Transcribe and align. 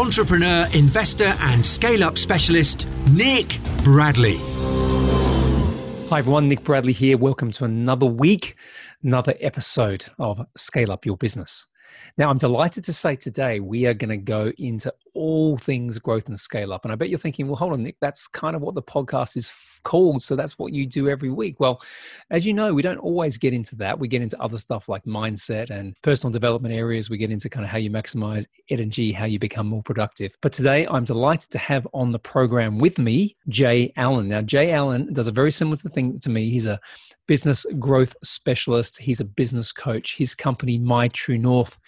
entrepreneur, 0.00 0.66
investor, 0.72 1.36
and 1.40 1.64
scale 1.64 2.02
up 2.02 2.16
specialist, 2.16 2.88
Nick 3.10 3.58
Bradley. 3.84 4.38
Hi, 6.08 6.20
everyone. 6.20 6.48
Nick 6.48 6.64
Bradley 6.64 6.94
here. 6.94 7.18
Welcome 7.18 7.50
to 7.52 7.66
another 7.66 8.06
week, 8.06 8.56
another 9.02 9.34
episode 9.40 10.06
of 10.18 10.40
Scale 10.56 10.90
Up 10.90 11.04
Your 11.04 11.18
Business. 11.18 11.66
Now, 12.16 12.30
I'm 12.30 12.38
delighted 12.38 12.82
to 12.84 12.94
say 12.94 13.14
today 13.14 13.60
we 13.60 13.84
are 13.84 13.92
going 13.92 14.08
to 14.08 14.16
go 14.16 14.50
into 14.56 14.90
all 15.12 15.58
things 15.58 15.98
growth 15.98 16.28
and 16.28 16.40
scale 16.40 16.72
up. 16.72 16.86
And 16.86 16.92
I 16.92 16.94
bet 16.94 17.10
you're 17.10 17.18
thinking, 17.18 17.46
well, 17.46 17.56
hold 17.56 17.74
on, 17.74 17.82
Nick, 17.82 17.96
that's 18.00 18.26
kind 18.26 18.56
of 18.56 18.62
what 18.62 18.74
the 18.74 18.82
podcast 18.82 19.36
is 19.36 19.50
called. 19.82 20.22
So 20.22 20.36
that's 20.36 20.58
what 20.58 20.72
you 20.72 20.86
do 20.86 21.08
every 21.08 21.30
week. 21.30 21.60
Well, 21.60 21.82
as 22.30 22.46
you 22.46 22.52
know, 22.52 22.72
we 22.72 22.82
don't 22.82 22.98
always 22.98 23.38
get 23.38 23.52
into 23.52 23.76
that. 23.76 23.98
We 23.98 24.08
get 24.08 24.22
into 24.22 24.40
other 24.40 24.58
stuff 24.58 24.88
like 24.88 25.04
mindset 25.04 25.70
and 25.70 25.94
personal 26.02 26.32
development 26.32 26.74
areas. 26.74 27.10
We 27.10 27.18
get 27.18 27.30
into 27.30 27.48
kind 27.48 27.64
of 27.64 27.70
how 27.70 27.78
you 27.78 27.90
maximize 27.90 28.46
energy, 28.68 29.12
how 29.12 29.24
you 29.24 29.38
become 29.38 29.66
more 29.66 29.82
productive. 29.82 30.36
But 30.40 30.52
today, 30.52 30.86
I'm 30.86 31.04
delighted 31.04 31.50
to 31.50 31.58
have 31.58 31.86
on 31.92 32.12
the 32.12 32.18
program 32.18 32.78
with 32.78 32.98
me 32.98 33.36
Jay 33.48 33.92
Allen. 33.96 34.28
Now, 34.28 34.42
Jay 34.42 34.72
Allen 34.72 35.12
does 35.12 35.26
a 35.26 35.32
very 35.32 35.50
similar 35.50 35.76
thing 35.76 36.18
to 36.20 36.30
me. 36.30 36.50
He's 36.50 36.66
a 36.66 36.80
business 37.26 37.64
growth 37.78 38.16
specialist, 38.24 38.98
he's 38.98 39.20
a 39.20 39.24
business 39.24 39.70
coach. 39.70 40.16
His 40.16 40.34
company, 40.34 40.78
My 40.78 41.06
True 41.08 41.38
North, 41.38 41.78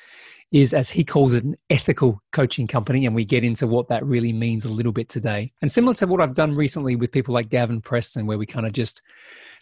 is, 0.53 0.75
as 0.75 0.91
he 0.91 1.03
calls 1.03 1.35
it, 1.35 1.45
an 1.45 1.57
ethical 1.71 2.23
coaching 2.33 2.67
company. 2.67 3.07
And 3.07 3.15
we 3.15 3.25
get 3.25 3.43
into 3.43 3.67
what 3.67 3.89
that 3.89 4.05
really 4.05 4.33
means 4.33 4.65
a 4.65 4.69
little 4.69 4.93
bit 4.93 5.09
today. 5.09 5.49
And 5.63 5.73
similar 5.73 5.95
to 5.95 6.07
what 6.07 6.21
I've 6.21 6.35
done 6.35 6.55
recently 6.55 6.95
with 6.95 7.11
people 7.11 7.33
like 7.33 7.49
Gavin 7.49 7.81
Preston, 7.81 8.27
where 8.27 8.39
we 8.39 8.47
kind 8.47 8.67
of 8.67 8.73
just 8.73 9.03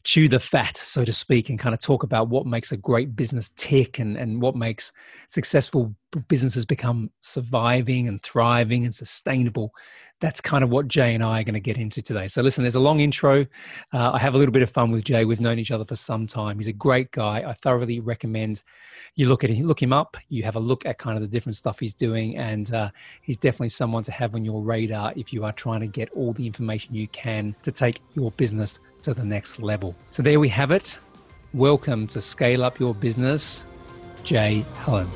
chew 0.03 0.29
the 0.29 0.41
fat, 0.41 0.77
so 0.77 1.05
to 1.05 1.13
speak, 1.13 1.49
and 1.49 1.59
kind 1.59 1.75
of 1.75 1.81
talk 1.81 2.03
about 2.03 2.29
what 2.29 2.47
makes 2.47 2.73
a 2.73 2.77
great 2.77 3.15
business 3.15 3.51
tick 3.51 3.99
and, 3.99 4.17
and 4.17 4.43
what 4.43 4.57
makes 4.57 4.93
successful 5.29 5.95
businesses 6.29 6.65
become 6.65 7.11
surviving 7.21 8.09
and 8.09 8.23
thriving 8.23 8.85
and 8.85 8.95
sustainable. 8.95 9.73
That's 10.21 10.41
kind 10.41 10.63
of 10.63 10.71
what 10.71 10.87
Jay 10.87 11.15
and 11.15 11.25
I 11.25 11.41
are 11.41 11.45
going 11.45 11.55
to 11.55 11.61
get 11.61 11.79
into 11.79 12.03
today. 12.03 12.29
So, 12.29 12.43
listen, 12.43 12.63
there's 12.63 12.75
a 12.75 12.81
long 12.81 13.01
intro. 13.01 13.47
Uh, 13.93 14.13
I 14.13 14.19
have 14.19 14.35
a 14.35 14.39
little 14.39 14.53
bit 14.53 14.63
of 14.63 14.71
fun 14.71 14.91
with 14.91 15.05
Jay. 15.05 15.25
We've 15.25 15.41
known 15.41 15.59
each 15.59 15.71
other 15.71 15.85
for 15.85 15.97
some 15.97 16.27
time. 16.27 16.59
He's 16.59 16.67
a 16.67 16.73
great 16.73 17.11
guy. 17.11 17.43
I 17.47 17.55
thoroughly 17.55 18.01
recommend 18.01 18.63
you 19.17 19.29
look 19.29 19.45
at 19.45 19.51
him, 19.51 19.67
look 19.67 19.83
him 19.83 19.93
up. 19.93 20.17
You 20.29 20.43
have 20.45 20.57
a 20.57 20.61
look 20.61 20.87
at 20.87 20.99
kind 20.99 21.17
of 21.17 21.23
the 21.23 21.29
different 21.29 21.57
stuff 21.57 21.79
he's 21.81 21.95
doing, 21.95 22.37
and 22.37 22.73
uh, 22.73 22.91
he's 23.23 23.39
definitely 23.39 23.71
someone 23.71 24.03
to 24.05 24.13
have 24.13 24.35
on 24.35 24.45
your 24.45 24.63
radar 24.63 25.13
if 25.17 25.33
you 25.33 25.45
are 25.45 25.53
trying 25.53 25.81
to 25.81 25.87
get 25.87 26.11
all 26.11 26.33
the 26.33 26.47
information 26.47 26.95
you 26.95 27.09
can 27.09 27.55
to 27.63 27.73
take 27.73 28.01
your 28.15 28.31
business 28.33 28.79
to 29.03 29.15
the 29.15 29.25
next 29.25 29.59
level. 29.59 29.95
So 30.11 30.23
there 30.23 30.39
we 30.39 30.49
have 30.51 30.71
it. 30.71 30.99
Welcome 31.55 32.07
to 32.09 32.21
Scale 32.21 32.63
Up 32.63 32.79
Your 32.79 32.95
Business, 32.95 33.65
Jay 34.23 34.65
Allen. 34.87 35.09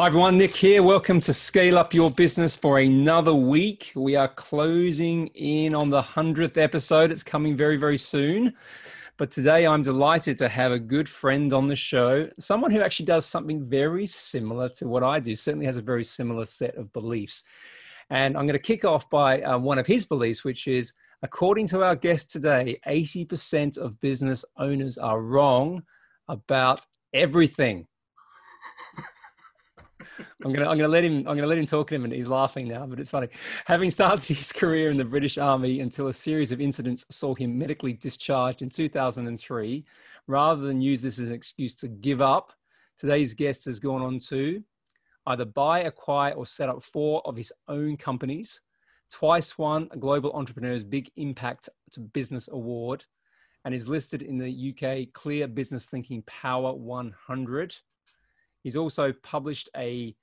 Hi 0.00 0.06
everyone, 0.06 0.38
Nick 0.38 0.56
here. 0.56 0.82
Welcome 0.82 1.20
to 1.20 1.34
Scale 1.34 1.76
Up 1.76 1.92
Your 1.92 2.10
Business 2.10 2.56
for 2.56 2.78
another 2.78 3.34
week. 3.34 3.92
We 3.94 4.16
are 4.16 4.28
closing 4.28 5.26
in 5.34 5.74
on 5.74 5.90
the 5.90 6.00
100th 6.00 6.56
episode. 6.56 7.12
It's 7.12 7.22
coming 7.22 7.54
very, 7.54 7.76
very 7.76 7.98
soon. 7.98 8.54
But 9.18 9.30
today 9.30 9.66
I'm 9.66 9.82
delighted 9.82 10.38
to 10.38 10.48
have 10.48 10.72
a 10.72 10.78
good 10.78 11.06
friend 11.06 11.52
on 11.52 11.66
the 11.66 11.76
show, 11.76 12.30
someone 12.38 12.70
who 12.70 12.80
actually 12.80 13.04
does 13.04 13.26
something 13.26 13.68
very 13.68 14.06
similar 14.06 14.70
to 14.70 14.88
what 14.88 15.02
I 15.02 15.20
do, 15.20 15.36
certainly 15.36 15.66
has 15.66 15.76
a 15.76 15.82
very 15.82 16.02
similar 16.02 16.46
set 16.46 16.76
of 16.76 16.90
beliefs. 16.94 17.44
And 18.08 18.38
I'm 18.38 18.46
going 18.46 18.54
to 18.54 18.58
kick 18.58 18.86
off 18.86 19.10
by 19.10 19.42
uh, 19.42 19.58
one 19.58 19.78
of 19.78 19.86
his 19.86 20.06
beliefs, 20.06 20.44
which 20.44 20.66
is 20.66 20.94
according 21.22 21.66
to 21.66 21.84
our 21.84 21.94
guest 21.94 22.30
today, 22.30 22.80
80% 22.88 23.76
of 23.76 24.00
business 24.00 24.46
owners 24.56 24.96
are 24.96 25.20
wrong 25.20 25.82
about 26.26 26.86
everything. 27.12 27.86
I'm 30.42 30.52
gonna 30.52 30.68
I'm 30.68 30.78
gonna 30.78 30.88
let 30.88 31.04
him 31.04 31.18
I'm 31.18 31.36
gonna 31.36 31.46
let 31.46 31.58
him 31.58 31.66
talk 31.66 31.88
to 31.88 31.94
him 31.94 32.04
and 32.04 32.12
he's 32.12 32.26
laughing 32.26 32.68
now, 32.68 32.86
but 32.86 32.98
it's 32.98 33.10
funny. 33.10 33.28
Having 33.66 33.90
started 33.90 34.24
his 34.36 34.52
career 34.52 34.90
in 34.90 34.96
the 34.96 35.04
British 35.04 35.36
Army 35.36 35.80
until 35.80 36.08
a 36.08 36.12
series 36.12 36.50
of 36.50 36.60
incidents 36.60 37.04
saw 37.10 37.34
him 37.34 37.58
medically 37.58 37.92
discharged 37.92 38.62
in 38.62 38.70
2003, 38.70 39.84
rather 40.26 40.62
than 40.62 40.80
use 40.80 41.02
this 41.02 41.18
as 41.18 41.28
an 41.28 41.34
excuse 41.34 41.74
to 41.76 41.88
give 41.88 42.22
up, 42.22 42.52
today's 42.96 43.34
guest 43.34 43.66
has 43.66 43.78
gone 43.78 44.00
on 44.00 44.18
to 44.18 44.62
either 45.26 45.44
buy, 45.44 45.80
acquire, 45.80 46.32
or 46.32 46.46
set 46.46 46.70
up 46.70 46.82
four 46.82 47.20
of 47.26 47.36
his 47.36 47.52
own 47.68 47.96
companies, 47.96 48.62
twice 49.10 49.58
won 49.58 49.88
a 49.90 49.96
Global 49.96 50.32
Entrepreneur's 50.32 50.82
Big 50.82 51.10
Impact 51.16 51.68
to 51.92 52.00
Business 52.00 52.48
Award, 52.48 53.04
and 53.66 53.74
is 53.74 53.86
listed 53.86 54.22
in 54.22 54.38
the 54.38 54.74
UK 54.74 55.12
Clear 55.12 55.46
Business 55.46 55.86
Thinking 55.86 56.22
Power 56.22 56.72
100 56.72 57.76
He's 58.62 58.76
also 58.76 59.12
published 59.22 59.70
a 59.76 60.14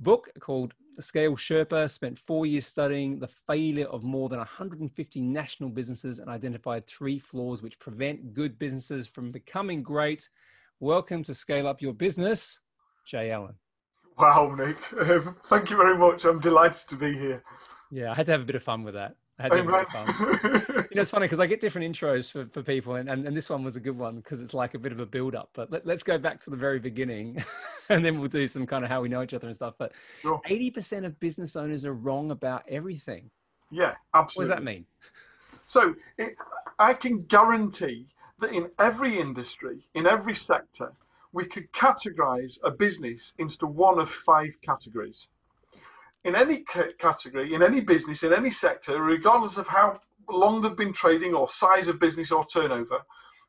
book 0.00 0.30
called 0.40 0.74
Scale 1.00 1.36
Sherpa, 1.36 1.90
spent 1.90 2.18
four 2.18 2.46
years 2.46 2.66
studying 2.66 3.18
the 3.18 3.28
failure 3.28 3.86
of 3.86 4.02
more 4.02 4.28
than 4.28 4.38
150 4.38 5.20
national 5.20 5.70
businesses 5.70 6.18
and 6.18 6.28
identified 6.28 6.86
three 6.86 7.18
flaws 7.18 7.62
which 7.62 7.78
prevent 7.78 8.32
good 8.32 8.58
businesses 8.58 9.06
from 9.06 9.30
becoming 9.30 9.82
great. 9.82 10.28
Welcome 10.80 11.22
to 11.24 11.34
Scale 11.34 11.66
Up 11.66 11.80
Your 11.80 11.92
Business, 11.92 12.60
Jay 13.06 13.30
Allen. 13.30 13.54
Wow, 14.18 14.54
Nick. 14.56 14.76
Um, 14.98 15.36
thank 15.46 15.70
you 15.70 15.76
very 15.76 15.96
much. 15.96 16.24
I'm 16.24 16.40
delighted 16.40 16.88
to 16.88 16.96
be 16.96 17.16
here. 17.16 17.42
Yeah, 17.90 18.10
I 18.10 18.14
had 18.14 18.26
to 18.26 18.32
have 18.32 18.40
a 18.40 18.46
bit 18.46 18.56
of 18.56 18.62
fun 18.62 18.82
with 18.82 18.94
that. 18.94 19.16
I 19.38 19.42
had 19.42 19.52
to 19.52 19.58
have 19.58 19.68
a 19.68 19.72
bit 19.72 19.86
of 19.86 19.92
fun. 19.92 20.86
you 20.90 20.96
know, 20.96 21.02
it's 21.02 21.10
funny 21.10 21.26
because 21.26 21.40
I 21.40 21.46
get 21.46 21.60
different 21.60 21.94
intros 21.94 22.32
for, 22.32 22.46
for 22.46 22.62
people, 22.62 22.94
and, 22.94 23.08
and, 23.10 23.26
and 23.26 23.36
this 23.36 23.50
one 23.50 23.62
was 23.62 23.76
a 23.76 23.80
good 23.80 23.96
one 23.96 24.16
because 24.16 24.40
it's 24.40 24.54
like 24.54 24.74
a 24.74 24.78
bit 24.78 24.92
of 24.92 25.00
a 25.00 25.06
build 25.06 25.34
up. 25.34 25.50
But 25.52 25.70
let, 25.70 25.86
us 25.86 26.02
go 26.02 26.16
back 26.16 26.40
to 26.40 26.50
the 26.50 26.56
very 26.56 26.78
beginning, 26.78 27.44
and 27.90 28.04
then 28.04 28.18
we'll 28.18 28.28
do 28.28 28.46
some 28.46 28.66
kind 28.66 28.82
of 28.82 28.90
how 28.90 29.02
we 29.02 29.08
know 29.08 29.22
each 29.22 29.34
other 29.34 29.46
and 29.46 29.54
stuff. 29.54 29.74
But 29.78 29.92
eighty 30.46 30.70
percent 30.70 31.04
of 31.04 31.18
business 31.20 31.54
owners 31.54 31.84
are 31.84 31.92
wrong 31.92 32.30
about 32.30 32.64
everything. 32.68 33.30
Yeah, 33.70 33.94
absolutely. 34.14 34.50
What 34.52 34.56
does 34.56 34.64
that 34.64 34.64
mean? 34.64 34.86
So 35.66 35.94
it, 36.16 36.36
I 36.78 36.94
can 36.94 37.22
guarantee 37.24 38.06
that 38.38 38.52
in 38.52 38.70
every 38.78 39.18
industry, 39.18 39.86
in 39.94 40.06
every 40.06 40.36
sector, 40.36 40.92
we 41.32 41.44
could 41.44 41.70
categorize 41.72 42.58
a 42.64 42.70
business 42.70 43.34
into 43.38 43.66
one 43.66 43.98
of 43.98 44.10
five 44.10 44.56
categories 44.62 45.28
in 46.24 46.34
any 46.34 46.64
category, 46.98 47.54
in 47.54 47.62
any 47.62 47.80
business, 47.80 48.22
in 48.22 48.32
any 48.32 48.50
sector, 48.50 49.00
regardless 49.02 49.58
of 49.58 49.68
how 49.68 50.00
long 50.28 50.60
they've 50.60 50.76
been 50.76 50.92
trading 50.92 51.34
or 51.34 51.48
size 51.48 51.88
of 51.88 52.00
business 52.00 52.32
or 52.32 52.44
turnover, 52.44 52.98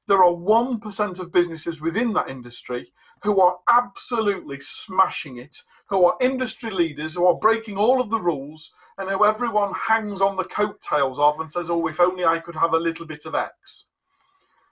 there 0.08 0.24
are 0.24 0.32
1% 0.32 1.20
of 1.20 1.32
businesses 1.34 1.82
within 1.82 2.14
that 2.14 2.30
industry 2.30 2.92
who 3.24 3.42
are 3.42 3.58
absolutely 3.70 4.58
smashing 4.60 5.38
it, 5.38 5.58
who 5.90 6.06
are 6.06 6.18
industry 6.22 6.70
leaders, 6.70 7.16
who 7.16 7.26
are 7.26 7.36
breaking 7.36 7.78
all 7.78 8.00
of 8.00 8.10
the 8.10 8.20
rules, 8.20 8.72
and 8.98 9.10
who 9.10 9.26
everyone 9.26 9.74
hangs 9.74 10.22
on 10.22 10.36
the 10.36 10.44
coattails 10.44 11.20
of 11.20 11.40
and 11.40 11.52
says, 11.52 11.70
oh, 11.70 11.88
if 11.88 12.00
only 12.00 12.26
I 12.26 12.40
could 12.40 12.56
have 12.56 12.74
a 12.74 12.80
little 12.80 13.06
bit 13.06 13.26
of 13.26 13.36
X. 13.36 13.88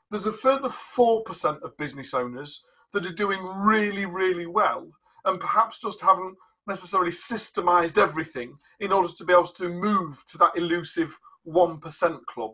There's 0.09 0.25
a 0.25 0.31
further 0.31 0.69
4% 0.69 1.61
of 1.61 1.77
business 1.77 2.13
owners 2.13 2.63
that 2.93 3.05
are 3.05 3.13
doing 3.13 3.43
really, 3.43 4.05
really 4.05 4.45
well 4.45 4.87
and 5.25 5.39
perhaps 5.39 5.79
just 5.79 6.01
haven't 6.01 6.37
necessarily 6.67 7.11
systemized 7.11 7.97
everything 7.97 8.57
in 8.79 8.91
order 8.91 9.09
to 9.13 9.23
be 9.23 9.33
able 9.33 9.47
to 9.47 9.69
move 9.69 10.23
to 10.27 10.37
that 10.37 10.55
elusive 10.55 11.19
1% 11.47 12.25
club. 12.25 12.53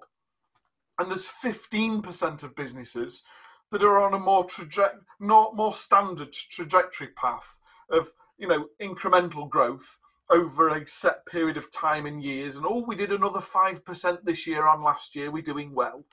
And 1.00 1.10
there's 1.10 1.30
15% 1.44 2.44
of 2.44 2.56
businesses 2.56 3.24
that 3.72 3.84
are 3.84 4.02
on 4.02 4.14
a 4.14 4.20
more 4.20 4.46
traje- 4.46 5.00
not 5.20 5.56
more 5.56 5.74
standard 5.74 6.34
trajectory 6.34 7.08
path 7.16 7.58
of 7.90 8.12
you 8.38 8.48
know 8.48 8.68
incremental 8.82 9.50
growth 9.50 10.00
over 10.30 10.70
a 10.70 10.88
set 10.88 11.26
period 11.26 11.58
of 11.58 11.72
time 11.72 12.06
and 12.06 12.24
years. 12.24 12.58
And 12.58 12.66
oh 12.68 12.84
we 12.86 12.96
did 12.96 13.12
another 13.12 13.40
5% 13.40 14.24
this 14.24 14.46
year 14.46 14.68
on 14.68 14.82
last 14.82 15.16
year. 15.16 15.32
We're 15.32 15.42
doing 15.42 15.74
well 15.74 16.06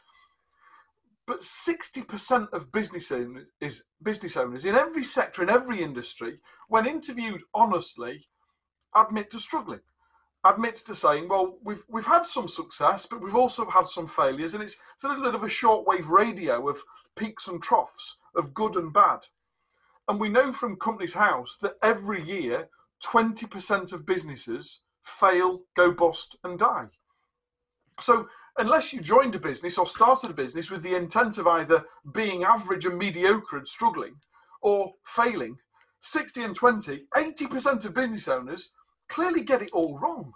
but 1.28 1.42
60% 1.42 2.52
of 2.54 2.72
business 2.72 3.12
owners 3.12 3.46
is 3.60 3.84
business 4.02 4.36
owners 4.36 4.64
in 4.64 4.74
every 4.74 5.04
sector 5.04 5.42
in 5.42 5.50
every 5.50 5.82
industry 5.82 6.40
when 6.68 6.86
interviewed 6.86 7.42
honestly 7.54 8.26
admit 8.94 9.30
to 9.30 9.38
struggling 9.38 9.80
admits 10.44 10.82
to 10.84 10.94
saying, 10.94 11.28
well, 11.28 11.58
we've 11.62 11.84
we've 11.88 12.06
had 12.06 12.26
some 12.26 12.48
success, 12.48 13.06
but 13.06 13.20
we've 13.20 13.34
also 13.34 13.68
had 13.68 13.88
some 13.88 14.06
failures, 14.06 14.54
and 14.54 14.62
it's 14.62 14.76
it's 14.94 15.04
a 15.04 15.08
little 15.08 15.24
bit 15.24 15.34
of 15.34 15.42
a 15.42 15.46
shortwave 15.46 16.08
radio 16.08 16.68
of 16.68 16.82
peaks 17.16 17.48
and 17.48 17.62
troughs 17.62 18.18
of 18.34 18.54
good 18.54 18.76
and 18.76 18.92
bad. 18.92 19.26
And 20.06 20.18
we 20.18 20.28
know 20.28 20.52
from 20.52 20.76
Companies 20.76 21.14
House 21.14 21.58
that 21.60 21.74
every 21.82 22.22
year, 22.22 22.68
20% 23.04 23.92
of 23.92 24.06
businesses 24.06 24.80
fail, 25.02 25.60
go 25.76 25.92
bust, 25.92 26.36
and 26.44 26.58
die. 26.58 26.86
So, 28.00 28.28
unless 28.58 28.92
you 28.92 29.00
joined 29.00 29.34
a 29.34 29.40
business 29.40 29.78
or 29.78 29.86
started 29.86 30.30
a 30.30 30.34
business 30.34 30.70
with 30.70 30.82
the 30.82 30.96
intent 30.96 31.38
of 31.38 31.46
either 31.46 31.84
being 32.12 32.44
average 32.44 32.86
and 32.86 32.98
mediocre 32.98 33.56
and 33.56 33.68
struggling 33.68 34.14
or 34.62 34.92
failing, 35.04 35.58
60 36.00 36.42
and 36.42 36.54
20, 36.54 37.04
80% 37.14 37.84
of 37.84 37.94
business 37.94 38.28
owners 38.28 38.70
clearly 39.08 39.42
get 39.42 39.62
it 39.62 39.70
all 39.72 39.98
wrong. 39.98 40.32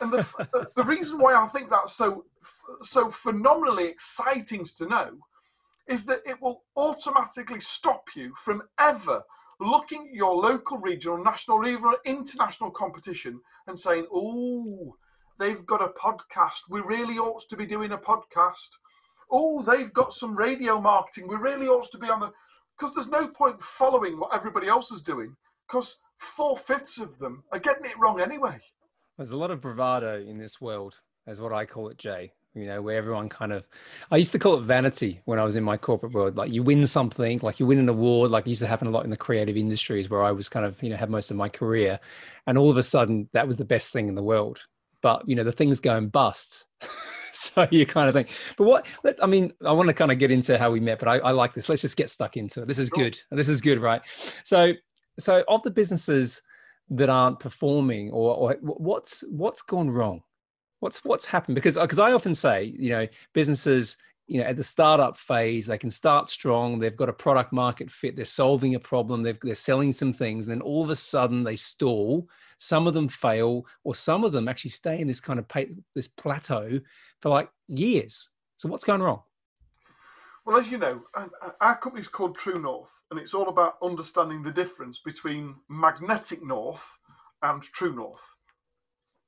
And 0.00 0.12
the, 0.12 0.68
the 0.76 0.84
reason 0.84 1.18
why 1.18 1.34
I 1.34 1.46
think 1.46 1.70
that's 1.70 1.92
so, 1.92 2.24
so 2.82 3.10
phenomenally 3.10 3.86
exciting 3.86 4.64
to 4.78 4.86
know 4.86 5.10
is 5.88 6.04
that 6.06 6.20
it 6.24 6.40
will 6.40 6.62
automatically 6.76 7.60
stop 7.60 8.04
you 8.14 8.32
from 8.36 8.62
ever 8.78 9.22
looking 9.58 10.08
at 10.08 10.14
your 10.14 10.34
local, 10.34 10.78
regional, 10.78 11.22
national, 11.22 11.58
or 11.58 11.66
even 11.66 11.92
international 12.04 12.70
competition 12.70 13.40
and 13.66 13.78
saying, 13.78 14.06
oh, 14.12 14.96
they've 15.40 15.66
got 15.66 15.82
a 15.82 15.88
podcast. 15.88 16.68
We 16.68 16.80
really 16.80 17.18
ought 17.18 17.42
to 17.48 17.56
be 17.56 17.66
doing 17.66 17.90
a 17.90 17.98
podcast. 17.98 18.68
Oh, 19.32 19.62
they've 19.62 19.92
got 19.92 20.12
some 20.12 20.36
radio 20.36 20.80
marketing. 20.80 21.26
We 21.26 21.36
really 21.36 21.66
ought 21.66 21.90
to 21.90 21.98
be 21.98 22.08
on 22.08 22.20
the. 22.20 22.30
Because 22.78 22.94
there's 22.94 23.08
no 23.08 23.26
point 23.26 23.60
following 23.60 24.20
what 24.20 24.32
everybody 24.32 24.68
else 24.68 24.92
is 24.92 25.02
doing, 25.02 25.34
because 25.68 25.98
four 26.18 26.56
fifths 26.56 26.98
of 26.98 27.18
them 27.18 27.42
are 27.52 27.58
getting 27.58 27.84
it 27.84 27.98
wrong 27.98 28.20
anyway. 28.20 28.60
There's 29.18 29.32
a 29.32 29.36
lot 29.36 29.50
of 29.50 29.60
bravado 29.60 30.22
in 30.22 30.34
this 30.34 30.60
world, 30.60 31.00
as 31.26 31.40
what 31.40 31.52
I 31.52 31.66
call 31.66 31.88
it, 31.88 31.98
Jay 31.98 32.32
you 32.54 32.66
know, 32.66 32.82
where 32.82 32.96
everyone 32.96 33.28
kind 33.28 33.52
of, 33.52 33.64
I 34.10 34.16
used 34.16 34.32
to 34.32 34.38
call 34.38 34.54
it 34.54 34.62
vanity 34.62 35.20
when 35.24 35.38
I 35.38 35.44
was 35.44 35.56
in 35.56 35.62
my 35.62 35.76
corporate 35.76 36.12
world. 36.12 36.36
Like 36.36 36.50
you 36.50 36.62
win 36.62 36.86
something, 36.86 37.38
like 37.42 37.60
you 37.60 37.66
win 37.66 37.78
an 37.78 37.88
award, 37.88 38.30
like 38.30 38.46
it 38.46 38.50
used 38.50 38.62
to 38.62 38.66
happen 38.66 38.88
a 38.88 38.90
lot 38.90 39.04
in 39.04 39.10
the 39.10 39.16
creative 39.16 39.56
industries 39.56 40.10
where 40.10 40.22
I 40.22 40.32
was 40.32 40.48
kind 40.48 40.66
of, 40.66 40.82
you 40.82 40.90
know, 40.90 40.96
had 40.96 41.10
most 41.10 41.30
of 41.30 41.36
my 41.36 41.48
career. 41.48 42.00
And 42.46 42.58
all 42.58 42.70
of 42.70 42.76
a 42.76 42.82
sudden 42.82 43.28
that 43.32 43.46
was 43.46 43.56
the 43.56 43.64
best 43.64 43.92
thing 43.92 44.08
in 44.08 44.16
the 44.16 44.22
world. 44.22 44.64
But, 45.02 45.28
you 45.28 45.34
know, 45.36 45.44
the 45.44 45.52
thing's 45.52 45.80
going 45.80 46.08
bust. 46.08 46.66
so 47.32 47.66
you 47.70 47.86
kind 47.86 48.08
of 48.08 48.14
think, 48.14 48.30
but 48.56 48.64
what, 48.64 48.86
I 49.22 49.26
mean, 49.26 49.52
I 49.64 49.72
want 49.72 49.88
to 49.88 49.94
kind 49.94 50.12
of 50.12 50.18
get 50.18 50.30
into 50.30 50.58
how 50.58 50.70
we 50.70 50.80
met, 50.80 50.98
but 50.98 51.08
I, 51.08 51.18
I 51.18 51.30
like 51.30 51.54
this. 51.54 51.68
Let's 51.68 51.82
just 51.82 51.96
get 51.96 52.10
stuck 52.10 52.36
into 52.36 52.62
it. 52.62 52.68
This 52.68 52.78
is 52.78 52.90
good. 52.90 53.18
This 53.30 53.48
is 53.48 53.60
good, 53.60 53.80
right? 53.80 54.02
So, 54.44 54.72
so 55.18 55.44
of 55.48 55.62
the 55.62 55.70
businesses 55.70 56.42
that 56.90 57.08
aren't 57.08 57.38
performing 57.38 58.10
or, 58.10 58.34
or 58.34 58.56
what's, 58.60 59.22
what's 59.30 59.62
gone 59.62 59.90
wrong? 59.90 60.22
What's 60.80 61.04
what's 61.04 61.26
happened? 61.26 61.54
Because 61.54 61.76
uh, 61.76 61.82
because 61.82 61.98
I 61.98 62.12
often 62.12 62.34
say, 62.34 62.74
you 62.78 62.88
know, 62.88 63.06
businesses, 63.34 63.98
you 64.30 64.40
know, 64.40 64.46
at 64.46 64.56
the 64.56 64.62
startup 64.62 65.16
phase, 65.16 65.66
they 65.66 65.76
can 65.76 65.90
start 65.90 66.28
strong. 66.28 66.78
They've 66.78 66.96
got 66.96 67.08
a 67.08 67.12
product 67.12 67.52
market 67.52 67.90
fit. 67.90 68.14
They're 68.14 68.24
solving 68.24 68.76
a 68.76 68.78
problem. 68.78 69.24
They've, 69.24 69.36
they're 69.42 69.56
selling 69.56 69.92
some 69.92 70.12
things. 70.12 70.46
And 70.46 70.54
then 70.54 70.62
all 70.62 70.84
of 70.84 70.90
a 70.90 70.94
sudden, 70.94 71.42
they 71.42 71.56
stall. 71.56 72.28
Some 72.56 72.86
of 72.86 72.94
them 72.94 73.08
fail, 73.08 73.66
or 73.82 73.96
some 73.96 74.22
of 74.22 74.30
them 74.30 74.46
actually 74.46 74.70
stay 74.70 75.00
in 75.00 75.08
this 75.08 75.18
kind 75.18 75.40
of 75.40 75.48
pay, 75.48 75.70
this 75.96 76.06
plateau 76.06 76.78
for 77.20 77.28
like 77.28 77.50
years. 77.66 78.28
So 78.56 78.68
what's 78.68 78.84
going 78.84 79.02
wrong? 79.02 79.22
Well, 80.46 80.58
as 80.58 80.70
you 80.70 80.78
know, 80.78 81.02
our 81.60 81.76
company 81.78 82.00
is 82.00 82.06
called 82.06 82.36
True 82.36 82.60
North, 82.60 83.02
and 83.10 83.18
it's 83.18 83.34
all 83.34 83.48
about 83.48 83.78
understanding 83.82 84.44
the 84.44 84.52
difference 84.52 85.00
between 85.00 85.56
magnetic 85.68 86.40
north 86.40 86.98
and 87.42 87.62
true 87.62 87.96
north. 87.96 88.36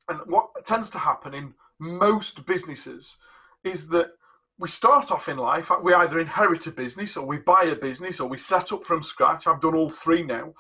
And 0.08 0.20
what 0.26 0.64
tends 0.64 0.90
to 0.90 0.98
happen 0.98 1.34
in 1.34 1.55
most 1.81 2.46
businesses 2.46 3.16
is 3.64 3.88
that 3.88 4.12
we 4.62 4.68
start 4.68 5.10
off 5.10 5.28
in 5.28 5.38
life, 5.38 5.72
we 5.82 5.92
either 5.92 6.20
inherit 6.20 6.68
a 6.68 6.70
business 6.70 7.16
or 7.16 7.26
we 7.26 7.36
buy 7.36 7.64
a 7.64 7.74
business 7.74 8.20
or 8.20 8.28
we 8.28 8.38
set 8.38 8.70
up 8.70 8.84
from 8.84 9.02
scratch. 9.02 9.48
I've 9.48 9.60
done 9.60 9.74
all 9.74 9.90
three 9.90 10.22
now. 10.22 10.54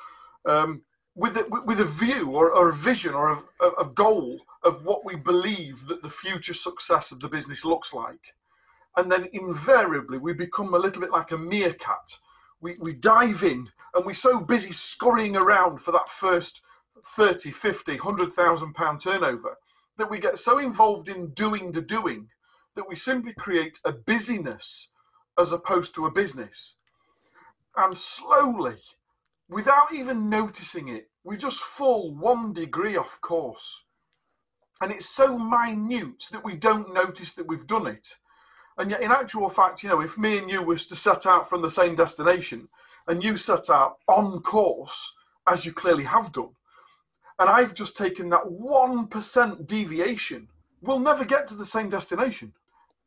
Um, 0.44 0.82
with 1.14 1.36
a, 1.36 1.46
with 1.64 1.78
a 1.78 1.84
view 1.84 2.28
or, 2.32 2.50
or 2.50 2.70
a 2.70 2.74
vision 2.74 3.14
or 3.14 3.44
a, 3.60 3.68
a, 3.80 3.84
goal 3.84 4.40
of 4.64 4.84
what 4.84 5.04
we 5.04 5.14
believe 5.14 5.86
that 5.86 6.02
the 6.02 6.10
future 6.10 6.54
success 6.54 7.12
of 7.12 7.20
the 7.20 7.28
business 7.28 7.64
looks 7.64 7.92
like. 7.92 8.34
And 8.96 9.12
then 9.12 9.28
invariably 9.32 10.18
we 10.18 10.32
become 10.32 10.74
a 10.74 10.78
little 10.78 11.00
bit 11.00 11.12
like 11.12 11.30
a 11.30 11.38
meerkat. 11.38 12.18
We, 12.60 12.74
we 12.80 12.94
dive 12.94 13.44
in 13.44 13.68
and 13.94 14.04
we're 14.04 14.14
so 14.14 14.40
busy 14.40 14.72
scurrying 14.72 15.36
around 15.36 15.78
for 15.78 15.92
that 15.92 16.08
first 16.08 16.62
30, 17.06 17.52
50, 17.52 17.92
100,000 17.92 18.74
pound 18.74 19.00
turnover 19.00 19.58
that 19.96 20.10
we 20.10 20.18
get 20.18 20.40
so 20.40 20.58
involved 20.58 21.08
in 21.08 21.28
doing 21.34 21.70
the 21.70 21.82
doing 21.82 22.26
that 22.74 22.88
we 22.88 22.96
simply 22.96 23.34
create 23.34 23.80
a 23.84 23.92
busyness 23.92 24.90
as 25.38 25.52
opposed 25.52 25.94
to 25.94 26.06
a 26.06 26.10
business. 26.10 26.76
And 27.76 27.96
slowly, 27.96 28.76
without 29.48 29.92
even 29.94 30.28
noticing 30.28 30.88
it, 30.88 31.10
we 31.24 31.36
just 31.36 31.60
fall 31.60 32.14
one 32.14 32.52
degree 32.52 32.96
off 32.96 33.20
course. 33.20 33.84
And 34.80 34.90
it's 34.90 35.08
so 35.08 35.38
minute 35.38 36.24
that 36.32 36.44
we 36.44 36.56
don't 36.56 36.92
notice 36.92 37.34
that 37.34 37.46
we've 37.46 37.66
done 37.66 37.86
it. 37.86 38.16
And 38.78 38.90
yet, 38.90 39.02
in 39.02 39.12
actual 39.12 39.48
fact, 39.48 39.82
you 39.82 39.88
know, 39.88 40.00
if 40.00 40.18
me 40.18 40.38
and 40.38 40.50
you 40.50 40.62
was 40.62 40.86
to 40.86 40.96
set 40.96 41.26
out 41.26 41.48
from 41.48 41.62
the 41.62 41.70
same 41.70 41.94
destination 41.94 42.68
and 43.06 43.22
you 43.22 43.36
set 43.36 43.70
out 43.70 43.98
on 44.08 44.40
course, 44.40 45.14
as 45.46 45.64
you 45.64 45.72
clearly 45.72 46.04
have 46.04 46.32
done, 46.32 46.50
and 47.38 47.48
I've 47.48 47.74
just 47.74 47.96
taken 47.96 48.28
that 48.30 48.44
1% 48.44 49.66
deviation, 49.66 50.48
we'll 50.80 50.98
never 50.98 51.24
get 51.24 51.46
to 51.48 51.54
the 51.54 51.66
same 51.66 51.90
destination. 51.90 52.52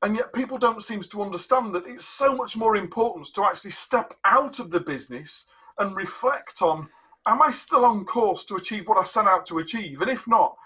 And 0.06 0.16
yet 0.16 0.34
people 0.34 0.60
don't 0.60 0.84
seem 0.84 1.02
to 1.02 1.24
understand 1.24 1.74
that 1.74 1.88
it's 1.88 2.06
so 2.06 2.36
much 2.36 2.56
more 2.56 2.76
important 2.76 3.26
to 3.34 3.44
actually 3.44 3.72
step 3.72 4.14
out 4.24 4.60
of 4.60 4.70
the 4.70 4.80
business 4.80 5.46
and 5.80 5.96
reflect 5.96 6.62
on 6.62 6.88
am 7.26 7.42
I 7.42 7.50
still 7.50 7.84
on 7.84 8.06
course 8.06 8.46
to 8.46 8.56
achieve 8.56 8.88
what 8.88 9.00
I 9.00 9.04
set 9.04 9.26
out 9.26 9.48
to 9.48 9.58
achieve? 9.58 10.04
And 10.04 10.12
if 10.12 10.28
not, 10.28 10.58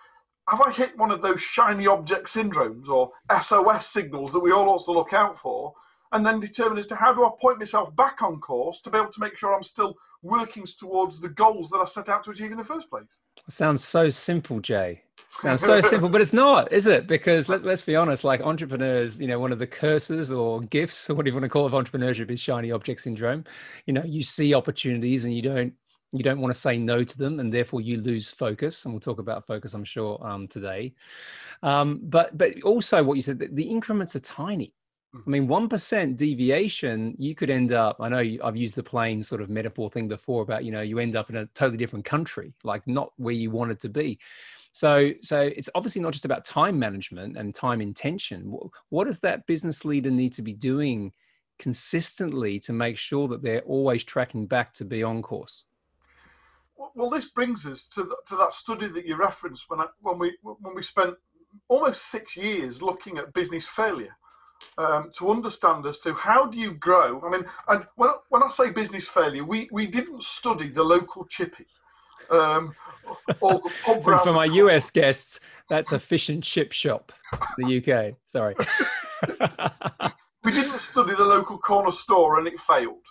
have 0.50 0.60
I 0.60 0.74
hit 0.74 0.98
one 0.98 1.10
of 1.10 1.22
those 1.22 1.42
shiny 1.42 1.88
object 1.88 2.28
syndromes 2.28 2.90
or 2.90 3.14
SOS 3.42 3.88
signals 3.88 4.34
that 4.34 4.42
we 4.42 4.52
all 4.52 4.68
ought 4.68 4.84
to 4.84 4.92
look 4.92 5.14
out 5.14 5.40
for? 5.40 5.74
And 6.12 6.26
then 6.26 6.42
determine 6.42 6.78
as 6.78 6.88
to 6.88 6.96
how 6.96 7.14
do 7.14 7.24
I 7.24 7.30
point 7.40 7.60
myself 7.60 7.96
back 7.96 8.22
on 8.22 8.42
course 8.42 8.82
to 8.82 8.90
be 8.90 8.98
able 8.98 9.12
to 9.12 9.22
make 9.22 9.38
sure 9.38 9.56
I'm 9.56 9.64
still 9.64 9.96
working 10.22 10.66
towards 10.66 11.18
the 11.18 11.30
goals 11.30 11.70
that 11.70 11.78
I 11.78 11.86
set 11.86 12.10
out 12.10 12.26
to 12.26 12.32
achieve 12.32 12.52
in 12.52 12.58
the 12.58 12.66
first 12.66 12.90
place. 12.90 13.20
Sounds 13.48 13.86
so 13.86 14.10
simple, 14.10 14.60
Jay. 14.60 15.04
Sounds 15.32 15.62
so 15.62 15.80
simple, 15.80 16.10
but 16.10 16.22
it's 16.22 16.34
not, 16.34 16.72
is 16.74 16.88
it? 16.88 17.08
Because 17.08 17.48
let, 17.48 17.64
let's 17.64 17.82
be 17.82 17.96
honest, 17.96 18.24
like 18.24 18.42
entrepreneurs, 18.42 19.22
you 19.22 19.28
know, 19.28 19.40
one 19.40 19.52
of 19.52 19.60
the 19.60 19.68
curses 19.68 20.32
or 20.32 20.62
gifts, 20.62 21.10
or 21.10 21.16
whatever 21.16 21.36
you 21.36 21.42
want 21.42 21.46
to 21.46 21.50
call 21.50 21.66
it, 21.66 21.74
of 21.74 21.86
entrepreneurship 21.86 22.30
is 22.30 22.42
shiny 22.42 22.72
object 22.72 23.02
syndrome. 23.02 23.46
You 23.86 23.94
know, 23.94 24.04
you 24.04 24.24
see 24.24 24.54
opportunities 24.54 25.26
and 25.26 25.34
you 25.34 25.42
don't 25.42 25.74
you 26.12 26.24
don't 26.24 26.42
want 26.42 26.52
to 26.52 26.60
say 26.60 26.78
no 26.78 27.04
to 27.04 27.18
them 27.20 27.40
and 27.40 27.54
therefore 27.54 27.82
you 27.82 28.02
lose 28.02 28.30
focus 28.32 28.84
and 28.84 28.94
we'll 28.94 29.00
talk 29.00 29.20
about 29.20 29.46
focus 29.46 29.76
i'm 29.76 29.84
sure 29.84 30.20
um, 30.26 30.48
today 30.48 30.92
um, 31.62 32.00
but 32.04 32.36
but 32.36 32.60
also 32.64 33.04
what 33.04 33.14
you 33.14 33.22
said 33.22 33.38
the, 33.38 33.48
the 33.52 33.64
increments 33.64 34.16
are 34.16 34.22
tiny 34.22 34.74
I 35.16 35.28
mean, 35.28 35.48
1% 35.48 36.18
deviation, 36.18 37.16
you 37.18 37.34
could 37.34 37.50
end 37.50 37.72
up, 37.72 37.98
I 38.00 38.10
know 38.10 38.38
I've 38.44 38.56
used 38.56 38.76
the 38.76 38.84
plane 38.84 39.24
sort 39.24 39.42
of 39.42 39.50
metaphor 39.50 39.90
thing 39.90 40.08
before 40.08 40.44
about, 40.44 40.64
you 40.64 40.72
know, 40.72 40.82
you 40.82 41.00
end 41.00 41.16
up 41.16 41.32
in 41.32 41.38
a 41.38 41.48
totally 41.48 41.78
different 41.78 42.06
country, 42.06 42.54
like 42.64 42.86
not 42.86 43.12
where 43.18 43.34
you 43.34 43.50
wanted 43.50 43.80
to 43.80 43.90
be. 43.90 44.20
So, 44.72 45.12
so 45.22 45.42
it's 45.42 45.70
obviously 45.76 46.02
not 46.02 46.14
just 46.14 46.26
about 46.26 46.46
time 46.46 46.78
management 46.78 47.38
and 47.38 47.54
time 47.54 47.82
intention. 47.82 48.56
What 48.90 49.06
does 49.06 49.20
that 49.22 49.48
business 49.48 49.84
leader 49.84 50.12
need 50.12 50.34
to 50.34 50.42
be 50.42 50.54
doing 50.54 51.12
consistently 51.58 52.60
to 52.62 52.74
make 52.74 52.98
sure 52.98 53.28
that 53.28 53.42
they're 53.42 53.62
always 53.62 54.04
tracking 54.04 54.46
back 54.48 54.74
to 54.74 54.86
be 54.86 55.04
on 55.04 55.22
course? 55.22 55.66
Well, 56.96 57.10
this 57.10 57.30
brings 57.30 57.66
us 57.66 57.86
to, 57.96 58.04
the, 58.04 58.16
to 58.28 58.36
that 58.38 58.54
study 58.54 58.88
that 58.88 59.06
you 59.06 59.16
referenced 59.16 59.70
when 59.70 59.82
I, 59.82 59.88
when 60.00 60.18
we 60.18 60.38
when 60.42 60.74
we 60.74 60.82
spent 60.82 61.16
almost 61.68 62.10
six 62.10 62.38
years 62.38 62.82
looking 62.82 63.18
at 63.18 63.34
business 63.34 63.68
failure 63.68 64.16
um, 64.78 65.12
to 65.18 65.30
understand 65.30 65.86
as 65.86 66.00
to 66.00 66.14
how 66.14 66.46
do 66.46 66.60
you 66.60 66.74
grow. 66.74 67.22
I 67.26 67.30
mean, 67.30 67.46
and 67.68 67.86
when, 67.96 68.12
when 68.30 68.44
I 68.44 68.48
say 68.50 68.72
business 68.72 69.08
failure, 69.08 69.44
we, 69.44 69.68
we 69.72 69.88
didn't 69.88 70.24
study 70.24 70.70
the 70.70 70.84
local 70.84 71.26
chippy. 71.26 71.66
Um, 72.30 72.76
or 73.42 73.54
the 73.54 73.72
pub 73.84 74.04
for, 74.04 74.18
for 74.20 74.34
my 74.34 74.46
US 74.46 74.92
guests, 74.92 75.40
that's 75.70 75.92
a 75.92 76.00
fish 76.00 76.30
and 76.30 76.44
chip 76.44 76.72
shop, 76.72 77.12
the 77.58 77.78
UK. 77.78 78.16
Sorry. 78.26 78.56
we 80.44 80.52
didn't 80.52 80.82
study 80.82 81.16
the 81.16 81.24
local 81.24 81.58
corner 81.58 81.92
store 81.92 82.40
and 82.40 82.48
it 82.48 82.60
failed. 82.60 83.06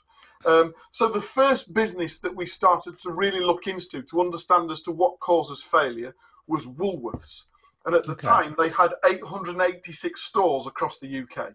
Um, 0.47 0.73
so 0.93 1.09
the 1.09 1.21
first 1.21 1.75
business 1.75 2.21
that 2.21 2.35
we 2.35 2.47
started 2.47 2.99
to 3.01 3.11
really 3.11 3.41
look 3.41 3.67
into 3.67 4.03
to 4.03 4.21
understand 4.21 4.71
as 4.71 4.83
to 4.83 4.93
what 4.93 5.19
causes 5.21 5.63
failure 5.63 6.15
was 6.47 6.67
Woolworths. 6.67 7.45
And 7.87 7.95
at 7.95 8.05
the 8.05 8.13
okay. 8.13 8.27
time, 8.27 8.55
they 8.59 8.69
had 8.69 8.93
886 9.09 10.21
stores 10.21 10.67
across 10.67 10.99
the 10.99 11.23
UK. 11.23 11.55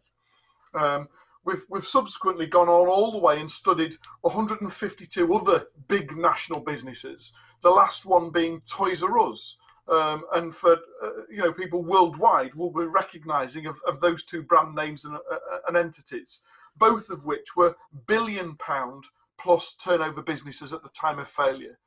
Um, 0.73 1.07
we've, 1.45 1.65
we've 1.69 1.85
subsequently 1.85 2.45
gone 2.45 2.69
on 2.69 2.87
all 2.87 3.11
the 3.11 3.17
way 3.17 3.39
and 3.39 3.49
studied 3.49 3.97
152 4.21 5.33
other 5.33 5.67
big 5.87 6.15
national 6.15 6.59
businesses, 6.59 7.33
the 7.61 7.69
last 7.69 8.05
one 8.05 8.29
being 8.29 8.61
Toys 8.61 9.03
R 9.03 9.19
Us. 9.19 9.57
Um, 9.85 10.23
and 10.33 10.55
for 10.55 10.77
uh, 11.03 11.09
you 11.29 11.39
know 11.39 11.51
people 11.51 11.83
worldwide 11.83 12.55
will 12.55 12.71
be 12.71 12.85
recognizing 12.85 13.65
of, 13.65 13.75
of 13.85 13.99
those 13.99 14.23
two 14.23 14.41
brand 14.41 14.73
names 14.73 15.03
and, 15.03 15.15
uh, 15.15 15.19
uh, 15.29 15.57
and 15.67 15.75
entities, 15.75 16.41
both 16.77 17.09
of 17.09 17.25
which 17.25 17.57
were 17.57 17.75
billion 18.07 18.55
pound 18.55 19.03
plus 19.37 19.75
turnover 19.75 20.21
businesses 20.21 20.71
at 20.71 20.83
the 20.83 20.89
time 20.89 21.19
of 21.19 21.27
failure. 21.27 21.79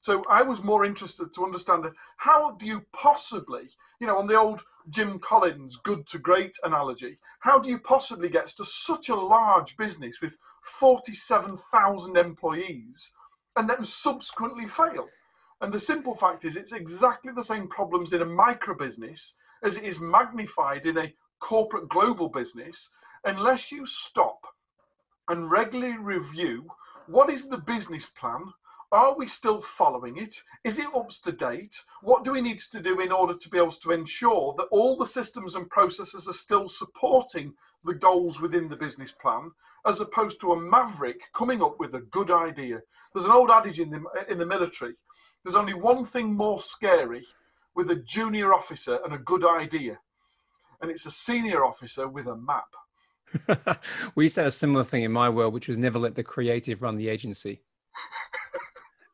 So 0.00 0.24
I 0.30 0.42
was 0.42 0.62
more 0.62 0.84
interested 0.84 1.34
to 1.34 1.44
understand 1.44 1.84
how 2.16 2.52
do 2.52 2.64
you 2.64 2.84
possibly, 2.92 3.68
you 4.00 4.06
know, 4.06 4.18
on 4.18 4.26
the 4.26 4.38
old 4.38 4.62
Jim 4.88 5.18
Collins 5.18 5.76
good 5.76 6.06
to 6.08 6.18
great 6.18 6.56
analogy, 6.64 7.18
how 7.40 7.58
do 7.58 7.68
you 7.68 7.78
possibly 7.78 8.30
get 8.30 8.46
to 8.46 8.64
such 8.64 9.10
a 9.10 9.14
large 9.14 9.76
business 9.76 10.20
with 10.22 10.38
47,000 10.62 12.16
employees 12.16 13.12
and 13.56 13.68
then 13.68 13.84
subsequently 13.84 14.66
fail? 14.66 15.08
And 15.60 15.72
the 15.72 15.80
simple 15.80 16.16
fact 16.16 16.46
is, 16.46 16.56
it's 16.56 16.72
exactly 16.72 17.32
the 17.34 17.44
same 17.44 17.68
problems 17.68 18.14
in 18.14 18.22
a 18.22 18.26
micro 18.26 18.74
business 18.74 19.34
as 19.62 19.76
it 19.76 19.84
is 19.84 20.00
magnified 20.00 20.86
in 20.86 20.96
a 20.96 21.12
corporate 21.40 21.88
global 21.88 22.28
business 22.28 22.90
unless 23.24 23.70
you 23.70 23.84
stop 23.84 24.46
and 25.28 25.50
regularly 25.50 25.96
review 25.98 26.66
what 27.06 27.28
is 27.30 27.48
the 27.48 27.58
business 27.58 28.06
plan 28.06 28.52
are 28.92 29.16
we 29.16 29.26
still 29.26 29.60
following 29.60 30.16
it? 30.16 30.42
Is 30.64 30.78
it 30.78 30.88
up 30.94 31.10
to 31.24 31.32
date? 31.32 31.82
What 32.02 32.24
do 32.24 32.32
we 32.32 32.40
need 32.40 32.58
to 32.58 32.80
do 32.80 33.00
in 33.00 33.12
order 33.12 33.34
to 33.34 33.48
be 33.48 33.58
able 33.58 33.70
to 33.70 33.92
ensure 33.92 34.54
that 34.56 34.68
all 34.70 34.96
the 34.96 35.06
systems 35.06 35.54
and 35.54 35.70
processes 35.70 36.28
are 36.28 36.32
still 36.32 36.68
supporting 36.68 37.54
the 37.84 37.94
goals 37.94 38.40
within 38.40 38.68
the 38.68 38.76
business 38.76 39.12
plan, 39.12 39.50
as 39.86 40.00
opposed 40.00 40.40
to 40.40 40.52
a 40.52 40.60
maverick 40.60 41.20
coming 41.32 41.62
up 41.62 41.78
with 41.78 41.94
a 41.94 42.00
good 42.00 42.30
idea? 42.30 42.80
There's 43.12 43.26
an 43.26 43.30
old 43.30 43.50
adage 43.50 43.80
in 43.80 43.90
the, 43.90 44.02
in 44.28 44.38
the 44.38 44.46
military 44.46 44.94
there's 45.44 45.56
only 45.56 45.74
one 45.74 46.04
thing 46.04 46.34
more 46.34 46.60
scary 46.60 47.26
with 47.74 47.90
a 47.90 47.96
junior 47.96 48.52
officer 48.52 48.98
and 49.04 49.14
a 49.14 49.18
good 49.18 49.44
idea, 49.44 49.98
and 50.80 50.90
it's 50.90 51.06
a 51.06 51.10
senior 51.10 51.64
officer 51.64 52.08
with 52.08 52.26
a 52.26 52.36
map. 52.36 53.80
we 54.14 54.24
used 54.24 54.34
to 54.34 54.42
have 54.42 54.48
a 54.48 54.52
similar 54.52 54.84
thing 54.84 55.02
in 55.02 55.12
my 55.12 55.28
world, 55.28 55.54
which 55.54 55.68
was 55.68 55.78
never 55.78 55.98
let 55.98 56.14
the 56.14 56.24
creative 56.24 56.82
run 56.82 56.96
the 56.96 57.08
agency 57.08 57.62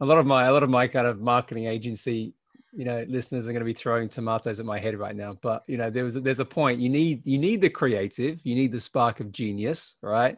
a 0.00 0.06
lot 0.06 0.18
of 0.18 0.26
my 0.26 0.44
a 0.44 0.52
lot 0.52 0.62
of 0.62 0.70
my 0.70 0.86
kind 0.86 1.06
of 1.06 1.20
marketing 1.20 1.66
agency 1.66 2.34
you 2.76 2.84
know 2.84 3.04
listeners 3.08 3.48
are 3.48 3.52
going 3.52 3.60
to 3.60 3.66
be 3.66 3.72
throwing 3.72 4.08
tomatoes 4.08 4.60
at 4.60 4.66
my 4.66 4.78
head 4.78 4.98
right 4.98 5.16
now 5.16 5.36
but 5.40 5.64
you 5.66 5.78
know 5.78 5.88
there 5.88 6.04
was 6.04 6.14
there's 6.14 6.40
a 6.40 6.44
point 6.44 6.78
you 6.78 6.90
need 6.90 7.26
you 7.26 7.38
need 7.38 7.60
the 7.60 7.70
creative 7.70 8.38
you 8.44 8.54
need 8.54 8.70
the 8.70 8.80
spark 8.80 9.20
of 9.20 9.32
genius 9.32 9.96
right? 10.02 10.36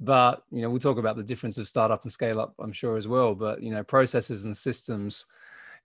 But 0.00 0.42
you 0.50 0.62
know 0.62 0.70
we'll 0.70 0.80
talk 0.80 0.98
about 0.98 1.16
the 1.16 1.22
difference 1.22 1.58
of 1.58 1.68
startup 1.68 2.02
and 2.02 2.12
scale 2.12 2.40
up 2.40 2.54
i'm 2.58 2.72
sure 2.72 2.96
as 2.96 3.06
well 3.06 3.34
but 3.34 3.62
you 3.62 3.70
know 3.70 3.84
processes 3.84 4.44
and 4.44 4.56
systems 4.56 5.26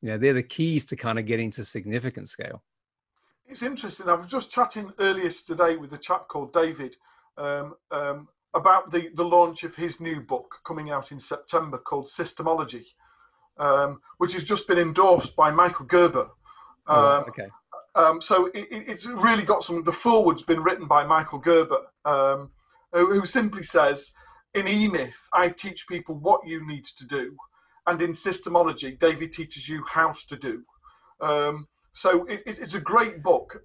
you 0.01 0.09
know 0.09 0.17
they're 0.17 0.33
the 0.33 0.43
keys 0.43 0.85
to 0.85 0.95
kind 0.95 1.19
of 1.19 1.25
getting 1.25 1.51
to 1.51 1.63
significant 1.63 2.27
scale. 2.27 2.63
It's 3.47 3.61
interesting 3.61 4.09
i 4.09 4.13
was 4.13 4.27
just 4.27 4.51
chatting 4.51 4.91
earlier 4.99 5.29
today 5.29 5.75
with 5.75 5.93
a 5.93 5.97
chap 5.97 6.27
called 6.27 6.53
david 6.53 6.95
um, 7.37 7.75
um, 7.91 8.27
about 8.53 8.91
the 8.91 9.09
the 9.13 9.23
launch 9.23 9.63
of 9.63 9.75
his 9.75 10.01
new 10.01 10.21
book 10.21 10.55
coming 10.65 10.89
out 10.89 11.11
in 11.11 11.19
september 11.19 11.77
called 11.77 12.07
systemology 12.07 12.85
um, 13.57 14.01
which 14.17 14.33
has 14.33 14.43
just 14.43 14.67
been 14.67 14.77
endorsed 14.77 15.35
by 15.35 15.51
Michael 15.51 15.85
Gerber. 15.85 16.27
Oh, 16.87 17.17
um, 17.17 17.25
okay. 17.29 17.47
Um, 17.93 18.21
so 18.21 18.47
it, 18.47 18.67
it's 18.71 19.05
really 19.05 19.43
got 19.43 19.63
some. 19.63 19.83
The 19.83 19.91
foreword's 19.91 20.43
been 20.43 20.63
written 20.63 20.87
by 20.87 21.05
Michael 21.05 21.39
Gerber, 21.39 21.81
um, 22.05 22.51
who, 22.93 23.13
who, 23.13 23.25
simply 23.25 23.63
says, 23.63 24.13
"In 24.53 24.65
eMyth, 24.65 25.15
I 25.33 25.49
teach 25.49 25.87
people 25.87 26.15
what 26.15 26.47
you 26.47 26.65
need 26.65 26.85
to 26.85 27.05
do, 27.05 27.35
and 27.87 28.01
in 28.01 28.11
Systemology, 28.11 28.97
David 28.97 29.33
teaches 29.33 29.67
you 29.67 29.83
how 29.87 30.13
to 30.29 30.37
do." 30.37 30.63
Um, 31.19 31.67
so 31.93 32.25
it, 32.25 32.43
it's 32.45 32.73
a 32.73 32.79
great 32.79 33.21
book. 33.21 33.61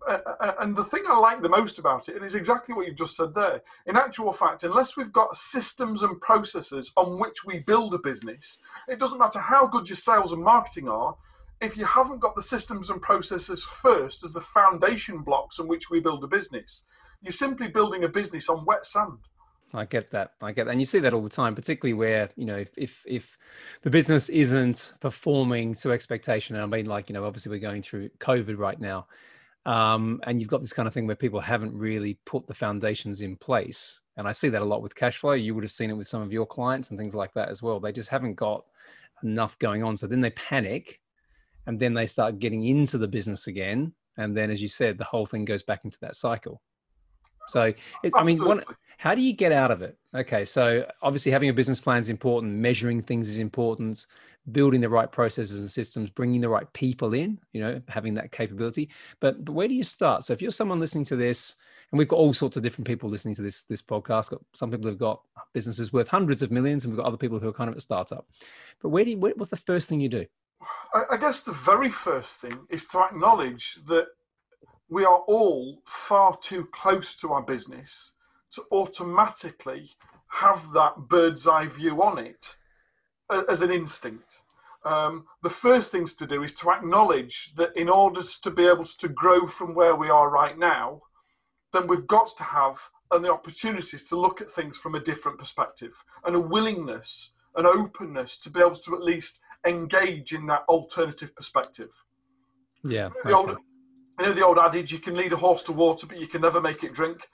and 0.59 0.77
the 0.77 0.85
thing 0.85 1.05
I 1.09 1.17
like 1.19 1.43
the 1.43 1.49
most 1.49 1.79
about 1.79 2.09
it, 2.09 2.17
and 2.17 2.25
it's 2.25 2.35
exactly 2.35 2.75
what 2.75 2.87
you've 2.87 2.97
just 2.97 3.17
said 3.17 3.35
there. 3.35 3.63
In 3.87 3.97
actual 3.97 4.33
fact, 4.33 4.65
unless 4.65 4.97
we've 4.97 5.13
got 5.13 5.37
systems 5.37 6.03
and 6.03 6.21
processes 6.21 6.91
on 6.97 7.21
which 7.21 7.45
we 7.45 7.61
build 7.61 7.95
a 7.95 7.99
business, 7.99 8.59
it 8.89 8.99
doesn't 8.99 9.19
matter 9.19 9.39
how 9.39 9.67
good 9.67 9.89
your 9.89 9.97
sales 9.97 10.33
and 10.33 10.43
marketing 10.43 10.89
are. 10.89 11.17
If 11.61 11.77
you 11.77 11.85
haven't 11.85 12.19
got 12.19 12.35
the 12.35 12.43
systems 12.43 12.91
and 12.91 13.01
processes 13.01 13.65
first 13.65 14.25
as 14.25 14.33
the 14.33 14.41
foundation 14.41 15.19
blocks 15.19 15.59
on 15.61 15.69
which 15.69 15.89
we 15.89 16.01
build 16.01 16.25
a 16.25 16.29
business, 16.29 16.85
you're 17.23 17.33
simply 17.33 17.69
building 17.69 18.05
a 18.05 18.09
business 18.09 18.49
on 18.49 18.65
wet 18.67 18.85
sand. 18.85 19.19
I 19.77 19.85
get 19.85 20.11
that. 20.11 20.33
I 20.41 20.53
get 20.53 20.65
that. 20.65 20.73
And 20.73 20.81
you 20.81 20.87
see 20.87 20.99
that 21.01 21.13
all 21.13 21.23
the 21.23 21.29
time, 21.29 21.55
particularly 21.55 21.95
where, 21.95 22.31
you 22.37 22.45
know, 22.45 22.57
if, 22.57 22.71
if, 22.77 23.05
if 23.07 23.39
the 23.83 23.91
business 23.91 24.29
isn't 24.29 24.95
performing 25.01 25.75
to 25.75 25.93
expectation, 25.93 26.57
and 26.57 26.65
I 26.65 26.67
mean, 26.67 26.87
like, 26.87 27.09
you 27.09 27.15
know, 27.15 27.25
obviously 27.25 27.51
we're 27.51 27.61
going 27.61 27.83
through 27.83 28.09
COVID 28.19 28.59
right 28.59 28.81
now. 28.81 29.07
Um, 29.67 30.21
and 30.25 30.39
you've 30.39 30.49
got 30.49 30.61
this 30.61 30.73
kind 30.73 30.87
of 30.87 30.95
thing 30.95 31.07
where 31.07 31.17
people 31.17 31.41
haven't 31.41 31.77
really 31.77 32.19
put 32.25 32.47
the 32.47 32.55
foundations 32.55 33.21
in 33.21 33.37
place. 33.37 34.01
And 34.17 34.27
I 34.27 34.33
see 34.33 34.49
that 34.49 34.63
a 34.63 34.65
lot 34.65 34.81
with 34.81 34.95
cash 34.95 35.19
flow. 35.19 35.33
You 35.33 35.55
would 35.55 35.65
have 35.65 35.73
seen 35.73 35.91
it 35.91 35.97
with 35.97 36.07
some 36.07 36.23
of 36.23 36.33
your 36.33 36.47
clients 36.47 36.91
and 36.91 36.99
things 36.99 37.15
like 37.15 37.35
that 37.35 37.49
as 37.49 37.63
well. 37.63 37.81
They 37.81 37.93
just 37.93 38.09
haven't 38.09 38.35
got 38.35 38.65
enough 39.25 39.59
going 39.59 39.83
on. 39.83 39.97
So 39.97 40.07
then 40.07 40.21
they 40.21 40.31
panic 40.31 41.01
and 41.67 41.81
then 41.81 41.95
they 41.95 42.07
start 42.07 42.39
getting 42.39 42.65
into 42.65 42.97
the 42.97 43.09
business 43.09 43.49
again. 43.49 43.93
And 44.17 44.37
then, 44.37 44.51
as 44.51 44.63
you 44.63 44.69
said, 44.69 44.97
the 44.97 45.05
whole 45.05 45.27
thing 45.27 45.45
goes 45.45 45.63
back 45.63 45.85
into 45.85 45.99
that 46.01 46.15
cycle. 46.15 46.63
So, 47.49 47.75
it, 48.03 48.13
I 48.15 48.23
mean, 48.25 48.43
one, 48.43 48.63
how 48.97 49.15
do 49.15 49.23
you 49.23 49.33
get 49.33 49.53
out 49.53 49.71
of 49.71 49.83
it? 49.83 49.97
Okay, 50.15 50.45
so 50.45 50.91
obviously 51.03 51.31
having 51.31 51.49
a 51.49 51.53
business 51.53 51.81
plan 51.81 52.01
is 52.01 52.09
important, 52.09 52.55
measuring 52.55 53.03
things 53.03 53.29
is 53.29 53.39
important, 53.39 54.07
building 54.53 54.81
the 54.81 54.89
right 54.89 55.11
processes 55.11 55.61
and 55.61 55.71
systems, 55.71 56.09
bringing 56.11 56.41
the 56.41 56.49
right 56.49 56.71
people 56.73 57.13
in, 57.13 57.39
you 57.53 57.61
know, 57.61 57.81
having 57.89 58.15
that 58.15 58.33
capability. 58.33 58.89
But 59.21 59.45
but 59.45 59.53
where 59.53 59.69
do 59.69 59.75
you 59.75 59.83
start? 59.83 60.25
So 60.25 60.33
if 60.33 60.41
you're 60.41 60.51
someone 60.51 60.81
listening 60.81 61.05
to 61.07 61.17
this, 61.17 61.57
and 61.93 61.99
we've 61.99 62.09
got 62.09 62.17
all 62.17 62.33
sorts 62.33 62.57
of 62.57 62.63
different 62.63 62.87
people 62.87 63.09
listening 63.09 63.35
to 63.37 63.43
this 63.43 63.65
this 63.65 63.83
podcast. 63.83 64.31
Got 64.31 64.43
some 64.55 64.71
people 64.71 64.89
who've 64.89 64.99
got 64.99 65.21
businesses 65.53 65.93
worth 65.93 66.09
hundreds 66.09 66.43
of 66.43 66.51
millions, 66.51 66.85
and 66.85 66.93
we've 66.93 66.99
got 66.99 67.07
other 67.07 67.17
people 67.17 67.39
who 67.39 67.49
are 67.49 67.53
kind 67.53 67.71
of 67.71 67.77
a 67.77 67.81
startup. 67.81 68.27
But 68.81 68.89
where 68.89 69.05
do 69.05 69.11
you, 69.11 69.19
what's 69.19 69.51
the 69.51 69.57
first 69.57 69.89
thing 69.89 70.01
you 70.01 70.09
do? 70.09 70.27
I 71.11 71.17
guess 71.19 71.41
the 71.41 71.53
very 71.53 71.91
first 71.91 72.41
thing 72.41 72.59
is 72.71 72.87
to 72.89 73.01
acknowledge 73.01 73.79
that 73.87 74.07
we 74.89 75.05
are 75.05 75.19
all 75.29 75.83
far 75.85 76.37
too 76.39 76.67
close 76.73 77.15
to 77.17 77.33
our 77.33 77.43
business 77.43 78.13
to 78.57 78.63
automatically 78.73 79.91
have 80.29 80.73
that 80.73 81.09
bird's 81.09 81.47
eye 81.47 81.67
view 81.67 82.03
on 82.03 82.19
it 82.19 82.57
as 83.49 83.63
an 83.63 83.71
instinct. 83.71 84.43
Um, 84.85 85.27
the 85.43 85.51
first 85.51 85.91
things 85.91 86.15
to 86.15 86.27
do 86.27 86.43
is 86.43 86.55
to 86.57 86.71
acknowledge 86.71 87.55
that 87.57 87.77
in 87.77 87.89
order 87.89 88.23
to 88.23 88.51
be 88.51 88.67
able 88.67 88.85
to 88.85 89.09
grow 89.09 89.47
from 89.47 89.75
where 89.75 89.97
we 89.97 90.11
are 90.11 90.31
right 90.31 90.57
now, 90.57 91.03
then 91.73 91.87
we've 91.87 92.07
got 92.07 92.29
to 92.37 92.45
have 92.45 92.91
and 93.11 93.25
the 93.25 93.33
opportunities 93.33 94.05
to 94.05 94.19
look 94.19 94.41
at 94.41 94.51
things 94.51 94.77
from 94.77 94.95
a 94.95 95.01
different 95.01 95.39
perspective 95.39 96.05
and 96.25 96.35
a 96.35 96.41
willingness, 96.41 97.33
an 97.55 97.67
openness 97.67 98.39
to 98.39 98.51
be 98.51 98.61
able 98.61 98.75
to 98.75 98.95
at 98.95 99.03
least 99.03 99.39
engage 99.65 100.33
in 100.33 100.47
that 100.47 100.65
alternative 100.69 101.35
perspective. 101.35 101.91
Yeah. 102.85 103.11
The 103.25 103.37
okay. 103.37 103.51
old, 103.51 103.59
you 104.19 104.27
know 104.27 104.33
the 104.33 104.45
old 104.45 104.59
adage: 104.59 104.93
you 104.93 104.99
can 104.99 105.17
lead 105.17 105.33
a 105.33 105.37
horse 105.37 105.63
to 105.65 105.73
water, 105.73 106.07
but 106.07 106.19
you 106.19 106.27
can 106.27 106.41
never 106.41 106.61
make 106.61 106.83
it 106.85 106.93
drink. 106.93 107.29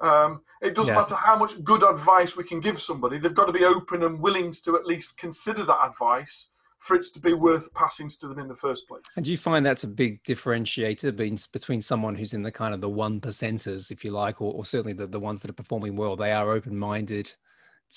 Um, 0.00 0.42
it 0.60 0.74
doesn't 0.74 0.94
yeah. 0.94 1.00
matter 1.00 1.14
how 1.14 1.36
much 1.36 1.62
good 1.64 1.82
advice 1.82 2.36
we 2.36 2.44
can 2.44 2.60
give 2.60 2.80
somebody; 2.80 3.18
they've 3.18 3.34
got 3.34 3.46
to 3.46 3.52
be 3.52 3.64
open 3.64 4.02
and 4.02 4.20
willing 4.20 4.52
to 4.64 4.76
at 4.76 4.86
least 4.86 5.16
consider 5.18 5.64
that 5.64 5.78
advice 5.84 6.50
for 6.78 6.94
it 6.94 7.04
to 7.12 7.20
be 7.20 7.32
worth 7.32 7.72
passing 7.74 8.08
to 8.08 8.28
them 8.28 8.38
in 8.38 8.46
the 8.46 8.54
first 8.54 8.86
place. 8.86 9.02
And 9.16 9.24
do 9.24 9.30
you 9.32 9.36
find 9.36 9.66
that's 9.66 9.82
a 9.82 9.88
big 9.88 10.22
differentiator 10.22 11.50
between 11.52 11.80
someone 11.80 12.14
who's 12.14 12.34
in 12.34 12.42
the 12.42 12.52
kind 12.52 12.72
of 12.72 12.80
the 12.80 12.88
one 12.88 13.20
percenters, 13.20 13.90
if 13.90 14.04
you 14.04 14.12
like, 14.12 14.40
or, 14.40 14.54
or 14.54 14.64
certainly 14.64 14.92
the, 14.92 15.08
the 15.08 15.18
ones 15.18 15.42
that 15.42 15.50
are 15.50 15.54
performing 15.54 15.96
well? 15.96 16.14
They 16.14 16.30
are 16.30 16.52
open 16.52 16.78
minded 16.78 17.32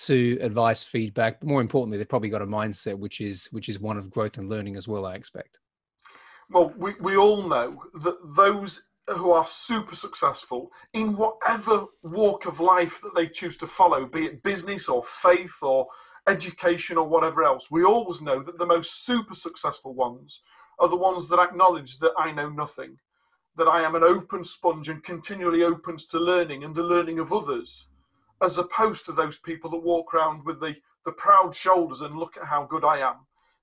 to 0.05 0.39
advice, 0.41 0.84
feedback, 0.84 1.39
but 1.39 1.48
more 1.48 1.62
importantly, 1.62 1.98
they've 1.98 2.10
probably 2.10 2.29
got 2.29 2.41
a 2.41 2.48
mindset 2.48 2.98
which 2.98 3.22
is 3.22 3.48
which 3.51 3.70
is 3.70 3.79
one 3.79 3.98
of 3.98 4.10
growth 4.10 4.38
and 4.38 4.50
learning 4.50 4.77
as 4.77 4.88
well. 4.88 5.05
I 5.05 5.15
expect 5.15 5.60
well, 6.51 6.74
we, 6.77 6.93
we 7.00 7.15
all 7.15 7.48
know 7.48 7.84
that 7.96 8.17
those 8.36 8.84
who 9.08 9.31
are 9.31 9.46
super 9.46 9.96
successful 9.96 10.72
in 10.93 11.17
whatever 11.17 11.86
walk 12.03 12.46
of 12.46 12.60
life 12.60 13.01
that 13.01 13.15
they 13.15 13.27
choose 13.27 13.58
to 13.58 13.67
follow, 13.67 14.05
be 14.05 14.25
it 14.25 14.43
business 14.43 14.88
or 14.88 15.03
faith 15.03 15.55
or 15.62 15.88
education 16.27 16.98
or 16.98 17.08
whatever 17.08 17.43
else, 17.43 17.70
we 17.72 17.84
always 17.84 18.22
know 18.22 18.41
that 18.43 18.58
the 18.58 18.65
most 18.65 19.05
super 19.05 19.36
successful 19.36 19.93
ones 19.93 20.43
are 20.79 20.88
the 20.88 20.96
ones 20.96 21.27
that 21.27 21.39
acknowledge 21.39 22.00
that 22.00 22.13
I 22.17 22.31
know 22.31 22.50
nothing, 22.50 22.98
that 23.55 23.67
I 23.67 23.81
am 23.81 23.96
an 23.96 24.03
open 24.03 24.43
sponge 24.43 24.88
and 24.88 25.03
continually 25.03 25.63
open 25.63 25.98
to 25.98 26.20
learning 26.20 26.63
and 26.63 26.75
the 26.75 26.84
learning 26.84 27.20
of 27.20 27.34
others, 27.34 27.88
as 28.41 28.58
opposed 28.58 29.05
to 29.05 29.12
those 29.12 29.39
people 29.39 29.70
that 29.72 29.84
walk 29.84 30.13
around 30.13 30.46
with 30.46 30.60
the, 30.60 30.75
the 31.05 31.12
proud 31.12 31.53
shoulders 31.55 32.01
and 32.01 32.17
look 32.17 32.38
at 32.38 32.46
how 32.46 32.65
good 32.65 32.86
I 32.86 33.00
am. 33.00 33.15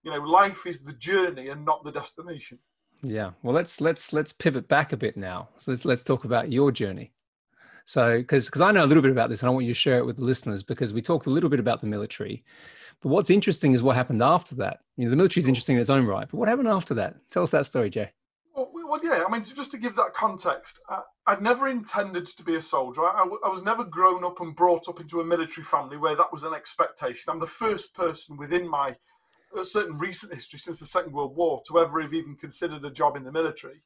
You 0.02 0.12
know, 0.12 0.21
life 0.21 0.66
is 0.66 0.83
the 0.83 0.92
journey 0.92 1.49
and 1.49 1.64
not 1.64 1.85
the 1.85 1.92
destination. 1.92 2.59
Yeah. 3.02 3.31
Well, 3.43 3.55
let's 3.55 3.81
let's 3.81 4.12
let's 4.12 4.33
pivot 4.33 4.69
back 4.69 4.93
a 4.93 4.97
bit 4.97 5.17
now. 5.17 5.49
So 5.59 5.71
let's 5.71 5.85
let's 5.85 6.02
talk 6.02 6.25
about 6.25 6.52
your 6.52 6.73
journey. 6.73 7.12
So, 7.85 8.19
because 8.19 8.47
because 8.47 8.61
I 8.61 8.71
know 8.71 8.85
a 8.85 8.87
little 8.87 9.02
bit 9.02 9.12
about 9.12 9.31
this, 9.31 9.43
and 9.43 9.49
I 9.49 9.52
want 9.52 9.64
you 9.64 9.73
to 9.73 9.78
share 9.78 9.99
it 9.99 10.05
with 10.05 10.17
the 10.17 10.25
listeners 10.25 10.62
because 10.62 10.93
we 10.93 11.00
talked 11.00 11.26
a 11.26 11.31
little 11.31 11.49
bit 11.49 11.61
about 11.61 11.81
the 11.81 11.87
military, 11.87 12.45
but 13.00 13.09
what's 13.09 13.31
interesting 13.31 13.73
is 13.73 13.83
what 13.83 13.97
happened 13.97 14.23
after 14.23 14.55
that. 14.57 14.81
You 14.97 15.05
know, 15.05 15.11
the 15.11 15.17
military 15.17 15.40
is 15.40 15.49
interesting 15.49 15.76
in 15.76 15.81
its 15.81 15.90
own 15.90 16.05
right, 16.05 16.28
but 16.31 16.37
what 16.37 16.49
happened 16.49 16.69
after 16.69 16.93
that? 16.95 17.17
Tell 17.31 17.43
us 17.43 17.50
that 17.52 17.67
story, 17.67 17.88
Jay. 17.88 18.11
Well, 18.55 18.71
well 18.75 19.00
yeah. 19.02 19.23
I 19.26 19.31
mean, 19.31 19.43
just 19.43 19.71
to 19.71 19.78
give 19.78 19.97
that 19.97 20.12
context, 20.12 20.81
uh, 20.90 21.00
I, 21.26 21.35
would 21.35 21.43
never 21.43 21.69
intended 21.69 22.26
to 22.26 22.43
be 22.43 22.57
a 22.57 22.62
soldier. 22.62 23.05
I, 23.05 23.23
I, 23.23 23.47
I 23.47 23.49
was 23.49 23.62
never 23.62 23.85
grown 23.85 24.25
up 24.25 24.40
and 24.40 24.55
brought 24.55 24.88
up 24.88 25.00
into 25.00 25.21
a 25.21 25.25
military 25.25 25.64
family 25.64 25.97
where 25.97 26.17
that 26.17 26.33
was 26.33 26.45
an 26.45 26.55
expectation. 26.55 27.31
I'm 27.31 27.38
the 27.38 27.47
first 27.47 27.95
person 27.95 28.37
within 28.37 28.69
my 28.69 28.97
certain 29.64 29.99
recent 29.99 30.33
history 30.33 30.59
since 30.59 30.78
the 30.78 30.87
Second 30.87 31.12
World 31.12 31.37
War 31.37 31.62
to 31.67 31.78
ever 31.78 32.00
have 32.00 32.14
even 32.14 32.37
considered 32.37 32.85
a 32.85 32.90
job 32.90 33.17
in 33.17 33.25
the 33.25 33.33
military. 33.33 33.83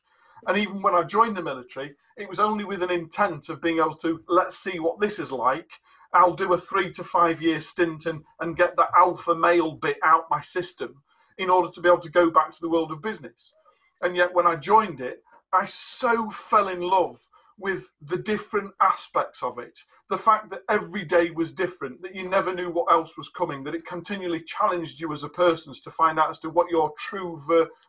And 0.46 0.56
even 0.56 0.82
when 0.82 0.94
I 0.94 1.02
joined 1.02 1.36
the 1.36 1.42
military, 1.42 1.94
it 2.16 2.28
was 2.28 2.40
only 2.40 2.64
with 2.64 2.82
an 2.82 2.90
intent 2.90 3.48
of 3.48 3.62
being 3.62 3.78
able 3.78 3.94
to 3.96 4.22
let's 4.28 4.58
see 4.58 4.78
what 4.78 5.00
this 5.00 5.18
is 5.18 5.30
like. 5.30 5.70
I'll 6.12 6.34
do 6.34 6.52
a 6.52 6.58
three 6.58 6.92
to 6.92 7.04
five 7.04 7.40
year 7.40 7.60
stint 7.60 8.06
and, 8.06 8.24
and 8.40 8.56
get 8.56 8.76
that 8.76 8.90
alpha 8.96 9.34
male 9.34 9.72
bit 9.72 9.98
out 10.02 10.30
my 10.30 10.40
system 10.40 11.02
in 11.38 11.48
order 11.48 11.70
to 11.70 11.80
be 11.80 11.88
able 11.88 12.00
to 12.00 12.10
go 12.10 12.30
back 12.30 12.50
to 12.52 12.60
the 12.60 12.68
world 12.68 12.90
of 12.90 13.00
business. 13.00 13.54
And 14.02 14.16
yet, 14.16 14.34
when 14.34 14.46
I 14.46 14.56
joined 14.56 15.00
it, 15.00 15.22
I 15.52 15.66
so 15.66 16.30
fell 16.30 16.68
in 16.68 16.80
love 16.80 17.20
with 17.58 17.90
the 18.00 18.16
different 18.16 18.72
aspects 18.80 19.42
of 19.42 19.58
it. 19.58 19.78
The 20.08 20.18
fact 20.18 20.50
that 20.50 20.62
every 20.68 21.04
day 21.04 21.30
was 21.30 21.52
different, 21.52 22.02
that 22.02 22.14
you 22.14 22.28
never 22.28 22.54
knew 22.54 22.70
what 22.70 22.90
else 22.92 23.16
was 23.16 23.28
coming, 23.28 23.64
that 23.64 23.74
it 23.74 23.86
continually 23.86 24.42
challenged 24.42 25.00
you 25.00 25.12
as 25.12 25.22
a 25.22 25.28
person 25.28 25.72
to 25.72 25.90
find 25.90 26.18
out 26.18 26.30
as 26.30 26.40
to 26.40 26.50
what 26.50 26.70
your 26.70 26.92
true 26.98 27.40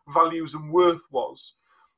values 0.08 0.54
and 0.54 0.72
worth 0.72 1.04
was. 1.12 1.56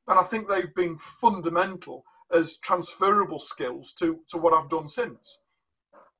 And 0.08 0.20
I 0.20 0.24
think 0.24 0.48
they've 0.48 0.74
been 0.74 0.98
fundamental 0.98 2.06
as 2.32 2.58
transferable 2.58 3.40
skills 3.40 3.94
to, 4.00 4.20
to 4.30 4.38
what 4.38 4.54
I've 4.54 4.70
done 4.70 4.90
since. 4.90 5.42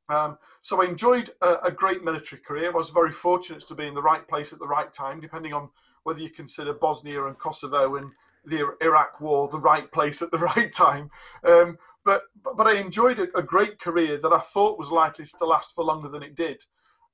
Um, 0.08 0.38
so 0.62 0.82
I 0.82 0.86
enjoyed 0.86 1.32
a, 1.42 1.56
a, 1.64 1.72
great 1.72 2.04
military 2.04 2.40
career. 2.40 2.72
I 2.72 2.76
was 2.76 2.92
very 2.92 3.12
fortunate 3.12 3.68
to 3.68 3.74
be 3.74 3.88
in 3.88 3.96
the 3.96 4.04
right 4.04 4.28
place 4.28 4.54
at 4.54 4.60
the 4.60 4.68
right 4.68 4.94
time, 4.94 5.20
depending 5.20 5.52
on 5.52 5.70
whether 6.04 6.20
you 6.20 6.30
consider 6.30 6.74
Bosnia 6.74 7.26
and 7.26 7.38
Kosovo 7.40 7.96
and 7.96 8.12
the 8.48 8.76
Iraq 8.82 9.22
War 9.22 9.48
the 9.48 9.60
right 9.60 9.92
place 9.92 10.22
at 10.22 10.32
the 10.32 10.38
right 10.56 10.72
time. 10.72 11.10
Um, 11.44 11.78
but 12.04 12.24
but 12.56 12.68
I 12.68 12.76
enjoyed 12.76 13.20
a, 13.20 13.38
a, 13.38 13.42
great 13.42 13.80
career 13.80 14.18
that 14.18 14.32
I 14.32 14.40
thought 14.40 14.78
was 14.78 14.92
likely 14.92 15.26
to 15.26 15.46
last 15.46 15.74
for 15.74 15.84
longer 15.84 16.08
than 16.08 16.22
it 16.22 16.36
did, 16.36 16.64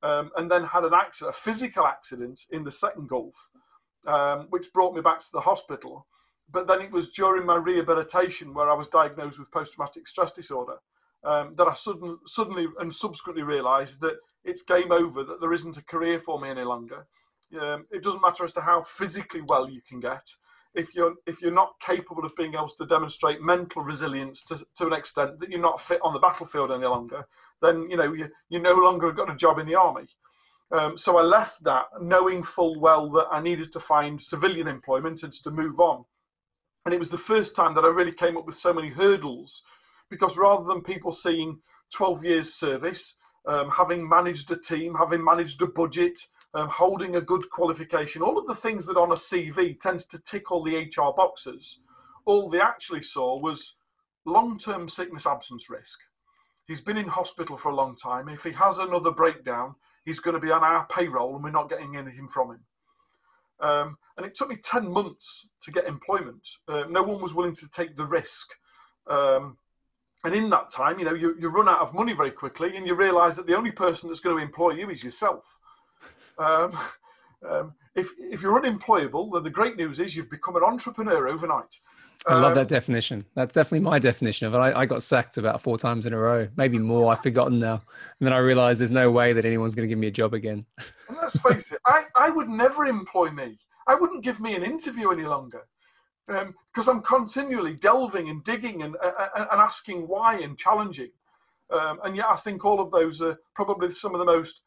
um, 0.04 0.32
and 0.38 0.52
then 0.52 0.66
had 0.66 0.84
an 0.84 0.94
accident, 0.94 1.36
a 1.36 1.40
physical 1.40 1.88
accident 1.88 2.42
in 2.52 2.64
the 2.64 2.72
second 2.72 3.08
Gulf, 3.08 3.50
um, 4.06 4.48
which 4.50 4.74
brought 4.74 4.94
me 4.94 5.02
back 5.02 5.20
to 5.22 5.32
the 5.32 5.42
hospital. 5.42 6.06
But 6.52 6.68
then 6.68 6.82
it 6.82 6.92
was 6.92 7.12
during 7.12 7.46
my 7.46 7.56
rehabilitation 7.56 8.54
where 8.54 8.70
I 8.70 8.74
was 8.74 8.90
diagnosed 8.90 9.40
with 9.40 9.52
post-traumatic 9.52 10.06
stress 10.06 10.34
disorder 10.34 10.80
um, 11.24 11.54
that 11.56 11.68
I 11.68 11.74
sudden, 11.74 12.20
suddenly 12.26 12.68
and 12.80 12.94
subsequently 12.94 13.44
realised 13.44 14.02
that 14.02 14.18
it's 14.44 14.64
game 14.64 14.92
over, 14.92 15.24
that 15.24 15.40
there 15.40 15.54
isn't 15.54 15.78
a 15.78 15.84
career 15.84 16.20
for 16.20 16.40
me 16.40 16.50
any 16.50 16.64
longer. 16.64 17.06
Um, 17.60 17.86
it 17.92 18.04
doesn't 18.04 18.22
matter 18.22 18.44
as 18.44 18.54
to 18.54 18.62
how 18.62 18.82
physically 18.82 19.42
well 19.42 19.70
you 19.70 19.82
can 19.88 20.00
get. 20.00 20.28
If 20.74 20.96
you're 20.96 21.16
if 21.26 21.42
you're 21.42 21.52
not 21.52 21.74
capable 21.82 22.26
of 22.26 22.36
being 22.36 22.54
able 22.54 22.70
to 22.70 22.86
demonstrate 22.86 23.42
mental 23.42 23.84
resilience 23.84 24.44
to, 24.46 24.64
to 24.78 24.88
an 24.88 24.94
extent 24.94 25.40
that 25.40 25.50
you're 25.50 25.60
not 25.60 25.82
fit 25.82 26.00
on 26.02 26.14
the 26.14 26.20
battlefield 26.20 26.72
any 26.72 26.86
longer, 26.86 27.26
then 27.62 27.90
you 27.90 27.98
know 27.98 28.14
you 28.14 28.30
you 28.50 28.60
no 28.60 28.76
longer 28.76 29.12
got 29.12 29.30
a 29.30 29.36
job 29.36 29.60
in 29.60 29.68
the 29.68 29.76
army. 29.76 30.08
Um, 30.72 30.98
so 30.98 31.18
I 31.18 31.22
left 31.22 31.64
that 31.64 31.86
knowing 32.00 32.44
full 32.44 32.80
well 32.80 33.10
that 33.12 33.28
I 33.30 33.42
needed 33.42 33.74
to 33.74 33.80
find 33.80 34.22
civilian 34.22 34.68
employment 34.68 35.24
and 35.24 35.34
to 35.34 35.52
move 35.52 35.80
on. 35.82 36.06
And 36.86 36.94
it 36.94 37.00
was 37.00 37.10
the 37.10 37.18
first 37.18 37.56
time 37.56 37.76
that 37.76 37.84
I 37.84 37.90
really 37.90 38.14
came 38.14 38.38
up 38.38 38.46
with 38.46 38.56
so 38.56 38.74
many 38.74 38.90
hurdles 38.90 39.64
because 40.10 40.38
rather 40.38 40.64
than 40.64 40.82
people 40.82 41.12
seeing 41.12 41.60
12 41.94 42.24
years 42.26 42.54
service, 42.54 43.18
um, 43.48 43.70
having 43.70 44.08
managed 44.08 44.52
a 44.52 44.58
team, 44.58 44.96
having 44.96 45.24
managed 45.24 45.62
a 45.62 45.68
budget, 45.68 46.20
um, 46.54 46.68
holding 46.68 47.16
a 47.16 47.22
good 47.22 47.50
qualification, 47.50 48.22
all 48.22 48.38
of 48.38 48.46
the 48.46 48.56
things 48.56 48.86
that 48.86 48.98
on 48.98 49.12
a 49.12 49.16
CV 49.16 49.80
tends 49.80 50.06
to 50.08 50.22
tick 50.22 50.52
all 50.52 50.64
the 50.64 50.78
HR 50.78 51.14
boxes, 51.16 51.80
all 52.26 52.50
they 52.50 52.60
actually 52.60 53.04
saw 53.04 53.40
was 53.40 53.76
long 54.26 54.58
term 54.58 54.90
sickness 54.90 55.26
absence 55.26 55.70
risk. 55.70 56.00
He's 56.68 56.82
been 56.82 56.98
in 56.98 57.08
hospital 57.08 57.58
for 57.58 57.70
a 57.70 57.76
long 57.76 57.96
time. 57.96 58.30
If 58.30 58.44
he 58.44 58.52
has 58.52 58.78
another 58.78 59.12
breakdown, 59.12 59.76
he's 60.06 60.20
going 60.20 60.36
to 60.36 60.40
be 60.40 60.52
on 60.52 60.64
our 60.64 60.86
payroll 60.88 61.36
and 61.36 61.44
we're 61.44 61.52
not 61.52 61.70
getting 61.70 61.98
anything 61.98 62.28
from 62.28 62.52
him. 62.52 62.60
Um, 63.60 63.98
and 64.18 64.26
it 64.26 64.36
took 64.36 64.50
me 64.50 64.56
10 64.56 64.92
months 64.92 65.48
to 65.62 65.72
get 65.72 65.86
employment. 65.86 66.48
Uh, 66.68 66.84
no 66.90 67.04
one 67.04 67.22
was 67.22 67.34
willing 67.34 67.56
to 67.56 67.70
take 67.70 67.96
the 67.96 68.06
risk. 68.06 68.50
Um, 69.10 69.58
and 70.24 70.36
in 70.36 70.50
that 70.52 70.70
time, 70.70 71.00
you 71.00 71.06
know, 71.06 71.14
you, 71.14 71.36
you 71.40 71.50
run 71.50 71.70
out 71.70 71.80
of 71.80 71.94
money 71.94 72.14
very 72.14 72.32
quickly 72.32 72.76
and 72.78 72.86
you 72.86 72.96
realize 72.96 73.36
that 73.36 73.48
the 73.48 73.58
only 73.58 73.72
person 73.72 74.10
that's 74.10 74.20
going 74.20 74.38
to 74.38 74.44
employ 74.44 74.72
you 74.72 74.90
is 74.90 75.04
yourself. 75.04 75.60
Um, 76.38 76.78
um, 77.48 77.74
if, 77.96 78.10
if 78.20 78.42
you're 78.42 78.58
unemployable, 78.58 79.32
then 79.32 79.44
the 79.44 79.50
great 79.50 79.76
news 79.76 80.00
is 80.00 80.16
you've 80.16 80.30
become 80.30 80.56
an 80.56 80.64
entrepreneur 80.64 81.28
overnight. 81.28 81.80
I 82.28 82.40
love 82.40 82.54
that 82.54 82.62
um, 82.62 82.68
definition. 82.68 83.26
That's 83.34 83.52
definitely 83.52 83.80
my 83.80 83.98
definition 83.98 84.46
of 84.48 84.54
it. 84.54 84.58
I, 84.58 84.82
I, 84.82 84.86
got 84.86 85.02
sacked 85.02 85.38
about 85.38 85.60
four 85.60 85.80
times 85.80 86.06
in 86.06 86.14
a 86.14 86.18
row, 86.20 86.48
maybe 86.56 86.78
more. 86.78 87.12
I've 87.12 87.24
forgotten 87.24 87.58
now. 87.58 87.82
And 88.20 88.28
then 88.28 88.32
I 88.32 88.38
realized 88.38 88.80
there's 88.80 88.92
no 88.92 89.10
way 89.10 89.34
that 89.34 89.44
anyone's 89.44 89.74
going 89.74 89.88
to 89.88 89.92
give 89.92 89.98
me 89.98 90.06
a 90.06 90.12
job 90.12 90.36
again. 90.36 90.64
let's 91.10 91.40
face 91.40 91.72
it, 91.72 91.80
I, 91.86 92.04
I 92.16 92.30
would 92.30 92.48
never 92.48 92.86
employ 92.86 93.32
me. 93.32 93.58
I 93.88 93.96
wouldn't 93.96 94.24
give 94.24 94.40
me 94.40 94.56
an 94.56 94.64
interview 94.64 95.10
any 95.10 95.24
longer 95.24 95.64
because 96.28 96.88
um, 96.88 96.98
I'm 96.98 97.02
continually 97.02 97.74
delving 97.74 98.30
and 98.30 98.44
digging 98.44 98.84
and, 98.84 98.96
uh, 99.04 99.28
and 99.36 99.60
asking 99.60 100.08
why 100.08 100.40
and 100.40 100.58
challenging. 100.58 101.10
Um, 101.72 102.00
and 102.04 102.16
yet, 102.16 102.28
I 102.30 102.36
think 102.36 102.64
all 102.66 102.80
of 102.80 102.92
those 102.92 103.22
are 103.22 103.40
probably 103.56 103.92
some 103.92 104.14
of 104.14 104.20
the 104.20 104.26
most 104.26 104.62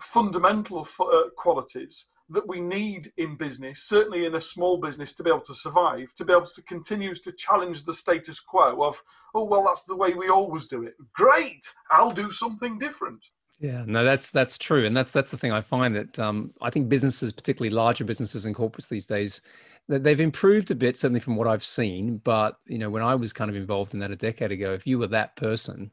fundamental 0.00 0.86
uh, 1.00 1.30
qualities 1.36 2.08
that 2.30 2.46
we 2.46 2.60
need 2.60 3.10
in 3.16 3.36
business, 3.36 3.84
certainly 3.84 4.26
in 4.26 4.34
a 4.34 4.40
small 4.40 4.76
business, 4.76 5.14
to 5.14 5.22
be 5.22 5.30
able 5.30 5.40
to 5.40 5.54
survive, 5.54 6.14
to 6.14 6.24
be 6.24 6.32
able 6.32 6.46
to 6.46 6.62
continue 6.62 7.14
to 7.14 7.32
challenge 7.32 7.84
the 7.84 7.94
status 7.94 8.38
quo 8.38 8.82
of, 8.82 9.02
oh 9.34 9.44
well, 9.44 9.64
that's 9.64 9.84
the 9.84 9.96
way 9.96 10.12
we 10.12 10.28
always 10.28 10.66
do 10.66 10.82
it. 10.82 10.94
Great, 11.14 11.66
I'll 11.90 12.12
do 12.12 12.30
something 12.30 12.78
different. 12.78 13.24
Yeah, 13.60 13.82
no, 13.86 14.04
that's 14.04 14.30
that's 14.30 14.56
true, 14.56 14.86
and 14.86 14.96
that's 14.96 15.10
that's 15.10 15.30
the 15.30 15.38
thing 15.38 15.50
I 15.50 15.62
find 15.62 15.96
that 15.96 16.18
um, 16.18 16.52
I 16.62 16.70
think 16.70 16.88
businesses, 16.88 17.32
particularly 17.32 17.74
larger 17.74 18.04
businesses 18.04 18.46
and 18.46 18.54
corporates 18.54 18.88
these 18.88 19.06
days, 19.06 19.40
that 19.88 20.04
they've 20.04 20.20
improved 20.20 20.70
a 20.70 20.76
bit, 20.76 20.96
certainly 20.96 21.18
from 21.18 21.34
what 21.34 21.48
I've 21.48 21.64
seen. 21.64 22.18
But 22.18 22.56
you 22.66 22.78
know, 22.78 22.88
when 22.88 23.02
I 23.02 23.16
was 23.16 23.32
kind 23.32 23.50
of 23.50 23.56
involved 23.56 23.94
in 23.94 24.00
that 24.00 24.12
a 24.12 24.16
decade 24.16 24.52
ago, 24.52 24.72
if 24.74 24.86
you 24.86 24.98
were 24.98 25.08
that 25.08 25.34
person, 25.34 25.90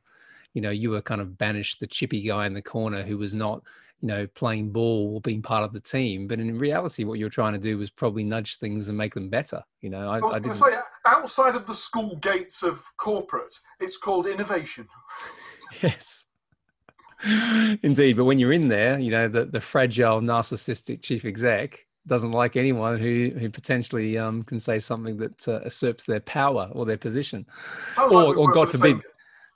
you 0.53 0.61
know, 0.61 0.69
you 0.69 0.91
were 0.91 1.01
kind 1.01 1.21
of 1.21 1.39
banished, 1.39 1.79
the 1.79 1.87
chippy 1.87 2.21
guy 2.21 2.45
in 2.45 2.53
the 2.53 2.61
corner 2.61 3.01
who 3.01 3.17
was 3.17 3.33
not, 3.33 3.63
you 4.01 4.07
know, 4.07 4.27
playing 4.27 4.71
ball 4.71 5.15
or 5.15 5.21
being 5.21 5.41
part 5.41 5.63
of 5.63 5.73
the 5.73 5.79
team. 5.79 6.27
But 6.27 6.39
in 6.39 6.57
reality, 6.57 7.03
what 7.03 7.19
you're 7.19 7.29
trying 7.29 7.53
to 7.53 7.59
do 7.59 7.77
was 7.77 7.89
probably 7.89 8.23
nudge 8.23 8.57
things 8.57 8.89
and 8.89 8.97
make 8.97 9.13
them 9.13 9.29
better. 9.29 9.63
You 9.81 9.89
know, 9.89 10.09
I, 10.09 10.19
I, 10.19 10.35
I 10.35 10.39
didn't. 10.39 10.55
Say, 10.55 10.75
outside 11.05 11.55
of 11.55 11.65
the 11.67 11.73
school 11.73 12.15
gates 12.17 12.63
of 12.63 12.85
corporate, 12.97 13.59
it's 13.79 13.97
called 13.97 14.27
innovation. 14.27 14.87
yes. 15.81 16.25
Indeed, 17.81 18.17
but 18.17 18.25
when 18.25 18.37
you're 18.37 18.53
in 18.53 18.67
there, 18.67 18.99
you 18.99 19.09
know 19.09 19.27
the 19.27 19.45
the 19.45 19.61
fragile, 19.61 20.21
narcissistic 20.21 21.01
chief 21.01 21.25
exec 21.25 21.85
doesn't 22.07 22.31
like 22.31 22.55
anyone 22.55 22.99
who 22.99 23.31
who 23.39 23.49
potentially 23.49 24.17
um, 24.17 24.43
can 24.43 24.59
say 24.59 24.79
something 24.79 25.17
that 25.17 25.47
uh, 25.47 25.61
usurps 25.63 26.03
their 26.03 26.19
power 26.19 26.69
or 26.73 26.85
their 26.85 26.97
position, 26.97 27.45
Sounds 27.95 28.11
or, 28.11 28.23
like 28.23 28.37
or 28.37 28.51
God 28.51 28.69
forbid. 28.69 29.01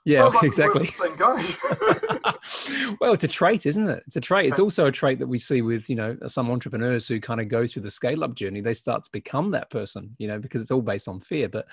Yeah, 0.04 0.24
like 0.24 0.44
exactly. 0.44 0.88
well, 3.00 3.12
it's 3.12 3.24
a 3.24 3.28
trait, 3.28 3.66
isn't 3.66 3.88
it? 3.88 4.02
It's 4.06 4.16
a 4.16 4.20
trait. 4.20 4.48
It's 4.48 4.58
also 4.58 4.86
a 4.86 4.92
trait 4.92 5.18
that 5.18 5.26
we 5.26 5.36
see 5.36 5.60
with, 5.60 5.90
you 5.90 5.96
know, 5.96 6.16
some 6.26 6.50
entrepreneurs 6.50 7.06
who 7.06 7.20
kind 7.20 7.40
of 7.40 7.48
go 7.48 7.66
through 7.66 7.82
the 7.82 7.90
scale 7.90 8.24
up 8.24 8.34
journey. 8.34 8.62
They 8.62 8.72
start 8.72 9.04
to 9.04 9.10
become 9.12 9.50
that 9.50 9.68
person, 9.68 10.16
you 10.18 10.26
know, 10.26 10.38
because 10.38 10.62
it's 10.62 10.70
all 10.70 10.80
based 10.80 11.06
on 11.06 11.20
fear. 11.20 11.50
But 11.50 11.66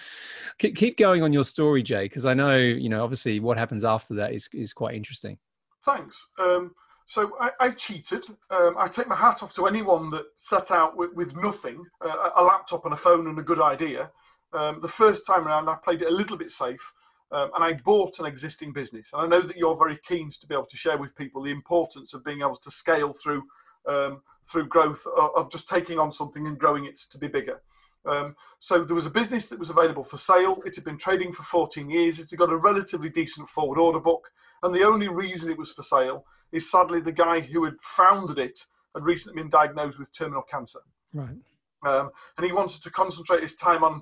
keep 0.60 0.98
going 0.98 1.24
on 1.24 1.32
your 1.32 1.46
story, 1.46 1.84
Jay, 1.84 2.06
because 2.06 2.26
I 2.26 2.34
know, 2.34 2.58
you 2.58 2.90
know, 2.90 3.02
obviously 3.02 3.40
what 3.40 3.58
happens 3.58 3.86
after 3.86 4.14
that 4.16 4.34
is, 4.34 4.50
is 4.54 4.74
quite 4.74 4.96
interesting. 4.96 5.38
Thanks. 5.86 6.28
Um, 6.38 6.76
so 7.06 7.32
I, 7.40 7.52
I 7.62 7.70
cheated. 7.72 8.26
Um, 8.50 8.76
I 8.78 8.88
take 8.88 9.08
my 9.08 9.16
hat 9.16 9.42
off 9.42 9.56
to 9.56 9.68
anyone 9.68 10.10
that 10.10 10.26
set 10.36 10.72
out 10.72 10.98
with, 10.98 11.14
with 11.14 11.38
nothing, 11.38 11.86
uh, 12.02 12.32
a 12.36 12.44
laptop 12.44 12.84
and 12.84 12.94
a 12.94 12.98
phone 12.98 13.28
and 13.28 13.40
a 13.40 13.44
good 13.44 13.62
idea. 13.62 14.12
Um, 14.52 14.82
the 14.82 14.90
first 14.90 15.26
time 15.26 15.48
around, 15.48 15.70
I 15.70 15.76
played 15.76 16.02
it 16.02 16.10
a 16.10 16.16
little 16.16 16.38
bit 16.38 16.52
safe. 16.52 16.92
Um, 17.32 17.52
and 17.56 17.64
I 17.64 17.74
bought 17.74 18.20
an 18.20 18.26
existing 18.26 18.72
business. 18.72 19.10
And 19.12 19.22
I 19.22 19.28
know 19.28 19.46
that 19.46 19.58
you're 19.58 19.78
very 19.78 19.98
keen 20.08 20.32
to 20.32 20.48
be 20.48 20.56
able 20.56 20.66
to 20.68 20.78
share 20.78 20.98
with 20.98 21.16
people 21.16 21.42
the 21.42 21.52
importance 21.52 22.14
of 22.14 22.24
being 22.24 22.40
able 22.40 22.56
to 22.56 22.72
scale 22.72 23.14
through 23.14 23.44
um, 23.88 24.22
through 24.44 24.68
growth 24.68 25.06
of, 25.18 25.30
of, 25.36 25.52
just 25.52 25.70
taking 25.70 25.98
on 25.98 26.12
something 26.12 26.46
and 26.46 26.60
growing 26.60 26.86
it 26.86 27.00
to 27.10 27.18
be 27.18 27.30
bigger. 27.30 27.62
Um, 28.06 28.36
so 28.60 28.84
there 28.84 28.96
was 28.96 29.06
a 29.06 29.12
business 29.12 29.48
that 29.48 29.60
was 29.60 29.70
available 29.70 30.04
for 30.04 30.18
sale. 30.18 30.62
It 30.66 30.76
had 30.76 30.84
been 30.84 30.98
trading 30.98 31.32
for 31.32 31.44
14 31.44 31.90
years. 31.90 32.20
It 32.20 32.30
had 32.30 32.40
got 32.40 32.52
a 32.52 32.58
relatively 32.58 33.08
decent 33.08 33.48
forward 33.48 33.80
order 33.80 34.02
book. 34.02 34.30
And 34.62 34.74
the 34.76 34.84
only 34.84 35.08
reason 35.08 35.50
it 35.50 35.58
was 35.58 35.72
for 35.72 35.84
sale 35.84 36.26
is 36.52 36.70
sadly 36.70 37.00
the 37.00 37.14
guy 37.14 37.40
who 37.40 37.64
had 37.64 37.76
founded 37.80 38.40
it 38.40 38.60
had 38.94 39.06
recently 39.06 39.42
been 39.42 39.50
diagnosed 39.50 40.00
with 40.00 40.12
terminal 40.12 40.42
cancer. 40.42 40.80
Right. 41.14 41.38
Um, 41.86 42.10
and 42.38 42.46
he 42.46 42.52
wanted 42.52 42.84
to 42.84 42.90
concentrate 42.90 43.44
his 43.44 43.56
time 43.56 43.86
on 43.86 44.02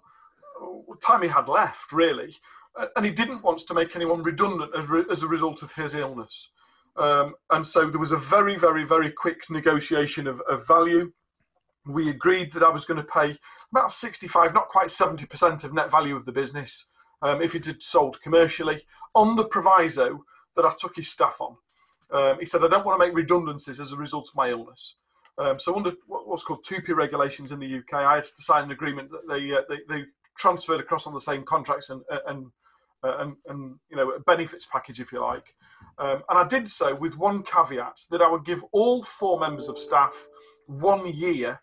time 1.02 1.22
he 1.22 1.28
had 1.28 1.50
left, 1.50 1.92
really. 1.92 2.36
And 2.96 3.06
he 3.06 3.12
didn't 3.12 3.44
want 3.44 3.60
to 3.60 3.74
make 3.74 3.96
anyone 3.96 4.24
redundant 4.24 4.72
as, 4.78 4.88
re- 4.88 5.06
as 5.10 5.24
a 5.24 5.28
result 5.28 5.62
of 5.62 5.72
his 5.74 5.96
illness. 5.96 6.52
Um, 6.98 7.36
and 7.52 7.66
so 7.66 7.90
there 7.90 8.00
was 8.00 8.12
a 8.12 8.18
very, 8.18 8.58
very, 8.58 8.84
very 8.84 9.12
quick 9.12 9.50
negotiation 9.50 10.28
of, 10.28 10.42
of 10.42 10.68
value. 10.68 11.12
We 11.86 12.10
agreed 12.10 12.52
that 12.54 12.64
I 12.64 12.70
was 12.70 12.86
going 12.86 13.00
to 13.00 13.08
pay 13.08 13.38
about 13.72 13.92
65, 13.92 14.54
not 14.54 14.70
quite 14.70 14.88
70% 14.88 15.64
of 15.64 15.74
net 15.74 15.92
value 15.92 16.16
of 16.16 16.26
the 16.26 16.32
business 16.32 16.88
um, 17.22 17.42
if 17.42 17.56
it 17.56 17.66
had 17.66 17.84
sold 17.84 18.22
commercially, 18.22 18.82
on 19.14 19.36
the 19.36 19.46
proviso 19.46 20.24
that 20.56 20.66
I 20.66 20.72
took 20.78 20.96
his 20.96 21.10
staff 21.10 21.38
on. 21.40 21.56
Um, 22.12 22.40
he 22.40 22.46
said, 22.46 22.64
I 22.64 22.68
don't 22.68 22.86
want 22.86 23.00
to 23.00 23.06
make 23.06 23.16
redundancies 23.16 23.80
as 23.80 23.92
a 23.92 23.98
result 23.98 24.30
of 24.30 24.36
my 24.36 24.50
illness. 24.50 24.96
Um, 25.38 25.60
so 25.60 25.76
under 25.76 25.94
what's 26.08 26.44
called 26.44 26.64
TUPE 26.64 26.96
regulations 26.96 27.52
in 27.52 27.60
the 27.60 27.78
UK, 27.78 27.94
I 27.94 28.16
had 28.16 28.24
to 28.24 28.42
sign 28.42 28.66
an 28.66 28.72
agreement 28.72 29.12
that 29.12 29.28
they 29.28 29.52
uh, 29.52 29.62
they, 29.68 29.80
they, 29.90 30.06
transferred 30.38 30.82
across 30.82 31.08
on 31.08 31.14
the 31.14 31.22
same 31.22 31.44
contracts 31.44 31.90
and 31.90 32.02
and 32.28 32.52
uh, 33.06 33.18
and, 33.20 33.36
and 33.48 33.76
you 33.90 33.98
know 33.98 34.12
a 34.12 34.20
benefits 34.20 34.66
package 34.66 35.00
if 35.00 35.12
you 35.12 35.22
like. 35.22 35.56
Um, 35.98 36.24
and 36.30 36.40
I 36.40 36.48
did 36.48 36.70
so 36.70 36.96
with 36.96 37.18
one 37.18 37.44
caveat 37.44 38.02
that 38.12 38.22
I 38.22 38.30
would 38.30 38.46
give 38.46 38.64
all 38.72 39.04
four 39.04 39.40
members 39.40 39.70
of 39.70 39.78
staff 39.78 40.28
one 40.68 41.14
year 41.14 41.60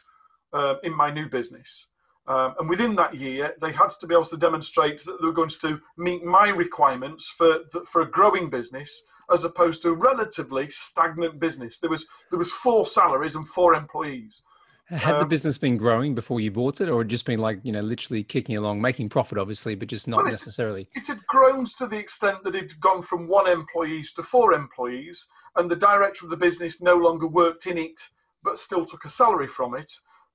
uh, 0.52 0.76
in 0.85 0.94
my 0.94 1.11
new 1.11 1.28
business. 1.28 1.88
Um, 2.26 2.55
and 2.61 2.68
within 2.68 2.94
that 2.96 3.16
year, 3.16 3.55
they 3.61 3.72
had 3.72 3.88
to 4.00 4.07
be 4.07 4.14
able 4.14 4.26
to 4.26 4.37
demonstrate 4.37 5.05
that 5.05 5.20
they 5.20 5.26
were 5.26 5.33
going 5.33 5.48
to 5.48 5.81
meet 5.96 6.24
my 6.24 6.48
requirements 6.48 7.28
for 7.28 7.61
for 7.87 8.02
a 8.02 8.11
growing 8.11 8.48
business, 8.48 9.05
as 9.33 9.44
opposed 9.44 9.83
to 9.83 9.90
a 9.90 9.94
relatively 9.94 10.70
stagnant 10.70 11.40
business. 11.40 11.78
There 11.78 11.90
was 11.90 12.07
there 12.31 12.38
was 12.38 12.52
four 12.52 12.87
salaries 12.87 13.35
and 13.35 13.46
four 13.48 13.74
employees. 13.74 14.44
Had 14.92 15.14
um, 15.14 15.20
the 15.20 15.26
business 15.26 15.59
been 15.59 15.76
growing 15.76 16.14
before 16.14 16.40
you 16.40 16.50
bought 16.50 16.81
it, 16.81 16.88
or 16.88 17.02
just 17.02 17.24
been 17.24 17.40
like 17.40 17.61
you 17.62 17.72
know 17.72 17.81
literally 17.81 18.22
kicking 18.22 18.57
along, 18.57 18.81
making 18.81 19.09
profit, 19.09 19.38
obviously, 19.38 19.74
but 19.74 19.88
just 19.88 20.07
not 20.07 20.18
well, 20.18 20.26
it, 20.26 20.33
necessarily? 20.33 20.88
It 20.94 21.07
had 21.07 21.26
grown 21.26 21.64
to 21.78 21.87
the 21.87 21.98
extent 21.98 22.44
that 22.44 22.55
it'd 22.55 22.78
gone 22.81 23.02
from 23.02 23.26
one 23.26 23.48
employees 23.48 24.12
to 24.14 24.22
four 24.22 24.52
employees, 24.52 25.26
and 25.57 25.70
the 25.70 25.76
director 25.76 26.26
of 26.26 26.31
the 26.31 26.37
business 26.37 26.83
no 26.83 26.96
longer 26.96 27.26
worked 27.26 27.66
in 27.66 27.78
it, 27.78 28.00
but 28.42 28.59
still 28.59 28.85
took 28.85 29.05
a 29.05 29.11
salary 29.11 29.48
from 29.48 29.74
it 29.74 29.90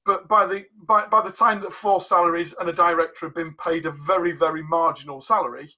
but 0.07 0.27
by 0.29 0.47
the 0.47 0.65
by, 0.87 1.05
by 1.05 1.21
the 1.21 1.29
time 1.29 1.59
that 1.61 1.73
four 1.73 2.01
salaries 2.01 2.55
and 2.59 2.69
a 2.69 2.73
director 2.73 3.27
had 3.27 3.35
been 3.35 3.53
paid 3.53 3.85
a 3.85 3.91
very 3.91 4.31
very 4.31 4.63
marginal 4.63 5.21
salary, 5.21 5.69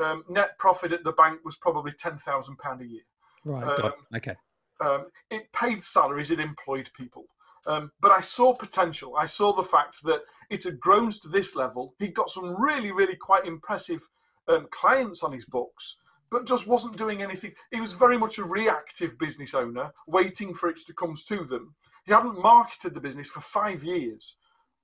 um, 0.00 0.22
net 0.28 0.56
profit 0.58 0.92
at 0.92 1.02
the 1.02 1.12
bank 1.12 1.40
was 1.44 1.56
probably 1.56 1.90
ten 1.90 2.18
thousand 2.18 2.58
pound 2.58 2.82
a 2.82 2.86
year. 2.86 3.02
Right. 3.44 3.80
Um, 3.80 3.92
okay. 4.14 4.36
Um, 4.80 5.06
it 5.30 5.50
paid 5.52 5.82
salaries. 5.82 6.30
It 6.30 6.38
employed 6.38 6.90
people. 6.94 7.24
Um, 7.66 7.92
but 8.00 8.10
I 8.10 8.20
saw 8.20 8.54
potential. 8.54 9.16
I 9.16 9.26
saw 9.26 9.52
the 9.52 9.62
fact 9.62 10.02
that 10.04 10.22
it 10.50 10.64
had 10.64 10.80
grown 10.80 11.10
to 11.10 11.28
this 11.28 11.54
level. 11.54 11.94
He'd 11.98 12.14
got 12.14 12.30
some 12.30 12.60
really, 12.60 12.92
really 12.92 13.16
quite 13.16 13.46
impressive 13.46 14.08
um, 14.48 14.66
clients 14.70 15.22
on 15.22 15.32
his 15.32 15.44
books, 15.44 15.96
but 16.30 16.46
just 16.46 16.66
wasn't 16.66 16.96
doing 16.96 17.22
anything. 17.22 17.52
He 17.70 17.80
was 17.80 17.92
very 17.92 18.18
much 18.18 18.38
a 18.38 18.44
reactive 18.44 19.18
business 19.18 19.54
owner, 19.54 19.92
waiting 20.06 20.54
for 20.54 20.68
it 20.68 20.78
to 20.86 20.94
come 20.94 21.14
to 21.28 21.44
them. 21.44 21.74
He 22.04 22.12
hadn't 22.12 22.42
marketed 22.42 22.94
the 22.94 23.00
business 23.00 23.30
for 23.30 23.40
five 23.40 23.84
years, 23.84 24.36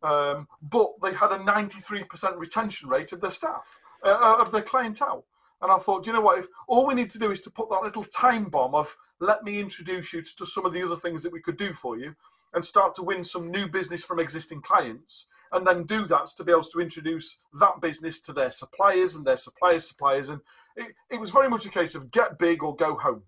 um, 0.03 0.47
but 0.62 0.93
they 1.03 1.12
had 1.12 1.33
a 1.33 1.38
93% 1.38 2.38
retention 2.38 2.88
rate 2.88 3.12
of 3.12 3.21
their 3.21 3.33
staff, 3.33 3.81
uh, 4.05 4.19
uh, 4.21 4.41
of 4.41 4.53
their 4.53 4.62
clientele. 4.62 5.25
And 5.61 5.73
I 5.73 5.79
thought, 5.79 6.05
do 6.05 6.11
you 6.11 6.17
know 6.17 6.23
what? 6.23 6.38
If 6.38 6.47
all 6.69 6.87
we 6.87 6.95
need 6.95 7.11
to 7.11 7.19
do 7.19 7.33
is 7.33 7.41
to 7.43 7.51
put 7.51 7.69
that 7.71 7.83
little 7.83 8.05
time 8.05 8.45
bomb 8.45 8.77
of 8.77 8.97
let 9.21 9.43
me 9.43 9.59
introduce 9.59 10.12
you 10.12 10.23
to 10.23 10.47
some 10.47 10.64
of 10.64 10.73
the 10.73 10.85
other 10.85 10.95
things 10.95 11.23
that 11.25 11.33
we 11.33 11.41
could 11.41 11.57
do 11.57 11.73
for 11.73 11.99
you, 11.99 12.14
and 12.55 12.65
start 12.65 12.95
to 12.97 13.03
win 13.03 13.23
some 13.23 13.51
new 13.51 13.69
business 13.69 14.05
from 14.05 14.19
existing 14.19 14.63
clients, 14.63 15.29
and 15.53 15.67
then 15.67 15.85
do 15.85 16.07
that 16.07 16.29
to 16.37 16.45
be 16.45 16.53
able 16.53 16.65
to 16.65 16.81
introduce 16.81 17.39
that 17.59 17.81
business 17.81 18.21
to 18.21 18.33
their 18.33 18.51
suppliers 18.51 19.15
and 19.15 19.27
their 19.27 19.37
suppliers' 19.37 19.89
suppliers. 19.89 20.29
And 20.29 20.41
it, 20.77 20.95
it 21.11 21.21
was 21.21 21.31
very 21.31 21.49
much 21.49 21.67
a 21.67 21.71
case 21.71 21.95
of 21.95 22.11
get 22.11 22.39
big 22.39 22.63
or 22.63 22.77
go 22.77 22.97
home. 22.97 23.23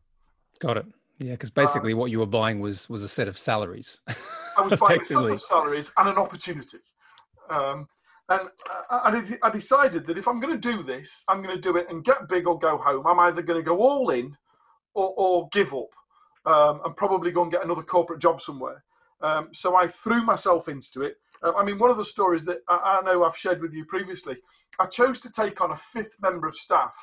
Got 0.58 0.76
it. 0.78 0.86
Yeah, 1.18 1.32
because 1.32 1.50
basically 1.50 1.92
um, 1.92 1.98
what 1.98 2.10
you 2.10 2.18
were 2.18 2.26
buying 2.26 2.60
was 2.60 2.88
was 2.88 3.02
a 3.02 3.08
set 3.08 3.28
of 3.28 3.36
salaries. 3.36 4.00
I 4.56 4.62
was 4.62 4.80
buying 4.80 5.02
a 5.02 5.06
set 5.06 5.16
of 5.18 5.42
salaries 5.42 5.92
and 5.96 6.08
an 6.08 6.16
opportunity. 6.16 6.78
Um, 7.50 7.88
and 8.30 8.48
I, 8.90 9.38
I, 9.42 9.50
decided 9.50 10.06
that 10.06 10.16
if 10.16 10.28
I'm 10.28 10.38
going 10.38 10.58
to 10.58 10.70
do 10.72 10.84
this, 10.84 11.24
I'm 11.28 11.42
going 11.42 11.54
to 11.54 11.60
do 11.60 11.76
it 11.76 11.90
and 11.90 12.04
get 12.04 12.28
big 12.28 12.46
or 12.46 12.58
go 12.58 12.78
home. 12.78 13.04
I'm 13.06 13.18
either 13.18 13.42
going 13.42 13.58
to 13.58 13.68
go 13.68 13.78
all 13.78 14.10
in 14.10 14.36
or, 14.94 15.12
or 15.16 15.48
give 15.50 15.74
up 15.74 15.90
um, 16.46 16.80
and 16.84 16.96
probably 16.96 17.32
go 17.32 17.42
and 17.42 17.50
get 17.50 17.64
another 17.64 17.82
corporate 17.82 18.20
job 18.20 18.40
somewhere. 18.40 18.84
Um, 19.22 19.48
so 19.52 19.76
I 19.76 19.86
threw 19.86 20.22
myself 20.22 20.68
into 20.68 21.02
it. 21.02 21.16
Uh, 21.42 21.52
I 21.56 21.64
mean, 21.64 21.78
one 21.78 21.90
of 21.90 21.96
the 21.96 22.04
stories 22.04 22.44
that 22.46 22.58
I, 22.68 23.00
I, 23.02 23.04
know 23.04 23.24
I've 23.24 23.36
shared 23.36 23.60
with 23.60 23.74
you 23.74 23.84
previously, 23.84 24.36
I 24.78 24.86
chose 24.86 25.20
to 25.20 25.30
take 25.30 25.60
on 25.60 25.70
a 25.70 25.76
fifth 25.76 26.16
member 26.20 26.46
of 26.46 26.54
staff 26.54 26.94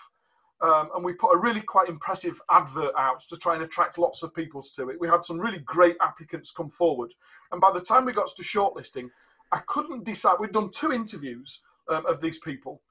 um, 0.62 0.89
and 0.95 1.06
we 1.06 1.13
put 1.13 1.34
a 1.34 1.38
really 1.38 1.62
quite 1.62 1.89
impressive 1.89 2.41
advert 2.49 2.93
out 2.97 3.19
to 3.30 3.38
try 3.38 3.53
and 3.53 3.63
attract 3.63 3.97
lots 3.97 4.23
of 4.23 4.34
people 4.34 4.63
to 4.75 4.89
it. 4.89 4.99
We 4.99 5.08
had 5.08 5.23
some 5.23 5.39
really 5.39 5.60
great 5.60 5.97
applicants 6.01 6.51
come 6.51 6.69
forward, 6.69 7.13
and 7.51 7.62
by 7.62 7.71
the 7.71 7.82
time 7.82 8.06
we 8.06 8.13
got 8.13 8.30
to 8.36 8.43
shortlisting, 8.43 9.10
I 9.51 9.60
couldn't 9.67 10.03
decide. 10.03 10.38
We'd 10.39 10.51
done 10.51 10.71
two 10.71 10.91
interviews 10.91 11.62
um, 11.89 12.06
of 12.08 12.21
these 12.21 12.39
people, 12.39 12.82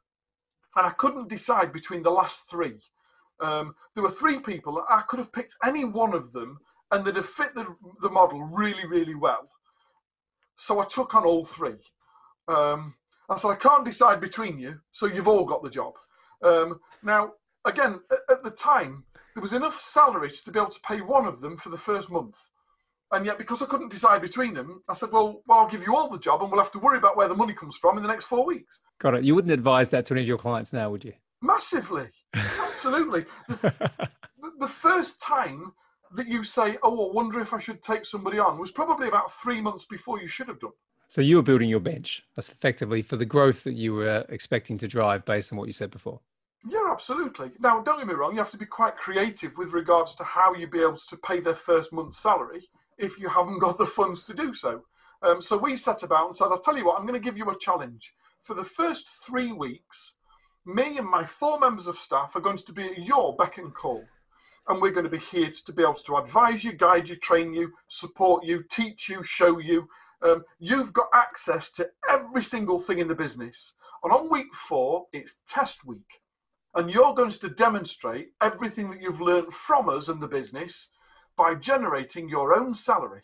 and 0.77 0.87
I 0.87 0.91
couldn't 0.91 1.29
decide 1.29 1.73
between 1.73 2.03
the 2.03 2.11
last 2.11 2.49
three. 2.49 2.75
Um, 3.41 3.75
there 3.95 4.05
were 4.05 4.11
three 4.11 4.39
people. 4.39 4.83
I 4.89 5.03
could 5.03 5.19
have 5.19 5.33
picked 5.33 5.57
any 5.65 5.85
one 5.85 6.15
of 6.15 6.33
them, 6.33 6.61
and 6.91 7.05
they'd 7.05 7.17
have 7.17 7.27
fit 7.27 7.55
the, 7.55 7.75
the 8.03 8.11
model 8.11 8.43
really, 8.43 8.87
really 8.87 9.15
well. 9.15 9.49
So 10.57 10.81
I 10.81 10.85
took 10.85 11.15
on 11.15 11.25
all 11.25 11.45
three. 11.45 11.77
Um, 12.49 12.95
I 13.29 13.37
said, 13.37 13.49
I 13.49 13.57
can't 13.57 13.85
decide 13.85 14.21
between 14.21 14.59
you, 14.59 14.81
so 14.93 15.07
you've 15.07 15.29
all 15.29 15.45
got 15.45 15.63
the 15.63 15.71
job. 15.71 15.95
Um, 16.43 16.81
now, 17.03 17.33
again, 17.65 18.01
at 18.31 18.43
the 18.43 18.51
time, 18.51 19.05
there 19.35 19.43
was 19.43 19.53
enough 19.53 19.79
salaries 19.81 20.43
to 20.43 20.51
be 20.51 20.59
able 20.59 20.71
to 20.71 20.81
pay 20.81 21.01
one 21.01 21.27
of 21.27 21.41
them 21.41 21.57
for 21.57 21.69
the 21.69 21.77
first 21.77 22.11
month. 22.11 22.39
And 23.13 23.25
yet, 23.25 23.39
because 23.39 23.63
I 23.63 23.67
couldn't 23.67 23.91
decide 23.91 24.21
between 24.21 24.55
them, 24.55 24.83
I 24.89 24.95
said, 24.95 25.13
well, 25.13 25.43
well, 25.47 25.59
I'll 25.59 25.69
give 25.69 25.87
you 25.87 25.95
all 25.95 26.11
the 26.11 26.19
job 26.19 26.43
and 26.43 26.51
we'll 26.51 26.61
have 26.61 26.73
to 26.73 26.79
worry 26.79 26.99
about 26.99 27.17
where 27.17 27.29
the 27.29 27.37
money 27.37 27.53
comes 27.53 27.77
from 27.77 27.97
in 27.97 28.03
the 28.03 28.09
next 28.09 28.25
four 28.25 28.45
weeks. 28.45 28.81
Got 28.99 29.15
it. 29.15 29.25
You 29.25 29.35
wouldn't 29.35 29.53
advise 29.53 29.91
that 29.91 30.05
to 30.07 30.15
any 30.15 30.23
of 30.23 30.29
your 30.29 30.39
clients 30.39 30.73
now, 30.73 30.91
would 30.91 31.05
you? 31.05 31.13
Massively. 31.41 32.09
Absolutely. 32.35 33.27
The, 33.49 33.93
the, 34.59 34.69
first 34.69 35.21
time 35.21 35.73
that 36.15 36.29
you 36.29 36.45
say, 36.45 36.79
oh, 36.83 37.11
I 37.11 37.13
wonder 37.13 37.41
if 37.41 37.53
I 37.53 37.59
should 37.59 37.83
take 37.83 38.05
somebody 38.05 38.39
on 38.39 38.59
was 38.59 38.71
probably 38.71 39.09
about 39.09 39.33
three 39.33 39.61
months 39.61 39.85
before 39.85 40.21
you 40.21 40.29
should 40.29 40.49
have 40.49 40.61
done. 40.61 40.73
So 41.09 41.21
you 41.21 41.37
were 41.37 41.43
building 41.43 41.69
your 41.69 41.81
bench. 41.81 42.25
That's 42.35 42.49
effectively 42.49 43.03
for 43.03 43.17
the 43.17 43.25
growth 43.25 43.65
that 43.65 43.75
you 43.75 43.95
were 43.95 44.25
expecting 44.29 44.77
to 44.79 44.89
drive 44.89 45.25
based 45.25 45.53
on 45.53 45.59
what 45.59 45.67
you 45.67 45.73
said 45.73 45.91
before. 45.91 46.21
Yeah, 46.69 46.89
absolutely. 46.91 47.53
Now, 47.61 47.81
don't 47.81 47.99
get 47.99 48.09
me 48.09 48.15
wrong, 48.15 48.33
you 48.33 48.39
have 48.39 48.51
to 48.51 48.57
be 48.57 48.67
quite 48.67 48.97
creative 48.97 49.57
with 49.57 49.73
regards 49.73 50.17
to 50.17 50.25
how 50.25 50.55
you 50.55 50.67
be 50.67 50.81
able 50.81 50.99
to 50.99 51.17
pay 51.17 51.39
their 51.39 51.55
first 51.55 51.93
month's 51.93 52.19
salary 52.19 52.69
if 52.99 53.21
you 53.21 53.29
haven't 53.29 53.61
got 53.61 53.79
the 53.79 53.87
funds 53.87 54.25
to 54.25 54.35
do 54.35 54.53
so. 54.53 54.83
Um, 55.23 55.41
so 55.41 55.57
we 55.57 55.77
set 55.77 56.03
about 56.03 56.27
and 56.27 56.37
said, 56.37 56.47
I'll 56.47 56.59
tell 56.59 56.77
you 56.77 56.87
what, 56.87 56.99
I'm 56.99 57.07
going 57.07 57.21
to 57.21 57.25
give 57.25 57.39
you 57.39 57.49
a 57.51 57.59
challenge. 57.59 58.15
For 58.43 58.55
the 58.55 58.65
first 58.65 59.09
three 59.25 59.53
weeks, 59.53 60.15
me 60.65 60.99
and 60.99 61.09
my 61.09 61.25
four 61.25 61.61
members 61.61 61.87
of 61.87 61.97
staff 61.97 62.35
are 62.35 62.41
going 62.41 62.57
to 62.57 62.73
be 62.73 62.85
at 62.85 62.99
your 62.99 63.37
beck 63.37 63.59
and 63.59 63.73
call. 63.73 64.05
And 64.69 64.83
we're 64.83 64.93
going 64.93 65.05
to 65.05 65.11
be 65.11 65.19
here 65.19 65.51
to 65.51 65.73
be 65.73 65.83
able 65.83 65.95
to 65.95 66.17
advise 66.17 66.65
you, 66.65 66.73
guide 66.73 67.09
you, 67.09 67.17
train 67.17 67.53
you, 67.53 67.73
support 67.89 68.45
you, 68.45 68.65
teach 68.69 69.09
you, 69.09 69.23
show 69.23 69.59
you. 69.59 69.89
Um, 70.23 70.45
you've 70.59 70.93
got 70.93 71.09
access 71.15 71.71
to 71.73 71.89
every 72.11 72.43
single 72.43 72.81
thing 72.81 72.99
in 72.99 73.09
the 73.09 73.15
business. 73.15 73.75
And 74.03 74.13
on 74.13 74.31
week 74.31 74.55
four, 74.55 75.07
it's 75.13 75.41
test 75.47 75.87
week 75.87 76.21
and 76.77 76.91
you're 76.91 77.15
going 77.15 77.31
to 77.31 77.49
demonstrate 77.49 78.29
everything 78.43 78.91
that 78.91 79.01
you've 79.01 79.23
learned 79.23 79.53
from 79.53 79.89
us 79.89 80.09
and 80.09 80.21
the 80.21 80.29
business 80.29 80.91
by 81.37 81.55
generating 81.55 82.29
your 82.29 82.55
own 82.55 82.75
salary. 82.75 83.23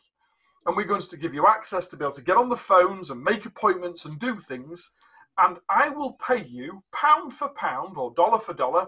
And 0.64 0.74
we're 0.74 0.84
going 0.84 1.02
to 1.02 1.16
give 1.18 1.34
you 1.34 1.46
access 1.46 1.86
to 1.88 1.96
be 1.96 2.04
able 2.04 2.14
to 2.14 2.22
get 2.22 2.38
on 2.38 2.48
the 2.48 2.56
phones 2.56 3.10
and 3.10 3.22
make 3.22 3.44
appointments 3.44 4.06
and 4.06 4.18
do 4.18 4.38
things. 4.38 4.92
And 5.36 5.58
I 5.68 5.90
will 5.90 6.14
pay 6.26 6.44
you 6.44 6.82
pound 6.92 7.34
for 7.34 7.50
pound 7.50 7.98
or 7.98 8.14
dollar 8.14 8.38
for 8.38 8.54
dollar. 8.54 8.86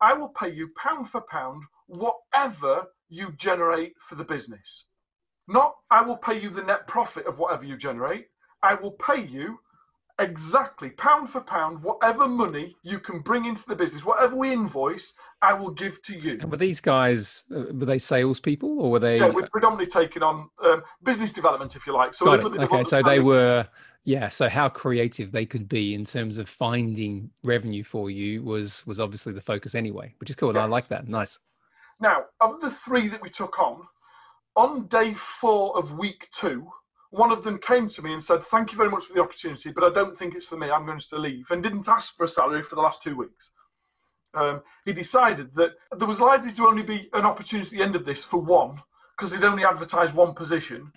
I 0.00 0.14
will 0.14 0.30
pay 0.30 0.52
you 0.52 0.70
pound 0.76 1.08
for 1.08 1.20
pound 1.20 1.62
whatever 1.90 2.86
you 3.08 3.32
generate 3.36 3.94
for 4.00 4.14
the 4.14 4.24
business. 4.24 4.86
Not 5.48 5.74
I 5.90 6.02
will 6.02 6.16
pay 6.16 6.40
you 6.40 6.48
the 6.48 6.62
net 6.62 6.86
profit 6.86 7.26
of 7.26 7.38
whatever 7.38 7.66
you 7.66 7.76
generate. 7.76 8.26
I 8.62 8.74
will 8.74 8.92
pay 8.92 9.24
you 9.24 9.58
exactly 10.20 10.90
pound 10.90 11.30
for 11.30 11.40
pound 11.40 11.82
whatever 11.82 12.28
money 12.28 12.76
you 12.82 12.98
can 12.98 13.20
bring 13.20 13.46
into 13.46 13.66
the 13.66 13.74
business 13.74 14.04
whatever 14.04 14.36
we 14.36 14.52
invoice 14.52 15.14
i 15.40 15.50
will 15.50 15.70
give 15.70 16.02
to 16.02 16.14
you. 16.14 16.32
And 16.32 16.50
were 16.50 16.58
these 16.58 16.78
guys 16.78 17.44
uh, 17.50 17.72
were 17.72 17.86
they 17.86 17.98
salespeople 17.98 18.80
or 18.80 18.90
were 18.90 18.98
they 18.98 19.18
yeah 19.18 19.28
we're 19.28 19.48
predominantly 19.48 19.86
taking 19.86 20.22
on 20.22 20.50
um, 20.62 20.82
business 21.02 21.32
development 21.32 21.74
if 21.74 21.86
you 21.86 21.94
like. 21.94 22.12
So 22.12 22.30
okay 22.32 22.84
so 22.84 23.02
they 23.02 23.20
were 23.20 23.66
yeah 24.04 24.28
so 24.28 24.50
how 24.50 24.68
creative 24.68 25.32
they 25.32 25.46
could 25.46 25.68
be 25.68 25.94
in 25.94 26.04
terms 26.04 26.36
of 26.36 26.50
finding 26.50 27.30
revenue 27.42 27.82
for 27.82 28.10
you 28.10 28.42
was 28.42 28.86
was 28.86 29.00
obviously 29.00 29.32
the 29.32 29.40
focus 29.40 29.74
anyway 29.74 30.14
which 30.20 30.28
is 30.28 30.36
cool. 30.36 30.52
Yes. 30.52 30.60
i 30.60 30.66
like 30.66 30.88
that. 30.88 31.08
Nice 31.08 31.38
now 32.00 32.24
of 32.40 32.60
the 32.60 32.70
three 32.70 33.08
that 33.08 33.22
we 33.22 33.30
took 33.30 33.58
on 33.58 33.82
on 34.56 34.86
day 34.86 35.14
four 35.14 35.76
of 35.76 35.98
week 35.98 36.28
two 36.32 36.70
one 37.10 37.32
of 37.32 37.42
them 37.42 37.58
came 37.58 37.88
to 37.88 38.02
me 38.02 38.12
and 38.12 38.22
said, 38.22 38.42
Thank 38.44 38.72
you 38.72 38.78
very 38.78 38.88
much 38.88 39.04
for 39.04 39.14
the 39.14 39.22
opportunity, 39.22 39.70
but 39.70 39.84
I 39.84 39.90
don't 39.90 40.16
think 40.16 40.34
it's 40.34 40.46
for 40.46 40.56
me. 40.56 40.70
I'm 40.70 40.86
going 40.86 41.00
to 41.00 41.18
leave. 41.18 41.50
And 41.50 41.62
didn't 41.62 41.88
ask 41.88 42.16
for 42.16 42.24
a 42.24 42.28
salary 42.28 42.62
for 42.62 42.76
the 42.76 42.82
last 42.82 43.02
two 43.02 43.16
weeks. 43.16 43.50
Um, 44.32 44.62
he 44.84 44.92
decided 44.92 45.54
that 45.56 45.72
there 45.98 46.06
was 46.06 46.20
likely 46.20 46.52
to 46.52 46.66
only 46.66 46.84
be 46.84 47.10
an 47.12 47.24
opportunity 47.24 47.76
at 47.76 47.78
the 47.78 47.84
end 47.84 47.96
of 47.96 48.06
this 48.06 48.24
for 48.24 48.40
one, 48.40 48.80
because 49.16 49.32
they'd 49.32 49.44
only 49.44 49.64
advertised 49.64 50.14
one 50.14 50.34
position. 50.34 50.92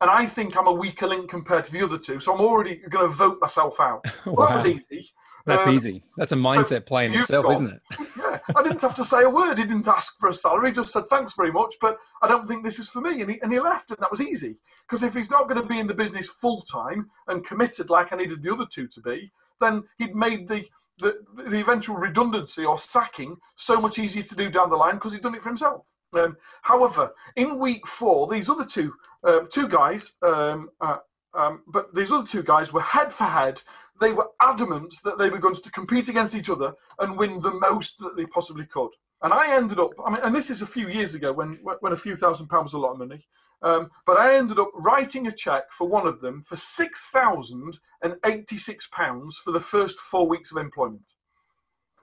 And 0.00 0.10
I 0.10 0.24
think 0.24 0.56
I'm 0.56 0.68
a 0.68 0.72
weaker 0.72 1.06
link 1.06 1.28
compared 1.28 1.66
to 1.66 1.72
the 1.72 1.82
other 1.82 1.98
two. 1.98 2.18
So 2.20 2.34
I'm 2.34 2.40
already 2.40 2.76
going 2.76 3.06
to 3.06 3.14
vote 3.14 3.38
myself 3.40 3.78
out. 3.78 4.04
Well. 4.24 4.48
That 4.48 4.54
was 4.54 4.66
easy. 4.66 5.10
That's 5.44 5.66
um, 5.66 5.74
easy. 5.74 6.04
That's 6.16 6.32
a 6.32 6.36
mindset 6.36 6.86
play 6.86 7.06
in 7.06 7.14
itself, 7.14 7.44
got, 7.44 7.52
isn't 7.52 7.70
it? 7.70 7.82
I 8.56 8.62
didn't 8.62 8.80
have 8.80 8.94
to 8.96 9.04
say 9.04 9.22
a 9.22 9.30
word. 9.30 9.58
He 9.58 9.64
didn't 9.64 9.88
ask 9.88 10.18
for 10.18 10.28
a 10.28 10.34
salary. 10.34 10.70
He 10.70 10.74
just 10.74 10.92
said, 10.92 11.08
thanks 11.08 11.34
very 11.34 11.52
much, 11.52 11.74
but 11.80 11.98
I 12.22 12.28
don't 12.28 12.48
think 12.48 12.64
this 12.64 12.78
is 12.78 12.88
for 12.88 13.00
me. 13.00 13.20
And 13.20 13.30
he, 13.30 13.40
and 13.42 13.52
he 13.52 13.60
left, 13.60 13.90
and 13.90 13.98
that 14.00 14.10
was 14.10 14.20
easy. 14.20 14.56
Because 14.86 15.02
if 15.02 15.14
he's 15.14 15.30
not 15.30 15.48
going 15.48 15.60
to 15.60 15.68
be 15.68 15.80
in 15.80 15.86
the 15.86 15.94
business 15.94 16.28
full 16.28 16.62
time 16.62 17.10
and 17.26 17.44
committed 17.44 17.90
like 17.90 18.12
I 18.12 18.16
needed 18.16 18.42
the 18.42 18.52
other 18.52 18.66
two 18.66 18.88
to 18.88 19.00
be, 19.00 19.30
then 19.60 19.84
he'd 19.98 20.14
made 20.14 20.48
the, 20.48 20.64
the, 20.98 21.20
the 21.36 21.60
eventual 21.60 21.96
redundancy 21.96 22.64
or 22.64 22.78
sacking 22.78 23.36
so 23.56 23.80
much 23.80 23.98
easier 23.98 24.22
to 24.22 24.34
do 24.34 24.50
down 24.50 24.70
the 24.70 24.76
line 24.76 24.94
because 24.94 25.12
he'd 25.12 25.22
done 25.22 25.34
it 25.34 25.42
for 25.42 25.50
himself. 25.50 25.84
Um, 26.14 26.36
however, 26.62 27.12
in 27.36 27.58
week 27.58 27.86
four, 27.86 28.28
these 28.28 28.48
other 28.48 28.64
two 28.64 28.94
uh, 29.24 29.40
two 29.50 29.68
guys, 29.68 30.14
um, 30.22 30.70
uh, 30.80 30.98
um, 31.34 31.62
but 31.66 31.94
these 31.94 32.10
other 32.10 32.26
two 32.26 32.42
guys 32.42 32.72
were 32.72 32.80
head 32.80 33.12
for 33.12 33.24
head 33.24 33.62
they 34.00 34.12
were 34.12 34.28
adamant 34.40 34.94
that 35.04 35.18
they 35.18 35.30
were 35.30 35.38
going 35.38 35.54
to 35.54 35.70
compete 35.70 36.08
against 36.08 36.34
each 36.34 36.50
other 36.50 36.74
and 36.98 37.18
win 37.18 37.40
the 37.40 37.54
most 37.54 37.98
that 37.98 38.16
they 38.16 38.26
possibly 38.26 38.66
could. 38.66 38.90
And 39.22 39.32
I 39.32 39.56
ended 39.56 39.80
up, 39.80 39.90
I 40.04 40.10
mean, 40.10 40.20
and 40.22 40.34
this 40.34 40.50
is 40.50 40.60
a 40.62 40.66
few 40.66 40.88
years 40.88 41.14
ago 41.14 41.32
when, 41.32 41.60
when 41.80 41.92
a 41.92 41.96
few 41.96 42.16
thousand 42.16 42.48
pounds 42.48 42.72
was 42.72 42.74
a 42.74 42.78
lot 42.78 42.92
of 42.92 42.98
money. 42.98 43.24
Um, 43.60 43.90
but 44.06 44.16
I 44.16 44.36
ended 44.36 44.60
up 44.60 44.70
writing 44.74 45.26
a 45.26 45.32
cheque 45.32 45.72
for 45.72 45.88
one 45.88 46.06
of 46.06 46.20
them 46.20 46.42
for 46.42 46.54
£6,086 46.54 49.34
for 49.42 49.50
the 49.50 49.60
first 49.60 49.98
four 49.98 50.28
weeks 50.28 50.52
of 50.52 50.58
employment. 50.58 51.02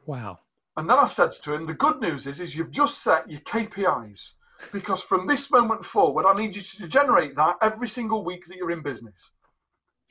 Wow. 0.05 0.39
And 0.75 0.89
then 0.89 0.97
I 0.97 1.07
said 1.07 1.31
to 1.31 1.53
him, 1.53 1.65
the 1.65 1.73
good 1.73 2.01
news 2.01 2.27
is, 2.27 2.41
is 2.41 2.57
you've 2.57 2.71
just 2.71 3.01
set 3.01 3.31
your 3.31 3.39
KPIs 3.41 4.33
because 4.73 5.01
from 5.01 5.27
this 5.27 5.49
moment 5.49 5.85
forward, 5.85 6.25
I 6.25 6.33
need 6.37 6.53
you 6.55 6.61
to 6.61 6.89
generate 6.89 7.37
that 7.37 7.55
every 7.61 7.87
single 7.87 8.25
week 8.25 8.47
that 8.47 8.57
you're 8.57 8.71
in 8.71 8.81
business. 8.81 9.31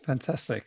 Fantastic. 0.02 0.64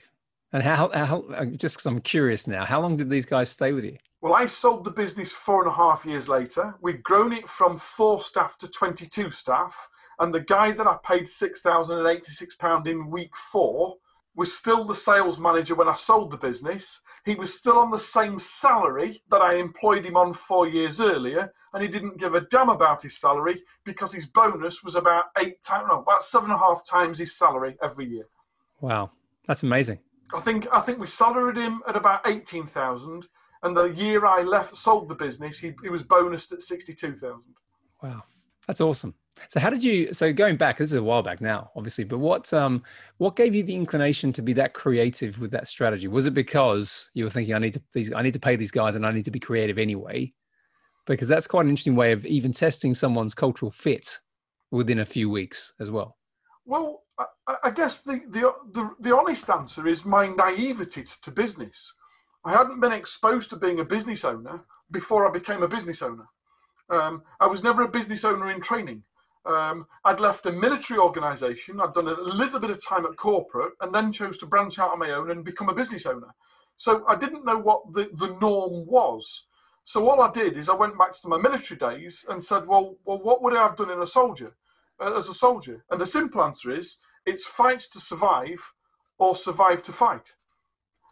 And 0.53 0.63
how, 0.63 0.89
how 0.93 1.25
uh, 1.33 1.45
just 1.45 1.75
because 1.77 1.85
I'm 1.85 2.01
curious 2.01 2.47
now, 2.47 2.63
how 2.63 2.79
long 2.79 2.95
did 2.95 3.09
these 3.09 3.25
guys 3.25 3.49
stay 3.49 3.73
with 3.73 3.83
you? 3.83 3.97
Well, 4.21 4.33
I 4.33 4.45
sold 4.47 4.83
the 4.83 4.91
business 4.91 5.33
four 5.33 5.61
and 5.61 5.71
a 5.71 5.75
half 5.75 6.05
years 6.05 6.27
later. 6.27 6.75
We'd 6.81 7.03
grown 7.03 7.33
it 7.33 7.47
from 7.47 7.77
four 7.77 8.21
staff 8.21 8.57
to 8.59 8.67
22 8.67 9.31
staff. 9.31 9.89
And 10.19 10.33
the 10.33 10.39
guy 10.39 10.71
that 10.71 10.87
I 10.87 10.97
paid 11.05 11.25
£6,086 11.25 12.87
in 12.87 13.11
week 13.11 13.35
four 13.35 13.97
was 14.35 14.55
still 14.55 14.85
the 14.85 14.95
sales 14.95 15.39
manager 15.39 15.75
when 15.75 15.87
I 15.87 15.95
sold 15.95 16.31
the 16.31 16.37
business. 16.37 17.01
He 17.25 17.35
was 17.35 17.53
still 17.53 17.77
on 17.77 17.91
the 17.91 17.99
same 17.99 18.39
salary 18.39 19.21
that 19.29 19.41
I 19.41 19.55
employed 19.55 20.05
him 20.05 20.15
on 20.15 20.31
four 20.33 20.67
years 20.67 21.01
earlier, 21.01 21.51
and 21.73 21.81
he 21.81 21.89
didn't 21.89 22.19
give 22.19 22.35
a 22.35 22.41
damn 22.41 22.69
about 22.69 23.01
his 23.01 23.19
salary 23.19 23.63
because 23.83 24.13
his 24.13 24.27
bonus 24.27 24.83
was 24.83 24.95
about 24.95 25.25
eight 25.39 25.61
times, 25.63 25.87
no, 25.89 25.99
about 25.99 26.23
seven 26.23 26.51
and 26.51 26.59
a 26.59 26.63
half 26.63 26.85
times 26.85 27.17
his 27.17 27.35
salary 27.35 27.77
every 27.83 28.05
year. 28.05 28.27
Wow, 28.79 29.09
that's 29.47 29.63
amazing. 29.63 29.99
I 30.33 30.39
think 30.41 30.67
I 30.73 30.81
think 30.81 30.99
we 30.99 31.07
salaried 31.07 31.57
him 31.57 31.81
at 31.87 31.95
about 31.95 32.21
eighteen 32.27 32.67
thousand, 32.67 33.27
and 33.63 33.75
the 33.75 33.85
year 33.85 34.25
I 34.25 34.41
left 34.41 34.75
sold 34.75 35.09
the 35.09 35.15
business, 35.15 35.57
he, 35.57 35.73
he 35.81 35.89
was 35.89 36.03
bonused 36.03 36.51
at 36.51 36.61
sixty 36.61 36.93
two 36.93 37.13
thousand. 37.13 37.55
Wow, 38.03 38.23
that's 38.67 38.81
awesome. 38.81 39.13
So 39.49 39.59
how 39.59 39.69
did 39.69 39.83
you? 39.83 40.13
So 40.13 40.33
going 40.33 40.57
back, 40.57 40.79
this 40.79 40.89
is 40.89 40.95
a 40.95 41.03
while 41.03 41.21
back 41.21 41.41
now, 41.41 41.69
obviously. 41.75 42.03
But 42.03 42.17
what 42.17 42.51
um 42.53 42.83
what 43.17 43.35
gave 43.35 43.55
you 43.55 43.63
the 43.63 43.75
inclination 43.75 44.33
to 44.33 44.41
be 44.41 44.53
that 44.53 44.73
creative 44.73 45.39
with 45.39 45.51
that 45.51 45.67
strategy? 45.67 46.07
Was 46.07 46.27
it 46.27 46.33
because 46.33 47.09
you 47.13 47.23
were 47.23 47.29
thinking, 47.29 47.53
I 47.53 47.59
need 47.59 47.73
to 47.73 47.81
these 47.93 48.11
I 48.11 48.21
need 48.21 48.33
to 48.33 48.39
pay 48.39 48.55
these 48.55 48.71
guys, 48.71 48.95
and 48.95 49.05
I 49.05 49.11
need 49.11 49.25
to 49.25 49.31
be 49.31 49.39
creative 49.39 49.77
anyway? 49.77 50.33
Because 51.05 51.29
that's 51.29 51.47
quite 51.47 51.61
an 51.61 51.69
interesting 51.69 51.95
way 51.95 52.11
of 52.11 52.25
even 52.25 52.51
testing 52.51 52.93
someone's 52.93 53.33
cultural 53.33 53.71
fit 53.71 54.19
within 54.71 54.99
a 54.99 55.05
few 55.05 55.29
weeks 55.29 55.73
as 55.79 55.89
well. 55.89 56.16
Well, 56.67 57.03
I, 57.17 57.25
I 57.63 57.69
guess 57.71 58.01
the, 58.01 58.21
the, 58.27 58.53
the 58.73 58.93
the 58.99 59.15
honest 59.15 59.49
answer 59.49 59.87
is 59.87 60.03
my 60.03 60.27
naivety 60.27 61.05
to, 61.23 61.31
business. 61.31 61.93
I 62.43 62.51
hadn't 62.51 62.81
been 62.81 62.91
exposed 62.91 63.49
to 63.49 63.55
being 63.55 63.79
a 63.79 63.85
business 63.85 64.25
owner 64.25 64.65
before 64.91 65.25
I 65.25 65.31
became 65.31 65.63
a 65.63 65.67
business 65.69 66.01
owner. 66.01 66.27
Um, 66.89 67.23
I 67.39 67.47
was 67.47 67.63
never 67.63 67.83
a 67.83 67.87
business 67.87 68.25
owner 68.25 68.51
in 68.51 68.59
training. 68.59 69.03
Um, 69.45 69.87
I'd 70.03 70.19
left 70.19 70.45
a 70.45 70.51
military 70.51 70.99
organisation, 70.99 71.79
I'd 71.79 71.93
done 71.93 72.09
a 72.09 72.19
little 72.19 72.59
bit 72.59 72.69
of 72.69 72.85
time 72.85 73.05
at 73.05 73.15
corporate, 73.15 73.71
and 73.79 73.95
then 73.95 74.11
chose 74.11 74.37
to 74.39 74.45
branch 74.45 74.77
out 74.77 74.91
on 74.91 74.99
my 74.99 75.11
own 75.11 75.31
and 75.31 75.45
become 75.45 75.69
a 75.69 75.73
business 75.73 76.05
owner. 76.05 76.35
So 76.75 77.05
I 77.07 77.15
didn't 77.15 77.45
know 77.45 77.57
what 77.57 77.93
the, 77.93 78.09
the 78.13 78.37
norm 78.41 78.85
was. 78.85 79.47
So 79.85 80.09
all 80.09 80.21
I 80.21 80.31
did 80.31 80.57
is 80.57 80.67
I 80.67 80.75
went 80.75 80.97
back 80.97 81.13
to 81.13 81.29
my 81.29 81.37
military 81.37 81.77
days 81.79 82.25
and 82.27 82.43
said, 82.43 82.67
well, 82.67 82.97
well 83.05 83.19
what 83.19 83.41
would 83.41 83.55
I 83.55 83.63
have 83.63 83.77
done 83.77 83.89
in 83.89 84.01
a 84.01 84.05
soldier, 84.05 84.53
as 85.01 85.29
a 85.29 85.33
soldier? 85.33 85.83
And 85.89 85.99
the 85.99 86.07
simple 86.07 86.43
answer 86.43 86.71
is 86.71 86.97
it's 87.25 87.45
fight 87.45 87.81
to 87.93 87.99
survive 87.99 88.73
or 89.17 89.35
survive 89.35 89.83
to 89.83 89.91
fight. 89.91 90.35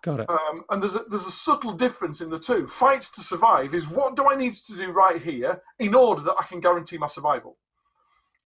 Got 0.03 0.19
it. 0.19 0.29
Um, 0.29 0.63
and 0.69 0.81
there's 0.81 0.95
a, 0.95 1.03
there's 1.09 1.25
a 1.25 1.31
subtle 1.31 1.73
difference 1.73 2.21
in 2.21 2.29
the 2.29 2.39
two. 2.39 2.67
Fight 2.67 3.01
to 3.15 3.21
survive 3.21 3.73
is 3.73 3.87
what 3.87 4.15
do 4.15 4.29
I 4.29 4.35
need 4.35 4.53
to 4.53 4.75
do 4.75 4.91
right 4.91 5.21
here 5.21 5.61
in 5.79 5.95
order 5.95 6.21
that 6.21 6.35
I 6.39 6.43
can 6.43 6.59
guarantee 6.59 6.97
my 6.97 7.07
survival? 7.07 7.57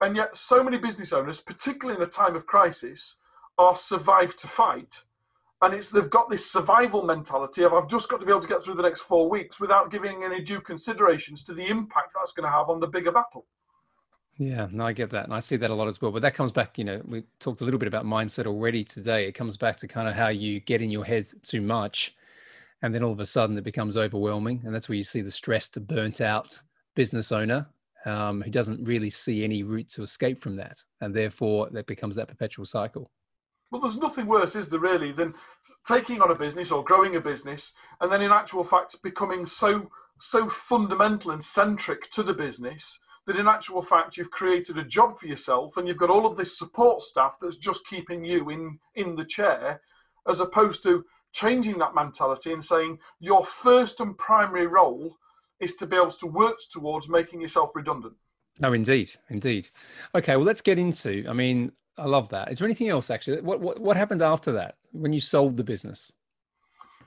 And 0.02 0.15
yet, 0.15 0.38
so 0.38 0.63
many 0.63 0.78
business 0.78 1.12
owners, 1.12 1.41
particularly 1.41 1.99
in 1.99 2.08
a 2.08 2.10
time 2.10 2.36
of 2.36 2.45
crisis, 2.45 3.17
are 3.58 3.75
survive 3.75 4.38
to 4.38 4.47
fight. 4.47 5.04
And 5.62 5.73
it's 5.73 5.89
they've 5.89 6.10
got 6.10 6.30
this 6.30 6.49
survival 6.49 7.04
mentality 7.04 7.65
of 7.65 7.73
I've 7.73 7.89
just 7.89 8.08
got 8.08 8.21
to 8.21 8.25
be 8.25 8.32
able 8.32 8.41
to 8.41 8.47
get 8.47 8.63
through 8.63 8.75
the 8.75 8.84
next 8.84 9.02
four 9.02 9.30
weeks 9.30 9.60
without 9.60 9.91
giving 9.91 10.23
any 10.23 10.41
due 10.41 10.62
considerations 10.62 11.43
to 11.43 11.54
the 11.54 11.67
impact 11.67 12.13
that's 12.15 12.32
going 12.32 12.45
to 12.45 12.58
have 12.58 12.69
on 12.69 12.80
the 12.80 12.88
bigger 12.88 13.12
battle. 13.12 13.45
Yeah, 14.39 14.69
no, 14.71 14.86
I 14.86 14.93
get 14.93 15.10
that. 15.10 15.25
And 15.25 15.34
I 15.34 15.41
see 15.41 15.58
that 15.58 15.69
a 15.69 15.75
lot 15.75 15.89
as 15.89 16.02
well. 16.02 16.12
But 16.12 16.21
that 16.21 16.34
comes 16.34 16.52
back, 16.52 16.78
you 16.78 16.86
know, 16.86 17.02
we 17.06 17.23
talked 17.41 17.60
a 17.60 17.65
little 17.65 17.80
bit 17.80 17.89
about 17.89 18.06
mindset 18.06 18.45
already 18.45 18.86
today. 18.86 19.28
It 19.28 19.34
comes 19.34 19.58
back 19.58 19.75
to 19.78 19.88
kind 19.88 20.08
of 20.08 20.15
how 20.15 20.30
you 20.30 20.62
get 20.62 20.82
in 20.82 20.89
your 20.89 21.04
head 21.04 21.28
too 21.43 21.62
much. 21.62 22.15
And 22.82 22.95
then 22.95 23.04
all 23.04 23.12
of 23.12 23.19
a 23.19 23.25
sudden 23.25 23.58
it 23.58 23.65
becomes 23.65 23.97
overwhelming. 23.97 24.62
And 24.63 24.73
that's 24.73 24.88
where 24.88 24.95
you 24.95 25.04
see 25.04 25.19
the 25.19 25.30
stressed, 25.30 25.86
burnt 25.88 26.21
out 26.21 26.58
business 26.95 27.34
owner 27.34 27.67
um, 28.06 28.41
who 28.41 28.49
doesn't 28.49 28.82
really 28.86 29.10
see 29.10 29.43
any 29.43 29.62
route 29.63 29.89
to 29.89 30.04
escape 30.04 30.39
from 30.39 30.56
that. 30.56 30.82
And 31.02 31.13
therefore 31.13 31.67
that 31.71 31.86
becomes 31.86 32.15
that 32.15 32.30
perpetual 32.30 32.65
cycle. 32.65 33.12
Well, 33.71 33.82
there's 33.82 33.97
nothing 33.97 34.25
worse, 34.25 34.56
is 34.56 34.69
there 34.69 34.80
really, 34.80 35.12
than 35.12 35.36
taking 35.86 36.21
on 36.21 36.32
a 36.32 36.36
business 36.36 36.71
or 36.71 36.84
growing 36.84 37.17
a 37.17 37.21
business 37.21 37.73
and 37.99 38.10
then 38.10 38.21
in 38.21 38.32
actual 38.32 38.63
fact 38.63 39.02
becoming 39.04 39.45
so 39.45 39.89
so 40.21 40.49
fundamental 40.49 41.32
and 41.32 41.41
centric 41.41 42.12
to 42.12 42.21
the 42.21 42.34
business 42.34 42.99
that 43.27 43.38
in 43.38 43.47
actual 43.47 43.82
fact 43.82 44.17
you've 44.17 44.32
created 44.32 44.77
a 44.77 44.84
job 44.84 45.19
for 45.19 45.27
yourself 45.27 45.77
and 45.77 45.88
you've 45.88 45.97
got 45.97 46.10
all 46.10 46.25
of 46.25 46.38
this 46.38 46.58
support 46.58 47.01
staff 47.01 47.38
that's 47.41 47.58
just 47.58 47.86
keeping 47.86 48.25
you 48.25 48.49
in 48.49 48.79
in 48.95 49.15
the 49.15 49.25
chair 49.25 49.82
as 50.27 50.39
opposed 50.39 50.84
to 50.84 51.05
changing 51.32 51.77
that 51.77 51.95
mentality 51.95 52.53
and 52.53 52.63
saying 52.63 52.97
your 53.19 53.45
first 53.45 53.99
and 53.99 54.17
primary 54.17 54.67
role 54.67 55.17
is 55.60 55.75
to 55.75 55.86
be 55.86 55.95
able 55.95 56.12
to 56.12 56.25
work 56.25 56.58
towards 56.71 57.10
making 57.10 57.41
yourself 57.41 57.75
redundant. 57.75 58.15
No 58.60 58.73
indeed 58.73 59.12
indeed. 59.29 59.69
Okay 60.15 60.36
well 60.36 60.45
let's 60.45 60.62
get 60.62 60.79
into 60.79 61.25
i 61.29 61.34
mean 61.34 61.71
i 61.97 62.05
love 62.05 62.29
that. 62.29 62.51
Is 62.51 62.60
there 62.60 62.67
anything 62.67 62.89
else 62.89 63.10
actually? 63.10 63.41
What 63.41 63.60
what, 63.60 63.79
what 63.79 63.97
happened 63.97 64.21
after 64.21 64.51
that 64.53 64.75
when 64.91 65.13
you 65.13 65.19
sold 65.19 65.58
the 65.58 65.63
business? 65.63 66.12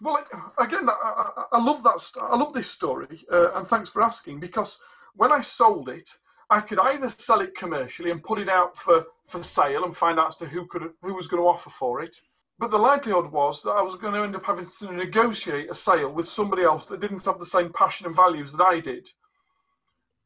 Well 0.00 0.24
again 0.58 0.88
i, 0.88 1.44
I 1.52 1.62
love 1.62 1.82
that 1.82 2.10
i 2.20 2.36
love 2.36 2.52
this 2.52 2.70
story 2.70 3.24
uh, 3.30 3.52
and 3.54 3.66
thanks 3.66 3.88
for 3.90 4.02
asking 4.02 4.40
because 4.40 4.78
when 5.14 5.32
I 5.32 5.40
sold 5.40 5.88
it, 5.88 6.08
I 6.50 6.60
could 6.60 6.78
either 6.78 7.08
sell 7.08 7.40
it 7.40 7.54
commercially 7.54 8.10
and 8.10 8.22
put 8.22 8.38
it 8.38 8.48
out 8.48 8.76
for, 8.76 9.06
for 9.26 9.42
sale 9.42 9.84
and 9.84 9.96
find 9.96 10.18
out 10.18 10.28
as 10.28 10.36
to 10.36 10.46
who 10.46 10.66
could 10.66 10.90
who 11.00 11.14
was 11.14 11.26
going 11.26 11.42
to 11.42 11.48
offer 11.48 11.70
for 11.70 12.02
it. 12.02 12.16
But 12.58 12.70
the 12.70 12.78
likelihood 12.78 13.32
was 13.32 13.62
that 13.62 13.70
I 13.70 13.82
was 13.82 13.96
going 13.96 14.12
to 14.14 14.22
end 14.22 14.36
up 14.36 14.44
having 14.44 14.66
to 14.78 14.92
negotiate 14.92 15.70
a 15.70 15.74
sale 15.74 16.12
with 16.12 16.28
somebody 16.28 16.62
else 16.62 16.86
that 16.86 17.00
didn't 17.00 17.24
have 17.24 17.38
the 17.38 17.46
same 17.46 17.72
passion 17.72 18.06
and 18.06 18.14
values 18.14 18.52
that 18.52 18.64
I 18.64 18.80
did. 18.80 19.10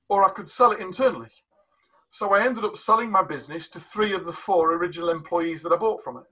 Or 0.08 0.24
I 0.24 0.30
could 0.30 0.48
sell 0.48 0.72
it 0.72 0.80
internally. 0.80 1.30
So 2.10 2.34
I 2.34 2.44
ended 2.44 2.64
up 2.64 2.76
selling 2.76 3.10
my 3.10 3.22
business 3.22 3.68
to 3.70 3.80
three 3.80 4.12
of 4.12 4.24
the 4.24 4.32
four 4.32 4.74
original 4.74 5.10
employees 5.10 5.62
that 5.62 5.72
I 5.72 5.76
bought 5.76 6.02
from 6.02 6.18
it. 6.18 6.24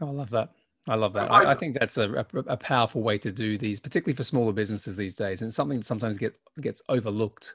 Oh, 0.00 0.08
I 0.08 0.12
love 0.12 0.30
that. 0.30 0.50
I 0.88 0.94
love 0.94 1.12
that. 1.12 1.30
I, 1.30 1.52
I, 1.52 1.54
think 1.54 1.78
that's 1.78 1.98
a, 1.98 2.10
a, 2.12 2.26
a, 2.46 2.56
powerful 2.56 3.02
way 3.02 3.18
to 3.18 3.30
do 3.30 3.58
these, 3.58 3.78
particularly 3.78 4.16
for 4.16 4.24
smaller 4.24 4.52
businesses 4.52 4.96
these 4.96 5.16
days. 5.16 5.42
And 5.42 5.48
it's 5.48 5.56
something 5.56 5.78
that 5.78 5.84
sometimes 5.84 6.18
get, 6.18 6.34
gets 6.60 6.82
overlooked 6.88 7.54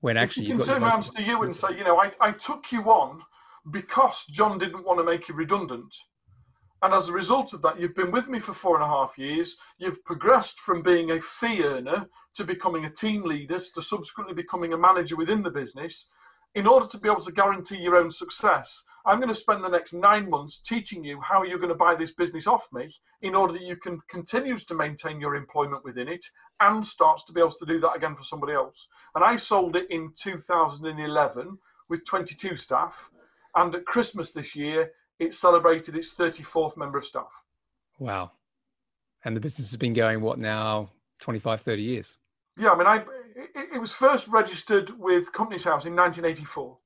when 0.00 0.16
actually 0.16 0.46
you 0.46 0.56
can 0.56 0.64
turn 0.64 0.82
around 0.82 1.02
to 1.02 1.22
you 1.22 1.42
and 1.42 1.54
say, 1.54 1.76
you 1.76 1.84
know, 1.84 1.98
I, 1.98 2.12
I 2.20 2.30
took 2.32 2.70
you 2.70 2.82
on 2.84 3.22
because 3.70 4.26
John 4.26 4.58
didn't 4.58 4.84
want 4.84 4.98
to 5.00 5.04
make 5.04 5.28
you 5.28 5.34
redundant. 5.34 5.94
And 6.80 6.94
as 6.94 7.08
a 7.08 7.12
result 7.12 7.52
of 7.52 7.62
that, 7.62 7.80
you've 7.80 7.96
been 7.96 8.12
with 8.12 8.28
me 8.28 8.38
for 8.38 8.52
four 8.52 8.76
and 8.76 8.84
a 8.84 8.88
half 8.88 9.18
years. 9.18 9.56
You've 9.78 10.04
progressed 10.04 10.60
from 10.60 10.82
being 10.82 11.10
a 11.10 11.20
fee 11.20 11.64
earner 11.64 12.06
to 12.34 12.44
becoming 12.44 12.84
a 12.84 12.90
team 12.90 13.24
leader 13.24 13.58
to 13.58 13.82
subsequently 13.82 14.34
becoming 14.34 14.72
a 14.72 14.78
manager 14.78 15.16
within 15.16 15.42
the 15.42 15.50
business 15.50 16.08
in 16.54 16.66
order 16.66 16.86
to 16.86 16.98
be 16.98 17.08
able 17.08 17.22
to 17.22 17.32
guarantee 17.32 17.78
your 17.78 17.96
own 17.96 18.10
success, 18.10 18.84
I'm 19.04 19.18
going 19.18 19.28
to 19.28 19.34
spend 19.34 19.62
the 19.62 19.68
next 19.68 19.92
nine 19.92 20.28
months 20.28 20.58
teaching 20.60 21.04
you 21.04 21.20
how 21.20 21.42
you're 21.42 21.58
going 21.58 21.68
to 21.68 21.74
buy 21.74 21.94
this 21.94 22.12
business 22.12 22.46
off 22.46 22.68
me 22.72 22.94
in 23.22 23.34
order 23.34 23.52
that 23.54 23.62
you 23.62 23.76
can 23.76 24.00
continue 24.08 24.56
to 24.58 24.74
maintain 24.74 25.20
your 25.20 25.34
employment 25.34 25.84
within 25.84 26.08
it 26.08 26.24
and 26.60 26.84
starts 26.84 27.24
to 27.24 27.32
be 27.32 27.40
able 27.40 27.52
to 27.52 27.66
do 27.66 27.78
that 27.80 27.96
again 27.96 28.14
for 28.14 28.24
somebody 28.24 28.52
else. 28.52 28.88
And 29.14 29.24
I 29.24 29.36
sold 29.36 29.76
it 29.76 29.86
in 29.90 30.12
2011 30.16 31.58
with 31.88 32.04
22 32.04 32.56
staff. 32.56 33.10
And 33.54 33.74
at 33.74 33.86
Christmas 33.86 34.32
this 34.32 34.54
year, 34.54 34.92
it 35.18 35.34
celebrated 35.34 35.96
its 35.96 36.14
34th 36.14 36.76
member 36.76 36.98
of 36.98 37.04
staff. 37.04 37.44
Wow. 37.98 38.32
And 39.24 39.36
the 39.36 39.40
business 39.40 39.70
has 39.70 39.78
been 39.78 39.94
going, 39.94 40.20
what 40.20 40.38
now, 40.38 40.90
25, 41.20 41.60
30 41.60 41.82
years? 41.82 42.18
Yeah, 42.56 42.70
I 42.70 42.76
mean, 42.76 42.86
I 42.86 43.04
it, 43.38 43.68
it 43.74 43.78
was 43.78 43.92
first 43.92 44.28
registered 44.28 44.90
with 44.98 45.32
Companies 45.32 45.64
House 45.64 45.86
in 45.86 45.94
1984. 45.94 46.76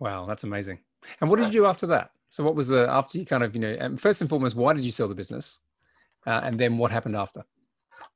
Wow, 0.00 0.26
that's 0.26 0.44
amazing. 0.44 0.80
And 1.20 1.30
what 1.30 1.36
did 1.36 1.46
you 1.46 1.52
do 1.52 1.66
after 1.66 1.86
that? 1.88 2.10
So, 2.30 2.42
what 2.42 2.56
was 2.56 2.66
the 2.66 2.88
after 2.90 3.18
you 3.18 3.24
kind 3.24 3.44
of 3.44 3.54
you 3.54 3.60
know? 3.60 3.96
first 3.96 4.20
and 4.20 4.28
foremost, 4.28 4.56
why 4.56 4.72
did 4.72 4.84
you 4.84 4.90
sell 4.90 5.06
the 5.06 5.14
business? 5.14 5.58
Uh, 6.26 6.40
and 6.42 6.58
then 6.58 6.78
what 6.78 6.90
happened 6.90 7.16
after? 7.16 7.44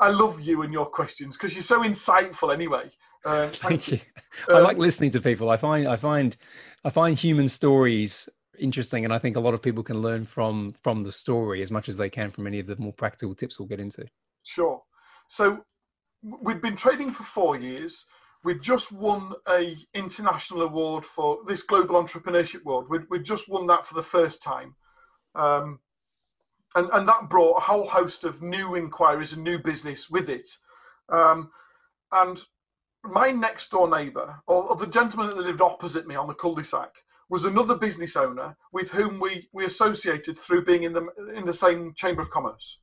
I 0.01 0.11
love 0.11 0.41
you 0.41 0.63
and 0.63 0.73
your 0.73 0.87
questions 0.87 1.37
because 1.37 1.55
you're 1.55 1.63
so 1.63 1.83
insightful. 1.83 2.53
Anyway, 2.53 2.91
uh, 3.25 3.49
thank 3.53 3.89
you. 3.89 4.01
Um, 4.49 4.57
I 4.57 4.59
like 4.61 4.79
listening 4.79 5.11
to 5.13 5.21
people. 5.21 5.51
I 5.51 5.57
find 5.57 5.87
I 5.87 5.97
find 5.97 6.37
I 6.85 6.91
find 6.91 7.17
human 7.17 7.47
stories 7.47 8.29
interesting, 8.59 9.05
and 9.05 9.15
I 9.15 9.19
think 9.19 9.37
a 9.37 9.41
lot 9.41 9.55
of 9.55 9.63
people 9.63 9.85
can 9.85 10.01
learn 10.01 10.25
from 10.25 10.75
from 10.83 11.05
the 11.05 11.13
story 11.13 11.63
as 11.63 11.71
much 11.71 11.89
as 11.89 11.97
they 11.97 12.11
can 12.11 12.31
from 12.31 12.47
any 12.47 12.59
of 12.59 12.67
the 12.67 12.77
more 12.77 12.93
practical 12.93 13.35
tips 13.35 13.59
we'll 13.59 13.69
get 13.69 13.81
into. 13.81 14.05
Sure. 14.43 14.83
So 15.29 15.65
we'd 16.23 16.63
been 16.63 16.77
trading 16.77 17.13
for 17.13 17.23
four 17.23 17.57
years. 17.57 18.07
We'd 18.45 18.63
just 18.63 18.93
won 18.93 19.35
a 19.49 19.77
international 19.95 20.63
award 20.63 21.05
for 21.05 21.41
this 21.47 21.63
global 21.63 22.03
entrepreneurship 22.03 22.63
award. 22.63 22.87
We'd, 22.89 23.03
we'd 23.11 23.25
just 23.25 23.51
won 23.51 23.67
that 23.67 23.87
for 23.87 23.95
the 23.95 24.03
first 24.03 24.43
time. 24.43 24.77
Um, 25.35 25.81
and, 26.75 26.89
and 26.93 27.09
that 27.09 27.29
brought 27.29 27.57
a 27.57 27.63
whole 27.63 27.87
host 27.87 28.25
of 28.25 28.43
new 28.43 28.75
inquiries 28.75 29.33
and 29.33 29.43
new 29.43 29.59
business 29.59 30.09
with 30.09 30.29
it. 30.29 30.51
Um, 31.09 31.51
and 32.13 32.43
my 33.03 33.31
next 33.31 33.71
door 33.71 33.89
neighbour, 33.89 34.41
or, 34.47 34.65
or, 34.65 34.77
the 34.77 34.87
gentleman 34.87 35.29
that 35.29 35.39
lived 35.39 35.61
opposite 35.61 36.07
me 36.07 36.15
on 36.15 36.27
the 36.27 36.35
cul-de-sac, 36.35 36.91
was 37.31 37.45
another 37.45 37.77
business 37.77 38.17
owner 38.17 38.57
with 38.73 38.91
whom 38.91 39.21
we, 39.21 39.49
we 39.53 39.65
associated 39.65 40.39
through 40.39 40.65
being 40.65 40.83
in 40.83 40.93
the 40.93 41.07
in 41.35 41.45
the 41.45 41.53
same 41.53 41.93
chamber 41.95 42.23
of 42.23 42.31
commerce. 42.31 42.81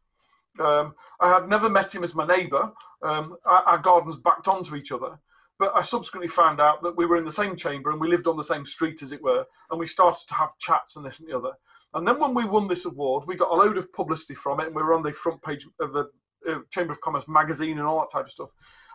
Um, 0.59 0.95
I 1.19 1.33
had 1.33 1.49
never 1.49 1.69
met 1.69 1.93
him 1.93 2.03
as 2.03 2.15
my 2.15 2.25
neighbour. 2.25 2.71
Um, 3.01 3.37
our, 3.45 3.63
our, 3.63 3.77
gardens 3.77 4.17
backed 4.17 4.47
onto 4.47 4.75
each 4.75 4.91
other, 4.91 5.19
but 5.59 5.75
I 5.75 5.81
subsequently 5.81 6.27
found 6.27 6.59
out 6.59 6.81
that 6.81 6.97
we 6.97 7.05
were 7.05 7.17
in 7.17 7.25
the 7.25 7.31
same 7.31 7.55
chamber 7.55 7.91
and 7.91 7.99
we 7.99 8.07
lived 8.07 8.27
on 8.27 8.37
the 8.37 8.43
same 8.43 8.65
street, 8.65 9.03
as 9.03 9.11
it 9.11 9.21
were, 9.21 9.45
and 9.69 9.79
we 9.79 9.87
started 9.87 10.27
to 10.27 10.33
have 10.33 10.57
chats 10.57 10.95
and 10.95 11.05
this 11.05 11.19
and 11.19 11.29
the 11.29 11.37
other. 11.37 11.51
And 11.93 12.07
then 12.07 12.19
when 12.19 12.33
we 12.33 12.45
won 12.45 12.67
this 12.67 12.85
award, 12.85 13.25
we 13.27 13.35
got 13.35 13.51
a 13.51 13.55
load 13.55 13.77
of 13.77 13.91
publicity 13.93 14.35
from 14.35 14.59
it, 14.59 14.67
and 14.67 14.75
we 14.75 14.81
were 14.81 14.93
on 14.93 15.03
the 15.03 15.13
front 15.13 15.41
page 15.41 15.67
of 15.79 15.93
the 15.93 16.09
uh, 16.49 16.59
Chamber 16.71 16.93
of 16.93 17.01
Commerce 17.01 17.27
magazine 17.27 17.77
and 17.77 17.87
all 17.87 17.99
that 17.99 18.11
type 18.11 18.25
of 18.25 18.31
stuff. 18.31 18.49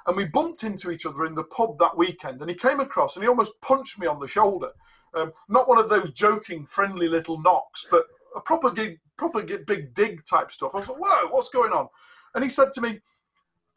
And 0.06 0.16
we 0.16 0.24
bumped 0.24 0.64
into 0.64 0.90
each 0.90 1.06
other 1.06 1.26
in 1.26 1.34
the 1.34 1.44
pub 1.44 1.78
that 1.78 1.96
weekend, 1.96 2.40
and 2.40 2.50
he 2.50 2.56
came 2.56 2.80
across 2.80 3.16
and 3.16 3.22
he 3.22 3.28
almost 3.28 3.60
punched 3.60 3.98
me 3.98 4.06
on 4.06 4.18
the 4.18 4.28
shoulder. 4.28 4.70
Um, 5.14 5.32
not 5.48 5.68
one 5.68 5.78
of 5.78 5.88
those 5.88 6.12
joking, 6.12 6.66
friendly 6.66 7.08
little 7.08 7.40
knocks, 7.40 7.86
but 7.90 8.04
a 8.34 8.40
proper 8.40 8.70
gig, 8.70 9.00
proper 9.16 9.42
big 9.42 9.94
dig 9.94 10.24
type 10.24 10.50
stuff. 10.52 10.74
I 10.74 10.78
was 10.78 10.88
like, 10.88 10.98
"Whoa, 10.98 11.28
what's 11.28 11.50
going 11.50 11.72
on?" 11.72 11.88
And 12.34 12.44
he 12.44 12.50
said 12.50 12.72
to 12.74 12.80
me, 12.80 13.00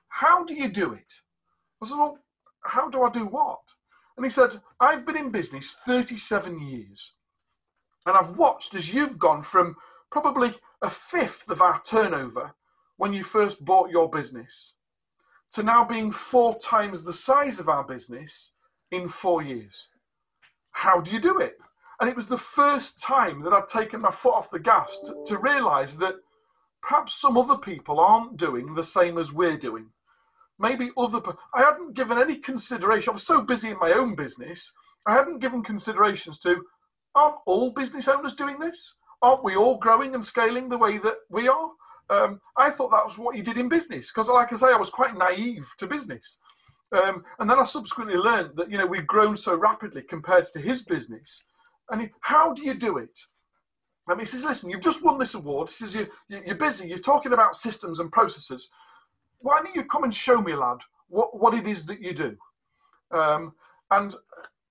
"How 0.07 0.43
do 0.43 0.53
you 0.53 0.67
do 0.67 0.93
it?" 0.93 1.21
I 1.81 1.87
said, 1.87 1.97
"Well, 1.97 2.19
how 2.61 2.89
do 2.89 3.03
I 3.03 3.09
do 3.09 3.25
what?" 3.25 3.61
And 4.15 4.25
he 4.25 4.29
said, 4.29 4.61
"I've 4.79 5.05
been 5.05 5.17
in 5.17 5.31
business 5.31 5.73
37 5.73 6.59
years." 6.59 7.13
And 8.05 8.17
I've 8.17 8.37
watched 8.37 8.75
as 8.75 8.93
you've 8.93 9.17
gone 9.17 9.43
from 9.43 9.77
probably 10.11 10.53
a 10.81 10.89
fifth 10.89 11.49
of 11.49 11.61
our 11.61 11.81
turnover 11.81 12.53
when 12.97 13.13
you 13.13 13.23
first 13.23 13.65
bought 13.65 13.89
your 13.89 14.09
business 14.09 14.75
to 15.53 15.63
now 15.63 15.85
being 15.85 16.11
four 16.11 16.57
times 16.59 17.03
the 17.03 17.13
size 17.13 17.59
of 17.59 17.69
our 17.69 17.83
business 17.83 18.51
in 18.91 19.07
four 19.07 19.41
years. 19.41 19.89
How 20.71 20.99
do 20.99 21.11
you 21.11 21.19
do 21.19 21.39
it? 21.39 21.57
And 22.03 22.09
it 22.09 22.17
was 22.17 22.27
the 22.27 22.37
first 22.37 23.01
time 23.01 23.43
that 23.43 23.53
I'd 23.53 23.69
taken 23.69 24.01
my 24.01 24.11
foot 24.11 24.35
off 24.35 24.51
the 24.51 24.59
gas 24.59 24.99
to, 25.05 25.23
to 25.25 25.37
realize 25.37 25.95
that 25.99 26.15
perhaps 26.81 27.13
some 27.13 27.37
other 27.37 27.55
people 27.55 27.97
aren't 27.97 28.35
doing 28.35 28.73
the 28.73 28.83
same 28.83 29.17
as 29.17 29.31
we're 29.31 29.55
doing. 29.55 29.85
Maybe 30.59 30.91
other, 30.97 31.21
I 31.53 31.61
hadn't 31.61 31.93
given 31.93 32.17
any 32.17 32.35
consideration. 32.35 33.11
I 33.11 33.13
was 33.13 33.25
so 33.25 33.39
busy 33.39 33.69
in 33.69 33.79
my 33.79 33.93
own 33.93 34.15
business, 34.15 34.73
I 35.05 35.13
hadn't 35.13 35.39
given 35.39 35.63
considerations 35.63 36.39
to 36.39 36.65
aren't 37.15 37.37
all 37.45 37.71
business 37.71 38.09
owners 38.09 38.33
doing 38.33 38.59
this? 38.59 38.97
Aren't 39.21 39.45
we 39.45 39.55
all 39.55 39.77
growing 39.77 40.13
and 40.13 40.25
scaling 40.25 40.67
the 40.67 40.77
way 40.77 40.97
that 40.97 41.19
we 41.29 41.47
are? 41.47 41.69
Um, 42.09 42.41
I 42.57 42.69
thought 42.69 42.91
that 42.91 43.05
was 43.05 43.17
what 43.17 43.37
you 43.37 43.43
did 43.43 43.57
in 43.57 43.69
business 43.69 44.11
because, 44.11 44.27
like 44.27 44.51
I 44.51 44.57
say, 44.57 44.73
I 44.73 44.77
was 44.77 44.89
quite 44.89 45.17
naive 45.17 45.73
to 45.77 45.87
business. 45.87 46.39
Um, 46.91 47.23
and 47.39 47.49
then 47.49 47.59
I 47.59 47.63
subsequently 47.63 48.17
learned 48.17 48.57
that 48.57 48.69
you 48.69 48.77
know 48.77 48.85
we've 48.85 49.07
grown 49.07 49.37
so 49.37 49.55
rapidly 49.55 50.01
compared 50.01 50.43
to 50.51 50.59
his 50.59 50.81
business. 50.81 51.45
And 51.89 52.09
how 52.21 52.53
do 52.53 52.63
you 52.63 52.73
do 52.73 52.97
it? 52.97 53.19
And 54.07 54.19
he 54.19 54.25
says, 54.25 54.45
"Listen, 54.45 54.69
you've 54.69 54.81
just 54.81 55.03
won 55.03 55.17
this 55.17 55.33
award. 55.33 55.69
He 55.69 55.75
says 55.75 55.95
you, 55.95 56.07
you're 56.27 56.55
busy. 56.55 56.89
You're 56.89 56.97
talking 56.97 57.33
about 57.33 57.55
systems 57.55 57.99
and 57.99 58.11
processes. 58.11 58.69
Why 59.39 59.61
don't 59.61 59.75
you 59.75 59.85
come 59.85 60.03
and 60.03 60.13
show 60.13 60.41
me, 60.41 60.55
lad, 60.55 60.79
what 61.07 61.39
what 61.39 61.53
it 61.53 61.67
is 61.67 61.85
that 61.85 62.01
you 62.01 62.13
do?" 62.13 62.37
Um, 63.11 63.53
and 63.91 64.15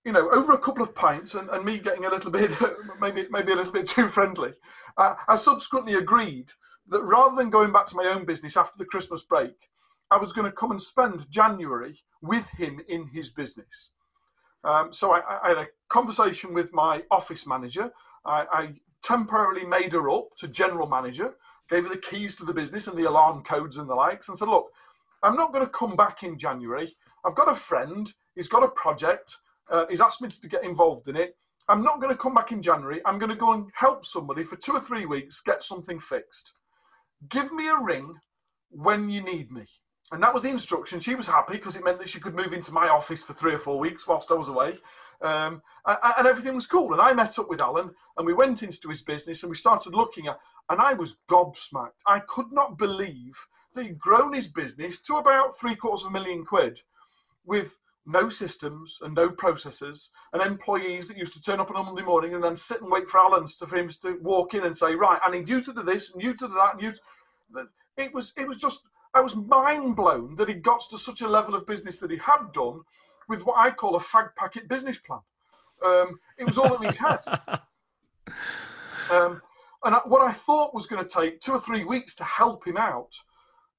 you 0.04 0.12
know, 0.12 0.28
over 0.30 0.52
a 0.52 0.58
couple 0.58 0.82
of 0.82 0.94
pints 0.94 1.34
and, 1.34 1.48
and 1.50 1.64
me 1.64 1.78
getting 1.78 2.04
a 2.04 2.10
little 2.10 2.30
bit, 2.30 2.52
maybe 3.00 3.26
maybe 3.30 3.52
a 3.52 3.56
little 3.56 3.72
bit 3.72 3.86
too 3.86 4.08
friendly, 4.08 4.52
uh, 4.96 5.14
I 5.28 5.36
subsequently 5.36 5.94
agreed 5.94 6.52
that 6.88 7.02
rather 7.02 7.36
than 7.36 7.50
going 7.50 7.72
back 7.72 7.86
to 7.86 7.96
my 7.96 8.04
own 8.06 8.24
business 8.24 8.56
after 8.56 8.76
the 8.76 8.84
Christmas 8.84 9.22
break, 9.22 9.54
I 10.10 10.18
was 10.18 10.32
going 10.32 10.44
to 10.44 10.56
come 10.56 10.72
and 10.72 10.82
spend 10.82 11.30
January 11.30 12.00
with 12.20 12.48
him 12.50 12.80
in 12.88 13.06
his 13.08 13.30
business. 13.30 13.92
Um, 14.64 14.92
so 14.92 15.12
I, 15.12 15.22
I, 15.42 15.48
had 15.48 15.58
a 15.58 15.66
conversation 15.92 16.54
with 16.54 16.72
my 16.72 17.02
office 17.10 17.46
manager. 17.46 17.92
I, 18.24 18.46
I 18.52 18.68
temporarily 19.02 19.66
made 19.66 19.92
her 19.92 20.10
up 20.10 20.28
to 20.38 20.48
general 20.48 20.88
manager, 20.88 21.34
gave 21.68 21.84
her 21.84 21.90
the 21.90 22.00
keys 22.00 22.34
to 22.36 22.44
the 22.44 22.54
business 22.54 22.86
and 22.86 22.96
the 22.96 23.08
alarm 23.08 23.44
codes 23.44 23.76
and 23.76 23.88
the 23.88 23.94
likes, 23.94 24.28
and 24.28 24.38
said, 24.38 24.48
"Look, 24.48 24.70
I'm 25.22 25.36
not 25.36 25.52
going 25.52 25.64
to 25.64 25.70
come 25.70 25.94
back 25.94 26.22
in 26.22 26.38
January. 26.38 26.96
I've 27.24 27.34
got 27.34 27.50
a 27.50 27.54
friend. 27.54 28.12
He's 28.34 28.48
got 28.48 28.64
a 28.64 28.68
project." 28.68 29.36
Uh, 29.70 29.86
he's 29.88 30.00
asked 30.00 30.20
me 30.20 30.28
to 30.28 30.48
get 30.48 30.64
involved 30.64 31.08
in 31.08 31.16
it. 31.16 31.36
I'm 31.68 31.82
not 31.82 32.00
going 32.00 32.12
to 32.12 32.24
come 32.24 32.34
back 32.34 32.52
in 32.52 32.60
January. 32.60 33.00
I'm 33.06 33.18
going 33.18 33.30
to 33.30 33.36
go 33.36 33.52
and 33.52 33.70
help 33.74 34.04
somebody 34.04 34.42
for 34.42 34.56
two 34.56 34.72
or 34.72 34.80
three 34.80 35.06
weeks 35.06 35.40
get 35.40 35.62
something 35.62 35.98
fixed. 35.98 36.54
Give 37.28 37.52
me 37.52 37.68
a 37.68 37.78
ring 37.78 38.14
when 38.70 39.08
you 39.08 39.22
need 39.22 39.52
me. 39.52 39.66
And 40.10 40.22
that 40.22 40.34
was 40.34 40.42
the 40.42 40.50
instruction. 40.50 41.00
She 41.00 41.14
was 41.14 41.26
happy 41.26 41.54
because 41.54 41.76
it 41.76 41.84
meant 41.84 41.98
that 41.98 42.08
she 42.08 42.20
could 42.20 42.34
move 42.34 42.52
into 42.52 42.72
my 42.72 42.88
office 42.88 43.22
for 43.22 43.32
three 43.32 43.54
or 43.54 43.58
four 43.58 43.78
weeks 43.78 44.06
whilst 44.06 44.30
I 44.30 44.34
was 44.34 44.48
away. 44.48 44.78
Um, 45.22 45.62
and 45.86 46.26
everything 46.26 46.54
was 46.54 46.66
cool. 46.66 46.92
And 46.92 47.00
I 47.00 47.14
met 47.14 47.38
up 47.38 47.48
with 47.48 47.60
Alan 47.60 47.90
and 48.16 48.26
we 48.26 48.34
went 48.34 48.62
into 48.62 48.88
his 48.88 49.02
business 49.02 49.42
and 49.42 49.48
we 49.48 49.56
started 49.56 49.94
looking 49.94 50.26
at, 50.26 50.38
and 50.68 50.80
I 50.80 50.92
was 50.92 51.16
gobsmacked. 51.30 52.02
I 52.06 52.18
could 52.20 52.52
not 52.52 52.76
believe 52.76 53.38
that 53.74 53.84
he'd 53.84 53.98
grown 53.98 54.34
his 54.34 54.48
business 54.48 55.00
to 55.02 55.16
about 55.16 55.56
three 55.56 55.76
quarters 55.76 56.04
of 56.04 56.10
a 56.10 56.12
million 56.12 56.44
quid 56.44 56.82
with 57.46 57.78
no 58.04 58.28
systems 58.28 58.98
and 59.00 59.14
no 59.14 59.30
processes, 59.30 60.10
and 60.32 60.42
employees 60.42 61.06
that 61.06 61.16
used 61.16 61.32
to 61.34 61.40
turn 61.40 61.60
up 61.60 61.70
on 61.70 61.76
a 61.76 61.82
Monday 61.82 62.02
morning 62.02 62.34
and 62.34 62.42
then 62.42 62.56
sit 62.56 62.82
and 62.82 62.90
wait 62.90 63.08
for 63.08 63.20
Alan's 63.20 63.56
to, 63.56 63.66
for 63.66 63.78
him 63.78 63.88
to 63.88 64.18
walk 64.20 64.54
in 64.54 64.64
and 64.64 64.76
say, 64.76 64.94
right, 64.96 65.20
I 65.24 65.30
need 65.30 65.48
you 65.48 65.62
to 65.62 65.72
do 65.72 65.82
this 65.84 66.12
and 66.12 66.20
you 66.22 66.34
to 66.34 66.48
do 66.48 66.54
that. 66.54 66.74
And 66.74 66.82
you 66.82 66.92
to... 66.92 67.68
It 67.96 68.12
was, 68.12 68.32
it 68.36 68.48
was 68.48 68.56
just, 68.56 68.88
I 69.14 69.20
was 69.20 69.36
mind 69.36 69.96
blown 69.96 70.36
that 70.36 70.48
he 70.48 70.54
got 70.54 70.82
to 70.90 70.98
such 70.98 71.20
a 71.20 71.28
level 71.28 71.54
of 71.54 71.66
business 71.66 71.98
that 71.98 72.10
he 72.10 72.16
had 72.16 72.52
done 72.52 72.80
with 73.28 73.44
what 73.44 73.58
I 73.58 73.70
call 73.70 73.96
a 73.96 74.00
fag 74.00 74.34
packet 74.36 74.68
business 74.68 74.98
plan. 74.98 75.20
Um, 75.84 76.18
it 76.38 76.44
was 76.44 76.58
all 76.58 76.78
that 76.78 76.92
he 76.92 76.96
had. 76.96 77.60
Um, 79.10 79.42
and 79.84 79.96
what 80.06 80.22
I 80.22 80.32
thought 80.32 80.74
was 80.74 80.86
going 80.86 81.04
to 81.04 81.14
take 81.14 81.40
two 81.40 81.52
or 81.52 81.60
three 81.60 81.84
weeks 81.84 82.14
to 82.14 82.24
help 82.24 82.66
him 82.66 82.76
out 82.78 83.14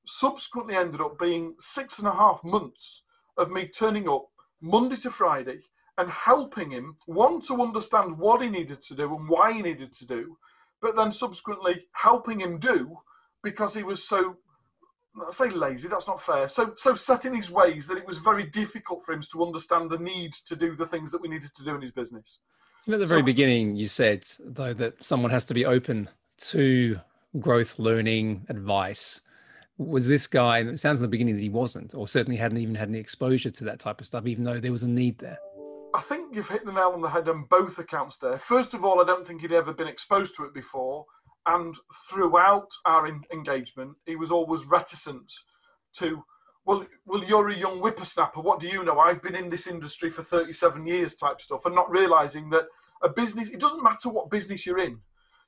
subsequently 0.05 0.75
ended 0.75 1.01
up 1.01 1.17
being 1.17 1.55
six 1.59 1.97
and 1.99 2.07
a 2.07 2.11
half 2.11 2.43
months 2.43 3.03
of 3.37 3.49
me 3.49 3.67
turning 3.67 4.07
up 4.07 4.27
Monday 4.61 4.97
to 4.97 5.09
Friday 5.09 5.61
and 5.97 6.09
helping 6.09 6.71
him, 6.71 6.97
one, 7.05 7.39
to 7.41 7.61
understand 7.61 8.17
what 8.17 8.41
he 8.41 8.49
needed 8.49 8.83
to 8.83 8.95
do 8.95 9.15
and 9.15 9.29
why 9.29 9.53
he 9.53 9.61
needed 9.61 9.93
to 9.93 10.05
do, 10.05 10.37
but 10.81 10.95
then 10.95 11.11
subsequently 11.11 11.85
helping 11.93 12.39
him 12.41 12.59
do 12.59 12.97
because 13.41 13.73
he 13.73 13.83
was 13.83 14.03
so 14.03 14.37
I 15.15 15.32
say 15.32 15.49
lazy, 15.49 15.88
that's 15.88 16.08
not 16.08 16.21
fair. 16.21 16.49
So 16.49 16.73
so 16.78 16.95
set 16.95 17.26
in 17.26 17.36
his 17.36 17.52
ways 17.52 17.88
that 17.88 17.97
it 17.97 18.08
was 18.08 18.17
very 18.17 18.45
difficult 18.45 19.06
for 19.06 19.13
him 19.13 19.21
to 19.21 19.45
understand 19.45 19.89
the 19.89 19.99
need 19.99 20.34
to 20.45 20.56
do 20.56 20.76
the 20.76 20.88
things 20.88 21.12
that 21.12 21.21
we 21.21 21.28
needed 21.28 21.52
to 21.56 21.63
do 21.63 21.76
in 21.76 21.82
his 21.82 21.91
business. 21.91 22.39
You 22.86 22.91
know, 22.91 22.97
at 22.97 23.01
the 23.01 23.05
very 23.05 23.22
so, 23.22 23.26
beginning, 23.26 23.76
you 23.76 23.88
said 23.88 24.28
though 24.39 24.74
that 24.74 25.03
someone 25.03 25.32
has 25.32 25.45
to 25.45 25.53
be 25.53 25.66
open 25.66 26.09
to 26.38 26.99
growth, 27.39 27.80
learning, 27.80 28.45
advice 28.49 29.22
was 29.78 30.07
this 30.07 30.28
guy 30.28 30.59
it 30.59 30.78
sounds 30.78 30.99
in 30.99 31.03
the 31.03 31.09
beginning 31.09 31.36
that 31.36 31.41
he 31.41 31.49
wasn't 31.49 31.95
or 31.95 32.07
certainly 32.07 32.38
hadn't 32.38 32.57
even 32.57 32.76
had 32.76 32.89
any 32.89 32.99
exposure 32.99 33.49
to 33.49 33.64
that 33.64 33.80
type 33.80 33.99
of 33.99 34.05
stuff 34.05 34.26
even 34.26 34.43
though 34.43 34.59
there 34.59 34.72
was 34.72 34.84
a 34.84 34.88
need 34.88 35.18
there 35.18 35.38
i 35.95 36.01
think 36.01 36.34
you've 36.36 36.49
hit 36.49 36.66
the 36.66 36.72
nail 36.72 36.91
on 36.93 37.01
the 37.01 37.09
head 37.09 37.28
on 37.28 37.45
both 37.49 37.80
accounts 37.80 38.18
there 38.18 38.38
first 38.38 38.74
of 38.74 38.86
all 38.86 39.01
i 39.01 39.03
don't 39.03 39.26
think 39.26 39.41
he'd 39.41 39.51
ever 39.51 39.74
been 39.74 39.88
exposed 39.88 40.36
to 40.36 40.43
it 40.43 40.53
before 40.53 41.05
and 41.45 41.75
throughout 42.09 42.69
our 42.85 43.07
in- 43.07 43.23
engagement 43.31 43.95
he 44.05 44.15
was 44.15 44.31
always 44.31 44.65
reticent 44.65 45.31
to 45.93 46.23
well 46.65 46.85
well 47.05 47.23
you're 47.23 47.49
a 47.49 47.55
young 47.57 47.79
whippersnapper 47.79 48.41
what 48.41 48.59
do 48.59 48.67
you 48.67 48.83
know 48.83 48.99
i've 48.99 49.21
been 49.21 49.35
in 49.35 49.49
this 49.49 49.67
industry 49.67 50.09
for 50.09 50.23
37 50.23 50.85
years 50.87 51.15
type 51.15 51.41
stuff 51.41 51.65
and 51.65 51.75
not 51.75 51.89
realizing 51.91 52.49
that 52.49 52.65
a 53.03 53.09
business 53.09 53.49
it 53.49 53.59
doesn't 53.59 53.83
matter 53.83 54.09
what 54.09 54.29
business 54.31 54.65
you're 54.65 54.79
in 54.79 54.99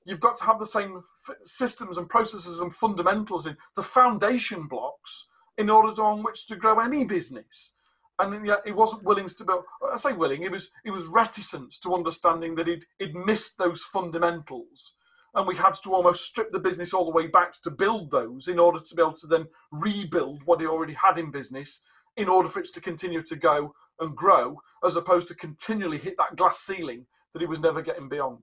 you've 0.06 0.20
got 0.20 0.38
to 0.38 0.44
have 0.46 0.60
the 0.60 0.68
same 0.68 1.04
f- 1.28 1.36
systems 1.44 1.98
and 1.98 2.10
processes 2.10 2.60
and 2.60 2.76
fundamentals 2.76 3.48
in 3.48 3.58
the 3.76 3.84
foundation 3.84 4.68
blocks 4.68 5.28
in 5.58 5.70
order 5.70 5.94
to, 5.96 6.02
on 6.02 6.24
which 6.24 6.48
to 6.48 6.56
grow 6.56 6.80
any 6.80 7.06
business. 7.06 7.76
and 8.20 8.46
yet 8.46 8.60
he 8.66 8.72
wasn't 8.72 9.04
willing 9.04 9.28
to 9.28 9.44
build. 9.44 9.64
I 9.94 9.98
say 9.98 10.14
willing, 10.14 10.42
he 10.42 10.50
was 10.50 10.70
he 10.84 10.92
was 10.92 11.08
reticent 11.08 11.74
to 11.84 11.94
understanding 11.96 12.56
that 12.56 12.68
he'd 12.68 12.86
he'd 13.00 13.16
missed 13.16 13.58
those 13.58 13.84
fundamentals, 13.84 14.94
and 15.36 15.46
we 15.46 15.56
had 15.56 15.76
to 15.84 15.94
almost 15.94 16.26
strip 16.26 16.52
the 16.52 16.60
business 16.60 16.94
all 16.94 17.06
the 17.06 17.12
way 17.12 17.28
back 17.28 17.54
to 17.64 17.70
build 17.70 18.10
those 18.10 18.48
in 18.48 18.58
order 18.58 18.80
to 18.80 18.96
be 18.96 19.02
able 19.02 19.14
to 19.14 19.28
then 19.28 19.46
rebuild 19.72 20.42
what 20.46 20.62
he 20.62 20.68
already 20.68 20.94
had 20.94 21.18
in 21.18 21.30
business 21.30 21.82
in 22.18 22.30
order 22.30 22.48
for 22.48 22.60
it 22.60 22.68
to 22.74 22.82
continue 22.82 23.22
to 23.22 23.36
go 23.36 23.74
and 24.00 24.16
grow, 24.16 24.60
as 24.86 24.96
opposed 24.96 25.28
to 25.28 25.36
continually 25.36 25.98
hit 25.98 26.16
that 26.18 26.36
glass 26.36 26.60
ceiling 26.60 27.06
that 27.34 27.42
he 27.42 27.46
was 27.46 27.60
never 27.60 27.82
getting 27.82 28.08
beyond. 28.08 28.40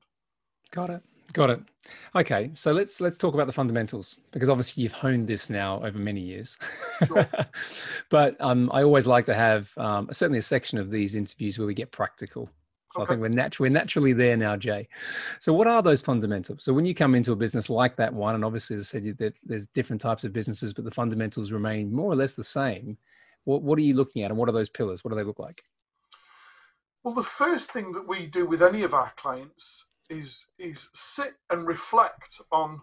Got 0.70 0.90
it. 0.90 1.02
Got 1.32 1.50
it. 1.50 1.60
Okay, 2.14 2.50
so 2.52 2.72
let's 2.72 3.00
let's 3.00 3.16
talk 3.16 3.32
about 3.32 3.46
the 3.46 3.52
fundamentals 3.54 4.18
because 4.32 4.50
obviously 4.50 4.82
you've 4.82 4.92
honed 4.92 5.26
this 5.26 5.48
now 5.48 5.82
over 5.82 5.98
many 5.98 6.20
years. 6.20 6.58
Sure. 7.06 7.26
but 8.10 8.36
um, 8.38 8.70
I 8.72 8.82
always 8.82 9.06
like 9.06 9.24
to 9.26 9.34
have 9.34 9.72
um, 9.78 10.08
certainly 10.12 10.40
a 10.40 10.42
section 10.42 10.78
of 10.78 10.90
these 10.90 11.14
interviews 11.14 11.58
where 11.58 11.66
we 11.66 11.74
get 11.74 11.90
practical. 11.90 12.50
So 12.92 13.02
okay. 13.02 13.04
I 13.04 13.08
think 13.08 13.22
we're 13.22 13.42
natu- 13.42 13.60
we're 13.60 13.70
naturally 13.70 14.12
there 14.12 14.36
now, 14.36 14.56
Jay. 14.56 14.88
So 15.38 15.52
what 15.52 15.66
are 15.66 15.82
those 15.82 16.02
fundamentals? 16.02 16.64
So 16.64 16.72
when 16.72 16.84
you 16.84 16.94
come 16.94 17.14
into 17.14 17.32
a 17.32 17.36
business 17.36 17.70
like 17.70 17.96
that 17.96 18.12
one, 18.12 18.34
and 18.34 18.44
obviously 18.44 18.76
as 18.76 18.92
I 18.94 19.00
said, 19.00 19.34
there's 19.44 19.66
different 19.68 20.02
types 20.02 20.24
of 20.24 20.32
businesses, 20.32 20.72
but 20.72 20.84
the 20.84 20.90
fundamentals 20.90 21.52
remain 21.52 21.92
more 21.92 22.12
or 22.12 22.16
less 22.16 22.32
the 22.32 22.44
same. 22.44 22.98
What 23.44 23.62
what 23.62 23.78
are 23.78 23.82
you 23.82 23.94
looking 23.94 24.22
at, 24.22 24.30
and 24.30 24.38
what 24.38 24.48
are 24.48 24.52
those 24.52 24.68
pillars? 24.68 25.02
What 25.02 25.10
do 25.10 25.16
they 25.16 25.24
look 25.24 25.38
like? 25.38 25.62
Well, 27.02 27.14
the 27.14 27.22
first 27.22 27.72
thing 27.72 27.92
that 27.92 28.06
we 28.06 28.26
do 28.26 28.46
with 28.46 28.62
any 28.62 28.82
of 28.82 28.94
our 28.94 29.12
clients 29.16 29.86
is 30.08 30.46
is 30.58 30.88
sit 30.92 31.34
and 31.50 31.66
reflect 31.66 32.40
on 32.52 32.80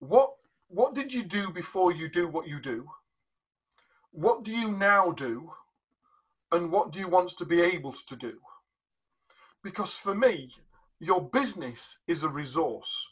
what 0.00 0.32
what 0.68 0.94
did 0.94 1.14
you 1.14 1.22
do 1.22 1.50
before 1.50 1.92
you 1.92 2.08
do 2.08 2.26
what 2.26 2.48
you 2.48 2.60
do 2.60 2.86
what 4.10 4.42
do 4.42 4.50
you 4.54 4.70
now 4.70 5.12
do 5.12 5.50
and 6.52 6.70
what 6.70 6.90
do 6.90 6.98
you 6.98 7.08
want 7.08 7.30
to 7.30 7.44
be 7.44 7.60
able 7.60 7.92
to 7.92 8.16
do 8.16 8.38
because 9.66 9.96
for 9.96 10.14
me 10.14 10.50
your 11.00 11.20
business 11.20 11.98
is 12.06 12.22
a 12.22 12.28
resource 12.28 13.08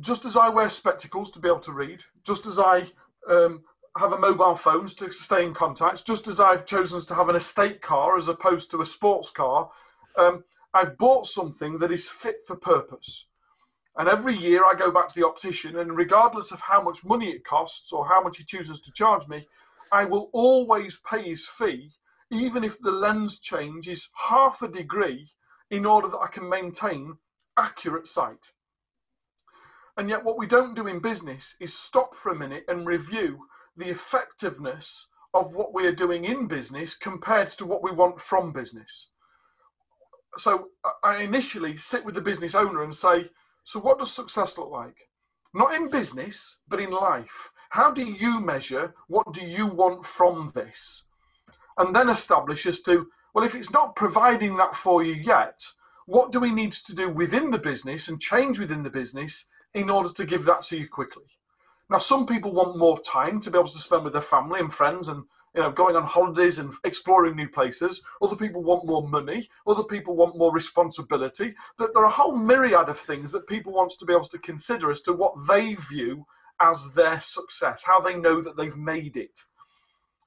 just 0.00 0.24
as 0.24 0.36
i 0.36 0.48
wear 0.48 0.70
spectacles 0.70 1.30
to 1.30 1.40
be 1.40 1.48
able 1.48 1.60
to 1.60 1.72
read 1.72 2.02
just 2.24 2.46
as 2.46 2.58
i 2.58 2.84
um, 3.28 3.62
have 3.98 4.12
a 4.12 4.18
mobile 4.18 4.56
phone 4.56 4.86
to 4.86 5.12
stay 5.12 5.44
in 5.44 5.52
contact 5.52 6.06
just 6.06 6.26
as 6.26 6.40
i've 6.40 6.64
chosen 6.64 7.00
to 7.00 7.14
have 7.14 7.28
an 7.28 7.36
estate 7.36 7.82
car 7.82 8.16
as 8.16 8.28
opposed 8.28 8.70
to 8.70 8.80
a 8.80 8.86
sports 8.86 9.30
car 9.30 9.70
um, 10.16 10.44
I've 10.72 10.96
bought 10.98 11.26
something 11.26 11.78
that 11.78 11.90
is 11.90 12.08
fit 12.08 12.46
for 12.46 12.56
purpose. 12.56 13.26
And 13.96 14.08
every 14.08 14.36
year 14.36 14.64
I 14.64 14.74
go 14.74 14.90
back 14.90 15.08
to 15.08 15.14
the 15.14 15.26
optician, 15.26 15.78
and 15.78 15.96
regardless 15.96 16.52
of 16.52 16.60
how 16.60 16.80
much 16.80 17.04
money 17.04 17.30
it 17.30 17.44
costs 17.44 17.92
or 17.92 18.06
how 18.06 18.22
much 18.22 18.36
he 18.36 18.44
chooses 18.44 18.80
to 18.82 18.92
charge 18.92 19.26
me, 19.28 19.46
I 19.90 20.04
will 20.04 20.30
always 20.32 21.00
pay 21.08 21.22
his 21.22 21.46
fee, 21.46 21.90
even 22.30 22.64
if 22.64 22.78
the 22.78 22.90
lens 22.90 23.38
change 23.38 23.88
is 23.88 24.08
half 24.14 24.62
a 24.62 24.68
degree, 24.68 25.28
in 25.70 25.86
order 25.86 26.08
that 26.08 26.18
I 26.18 26.28
can 26.28 26.48
maintain 26.48 27.18
accurate 27.56 28.08
sight. 28.08 28.52
And 29.96 30.08
yet, 30.08 30.24
what 30.24 30.38
we 30.38 30.46
don't 30.46 30.74
do 30.74 30.86
in 30.86 31.00
business 31.00 31.54
is 31.60 31.76
stop 31.76 32.14
for 32.14 32.32
a 32.32 32.38
minute 32.38 32.64
and 32.68 32.86
review 32.86 33.46
the 33.76 33.88
effectiveness 33.88 35.06
of 35.32 35.54
what 35.54 35.72
we 35.72 35.86
are 35.86 35.94
doing 35.94 36.24
in 36.24 36.48
business 36.48 36.96
compared 36.96 37.48
to 37.50 37.66
what 37.66 37.82
we 37.82 37.92
want 37.92 38.20
from 38.20 38.52
business 38.52 39.10
so 40.36 40.68
I 41.02 41.22
initially 41.22 41.76
sit 41.76 42.04
with 42.04 42.14
the 42.14 42.20
business 42.20 42.54
owner 42.54 42.82
and 42.82 42.94
say, 42.94 43.30
so 43.64 43.80
what 43.80 43.98
does 43.98 44.12
success 44.12 44.56
look 44.58 44.70
like? 44.70 44.96
Not 45.54 45.74
in 45.74 45.90
business, 45.90 46.58
but 46.68 46.80
in 46.80 46.90
life. 46.90 47.50
How 47.70 47.92
do 47.92 48.04
you 48.04 48.40
measure 48.40 48.94
what 49.08 49.32
do 49.32 49.44
you 49.44 49.66
want 49.66 50.04
from 50.04 50.52
this? 50.54 51.08
And 51.78 51.94
then 51.94 52.08
establish 52.08 52.66
as 52.66 52.80
to, 52.82 53.08
well, 53.34 53.44
if 53.44 53.54
it's 53.54 53.72
not 53.72 53.96
providing 53.96 54.56
that 54.56 54.74
for 54.74 55.02
you 55.02 55.14
yet, 55.14 55.60
what 56.06 56.32
do 56.32 56.40
we 56.40 56.50
need 56.50 56.72
to 56.72 56.94
do 56.94 57.08
within 57.08 57.50
the 57.50 57.58
business 57.58 58.08
and 58.08 58.20
change 58.20 58.58
within 58.58 58.82
the 58.82 58.90
business 58.90 59.46
in 59.74 59.88
order 59.88 60.08
to 60.12 60.26
give 60.26 60.44
that 60.44 60.62
to 60.62 60.76
you 60.76 60.88
quickly? 60.88 61.24
Now, 61.88 61.98
some 61.98 62.26
people 62.26 62.52
want 62.52 62.78
more 62.78 63.00
time 63.00 63.40
to 63.40 63.50
be 63.50 63.58
able 63.58 63.68
to 63.68 63.78
spend 63.78 64.04
with 64.04 64.12
their 64.12 64.22
family 64.22 64.60
and 64.60 64.72
friends 64.72 65.08
and 65.08 65.24
you 65.54 65.60
know, 65.60 65.70
going 65.70 65.96
on 65.96 66.04
holidays 66.04 66.58
and 66.58 66.72
exploring 66.84 67.34
new 67.34 67.48
places. 67.48 68.02
Other 68.22 68.36
people 68.36 68.62
want 68.62 68.86
more 68.86 69.06
money. 69.08 69.48
Other 69.66 69.82
people 69.82 70.14
want 70.14 70.38
more 70.38 70.52
responsibility. 70.52 71.54
That 71.78 71.92
there 71.92 72.04
are 72.04 72.06
a 72.06 72.10
whole 72.10 72.36
myriad 72.36 72.88
of 72.88 72.98
things 72.98 73.32
that 73.32 73.48
people 73.48 73.72
want 73.72 73.92
to 73.98 74.04
be 74.04 74.12
able 74.12 74.28
to 74.28 74.38
consider 74.38 74.90
as 74.90 75.02
to 75.02 75.12
what 75.12 75.34
they 75.48 75.74
view 75.74 76.26
as 76.60 76.92
their 76.94 77.20
success, 77.20 77.82
how 77.84 78.00
they 78.00 78.16
know 78.16 78.40
that 78.42 78.56
they've 78.56 78.76
made 78.76 79.16
it. 79.16 79.40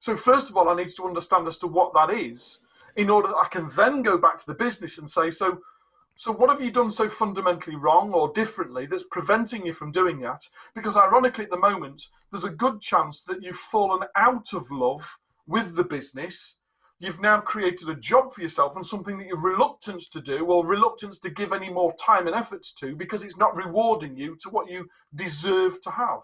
So 0.03 0.17
first 0.17 0.49
of 0.49 0.57
all, 0.57 0.67
I 0.67 0.75
need 0.75 0.89
to 0.89 1.05
understand 1.05 1.47
as 1.47 1.57
to 1.59 1.67
what 1.67 1.93
that 1.93 2.09
is, 2.09 2.59
in 2.97 3.09
order 3.09 3.29
that 3.29 3.37
I 3.37 3.47
can 3.47 3.69
then 3.69 4.01
go 4.01 4.17
back 4.17 4.37
to 4.37 4.45
the 4.45 4.53
business 4.53 4.97
and 4.97 5.09
say, 5.09 5.31
so. 5.31 5.61
So, 6.17 6.33
what 6.33 6.49
have 6.49 6.59
you 6.59 6.71
done 6.71 6.91
so 6.91 7.07
fundamentally 7.07 7.77
wrong 7.77 8.11
or 8.11 8.33
differently 8.33 8.85
that's 8.85 9.05
preventing 9.09 9.65
you 9.65 9.71
from 9.71 9.93
doing 9.93 10.19
that? 10.19 10.49
Because, 10.75 10.97
ironically, 10.97 11.45
at 11.45 11.51
the 11.51 11.57
moment, 11.57 12.09
there's 12.29 12.43
a 12.43 12.49
good 12.49 12.81
chance 12.81 13.23
that 13.23 13.41
you've 13.41 13.55
fallen 13.55 14.05
out 14.17 14.51
of 14.51 14.69
love 14.71 15.19
with 15.47 15.77
the 15.77 15.85
business. 15.85 16.57
You've 16.99 17.21
now 17.21 17.39
created 17.39 17.87
a 17.87 17.95
job 17.95 18.33
for 18.33 18.41
yourself 18.41 18.75
and 18.75 18.85
something 18.85 19.17
that 19.19 19.27
you're 19.27 19.39
reluctant 19.39 20.01
to 20.11 20.19
do 20.19 20.45
or 20.47 20.65
reluctant 20.65 21.13
to 21.21 21.29
give 21.29 21.53
any 21.53 21.69
more 21.69 21.93
time 21.95 22.27
and 22.27 22.35
efforts 22.35 22.73
to 22.73 22.93
because 22.93 23.23
it's 23.23 23.37
not 23.37 23.55
rewarding 23.55 24.17
you 24.17 24.35
to 24.41 24.49
what 24.49 24.69
you 24.69 24.89
deserve 25.15 25.81
to 25.83 25.91
have. 25.91 26.23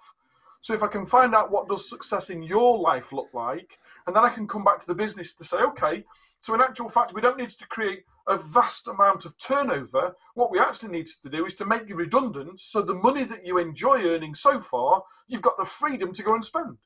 So, 0.61 0.73
if 0.73 0.83
I 0.83 0.87
can 0.87 1.05
find 1.05 1.33
out 1.33 1.51
what 1.51 1.69
does 1.69 1.89
success 1.89 2.29
in 2.29 2.43
your 2.43 2.77
life 2.77 3.11
look 3.11 3.29
like, 3.33 3.77
and 4.07 4.15
then 4.15 4.25
I 4.25 4.29
can 4.29 4.47
come 4.47 4.63
back 4.63 4.79
to 4.79 4.87
the 4.87 4.95
business 4.95 5.33
to 5.35 5.43
say, 5.43 5.57
okay, 5.57 6.03
so 6.39 6.53
in 6.53 6.61
actual 6.61 6.89
fact, 6.89 7.13
we 7.13 7.21
don't 7.21 7.37
need 7.37 7.49
to 7.49 7.67
create 7.67 8.03
a 8.27 8.37
vast 8.37 8.87
amount 8.87 9.25
of 9.25 9.37
turnover. 9.37 10.15
What 10.35 10.51
we 10.51 10.59
actually 10.59 10.91
need 10.91 11.07
to 11.21 11.29
do 11.29 11.45
is 11.45 11.55
to 11.55 11.65
make 11.65 11.89
you 11.89 11.95
redundant 11.95 12.59
so 12.59 12.81
the 12.81 12.93
money 12.93 13.23
that 13.23 13.45
you 13.45 13.57
enjoy 13.57 14.03
earning 14.03 14.35
so 14.35 14.59
far, 14.59 15.03
you've 15.27 15.41
got 15.41 15.57
the 15.57 15.65
freedom 15.65 16.13
to 16.13 16.23
go 16.23 16.35
and 16.35 16.45
spend. 16.45 16.77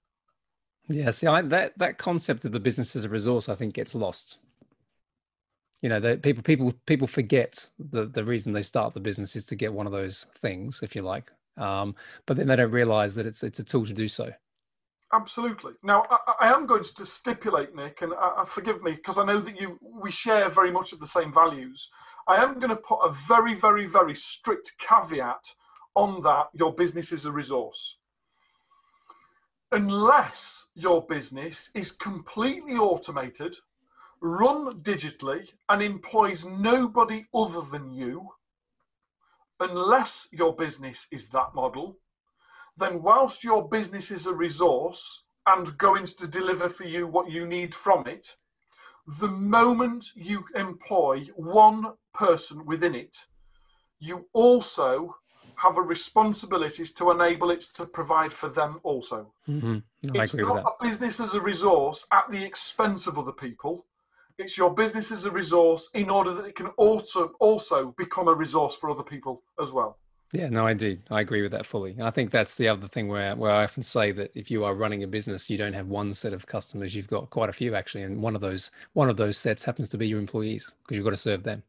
Yeah, 0.90 1.12
see, 1.12 1.28
I, 1.28 1.42
that 1.44 1.78
that 1.78 1.98
concept 1.98 2.46
of 2.46 2.52
the 2.52 2.60
business 2.60 2.96
as 2.96 3.06
a 3.06 3.10
resource, 3.10 3.48
I 3.48 3.56
think, 3.56 3.74
gets 3.74 3.96
lost. 3.96 4.38
You 5.82 5.90
know, 5.90 6.00
that 6.00 6.24
people 6.24 6.44
people 6.44 6.74
people 6.86 7.08
forget 7.08 7.70
the 7.80 8.06
the 8.06 8.26
reason 8.26 8.52
they 8.52 8.64
start 8.64 8.94
the 8.94 9.00
business 9.00 9.36
is 9.36 9.46
to 9.46 9.56
get 9.56 9.74
one 9.74 9.86
of 9.86 9.94
those 9.94 10.26
things, 10.42 10.82
if 10.84 10.96
you 10.96 11.02
like. 11.02 11.32
Um, 11.58 11.96
but 12.26 12.38
then 12.38 12.48
they 12.48 12.56
don't 12.56 12.72
realize 12.72 13.16
that 13.16 13.26
it's 13.26 13.44
it's 13.44 13.60
a 13.60 13.64
tool 13.64 13.86
to 13.86 13.94
do 13.94 14.08
so. 14.08 14.32
Absolutely. 15.14 15.74
Now, 15.84 16.08
I, 16.10 16.48
I, 16.48 16.54
am 16.54 16.66
going 16.66 16.84
to 16.84 17.06
stipulate, 17.06 17.76
Nick, 17.76 18.02
and 18.02 18.14
uh, 18.14 18.32
uh 18.38 18.46
forgive 18.46 18.82
me 18.82 18.94
because 18.94 19.20
I 19.20 19.26
know 19.26 19.40
that 19.40 19.60
you 19.62 19.78
we 19.82 20.12
share 20.12 20.50
very 20.50 20.72
much 20.72 20.92
of 20.92 21.00
the 21.00 21.08
same 21.08 21.32
values. 21.32 21.90
I 22.28 22.38
am 22.38 22.56
going 22.56 22.70
to 22.70 22.76
put 22.76 23.00
a 23.04 23.12
very, 23.12 23.54
very, 23.54 23.86
very 23.86 24.16
strict 24.16 24.74
caveat 24.80 25.54
on 25.96 26.24
that. 26.24 26.48
Your 26.54 26.74
business 26.74 27.12
is 27.12 27.26
a 27.26 27.32
resource. 27.32 27.98
Unless 29.72 30.70
your 30.76 31.06
business 31.06 31.70
is 31.74 31.92
completely 31.92 32.76
automated, 32.76 33.58
run 34.22 34.82
digitally, 34.82 35.52
and 35.68 35.82
employs 35.82 36.46
nobody 36.46 37.26
other 37.34 37.62
than 37.62 37.92
you, 37.92 38.30
unless 39.60 40.28
your 40.32 40.56
business 40.56 41.08
is 41.12 41.30
that 41.30 41.54
model, 41.54 41.98
then 42.78 43.02
whilst 43.02 43.44
your 43.44 43.68
business 43.68 44.12
is 44.12 44.26
a 44.26 44.34
resource 44.34 45.24
and 45.46 45.78
going 45.78 46.06
to 46.06 46.28
deliver 46.28 46.70
for 46.70 46.86
you 46.86 47.06
what 47.08 47.30
you 47.30 47.46
need 47.46 47.76
from 47.76 48.08
it, 48.08 48.36
the 49.20 49.28
moment 49.28 50.08
you 50.16 50.46
employ 50.56 51.28
one 51.36 51.94
person 52.14 52.66
within 52.66 52.96
it, 52.96 53.18
you 54.00 54.28
also 54.34 55.16
have 55.56 55.78
a 55.78 55.82
responsibility 55.82 56.86
to 56.86 57.12
enable 57.12 57.52
it 57.52 57.62
to 57.62 57.86
provide 57.86 58.34
for 58.34 58.50
them 58.50 58.80
also. 58.84 59.32
Mm-hmm. 59.48 59.80
No, 60.04 60.22
it's 60.22 60.34
not 60.34 60.66
a 60.66 60.84
business 60.84 61.20
as 61.20 61.34
a 61.36 61.42
resource 61.42 62.06
at 62.12 62.30
the 62.30 62.44
expense 62.44 63.08
of 63.08 63.18
other 63.18 63.32
people. 63.32 63.86
It's 64.40 64.58
your 64.58 64.74
business 64.74 65.12
as 65.12 65.26
a 65.26 65.32
resource 65.32 65.90
in 65.94 66.10
order 66.10 66.34
that 66.34 66.46
it 66.46 66.56
can 66.56 66.68
also 66.78 67.34
also 67.40 67.94
become 67.98 68.28
a 68.28 68.34
resource 68.34 68.76
for 68.76 68.90
other 68.90 69.04
people 69.04 69.44
as 69.62 69.72
well. 69.72 69.98
Yeah, 70.34 70.50
no, 70.50 70.66
I 70.66 70.74
do. 70.74 70.96
I 71.12 71.22
agree 71.22 71.44
with 71.44 71.52
that 71.52 71.68
fully. 71.68 71.92
And 71.92 72.04
I 72.04 72.10
think 72.10 72.32
that's 72.32 72.56
the 72.56 72.68
other 72.68 72.88
thing 72.88 73.08
where, 73.08 73.36
where 73.36 73.52
I 73.52 73.64
often 73.64 73.84
say 73.84 74.12
that 74.14 74.32
if 74.34 74.50
you 74.50 74.66
are 74.66 74.74
running 74.74 75.04
a 75.04 75.08
business, 75.08 75.48
you 75.48 75.60
don't 75.60 75.74
have 75.74 75.88
one 75.88 76.12
set 76.16 76.34
of 76.34 76.48
customers, 76.48 76.96
you've 76.96 77.08
got 77.08 77.30
quite 77.30 77.50
a 77.50 77.54
few 77.54 77.76
actually. 77.76 78.02
And 78.02 78.22
one 78.22 78.34
of 78.36 78.42
those 78.42 78.72
one 78.94 79.10
of 79.10 79.18
those 79.18 79.38
sets 79.38 79.64
happens 79.64 79.90
to 79.90 79.98
be 79.98 80.08
your 80.08 80.20
employees 80.20 80.72
because 80.82 80.98
you've 80.98 81.06
got 81.06 81.12
to 81.12 81.18
serve 81.18 81.44
them. 81.44 81.62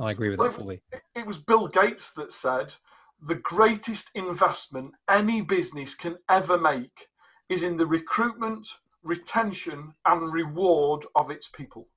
I 0.00 0.12
agree 0.12 0.28
with 0.28 0.38
well, 0.38 0.50
that 0.50 0.56
fully. 0.56 0.82
It 1.16 1.26
was 1.26 1.38
Bill 1.38 1.66
Gates 1.66 2.12
that 2.12 2.32
said 2.32 2.74
the 3.20 3.34
greatest 3.34 4.10
investment 4.14 4.92
any 5.08 5.40
business 5.40 5.96
can 5.96 6.18
ever 6.28 6.58
make 6.58 7.08
is 7.48 7.64
in 7.64 7.76
the 7.76 7.86
recruitment, 7.86 8.68
retention, 9.02 9.94
and 10.04 10.32
reward 10.32 11.04
of 11.16 11.30
its 11.30 11.48
people. 11.48 11.88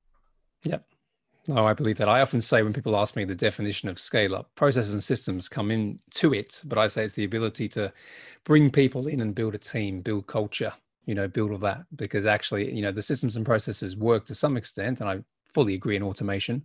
Yep. 0.64 0.86
Oh, 1.52 1.66
I 1.66 1.74
believe 1.74 1.98
that. 1.98 2.10
I 2.10 2.22
often 2.22 2.42
say 2.42 2.62
when 2.62 2.74
people 2.74 2.96
ask 2.96 3.16
me 3.16 3.24
the 3.24 3.34
definition 3.34 3.90
of 3.90 3.98
scale 3.98 4.36
up, 4.36 4.54
processes 4.56 4.94
and 4.94 5.04
systems 5.04 5.50
come 5.50 5.72
in 5.72 6.00
to 6.16 6.34
it, 6.34 6.62
but 6.66 6.78
I 6.78 6.88
say 6.88 7.04
it's 7.06 7.14
the 7.14 7.24
ability 7.24 7.68
to 7.70 7.92
bring 8.44 8.70
people 8.70 9.08
in 9.08 9.22
and 9.22 9.34
build 9.34 9.56
a 9.56 9.58
team, 9.58 10.02
build 10.02 10.28
culture, 10.28 10.74
you 11.10 11.16
know 11.16 11.28
build 11.28 11.52
all 11.52 11.58
that 11.58 11.86
because 11.96 12.28
actually 12.28 12.72
you 12.72 12.84
know 12.84 12.92
the 12.92 13.02
systems 13.02 13.36
and 13.36 13.44
processes 13.44 13.98
work 13.98 14.26
to 14.26 14.36
some 14.36 14.56
extent 14.56 15.02
and 15.02 15.10
i 15.10 15.18
fully 15.56 15.74
agree 15.74 15.96
in 15.96 16.04
automation 16.04 16.64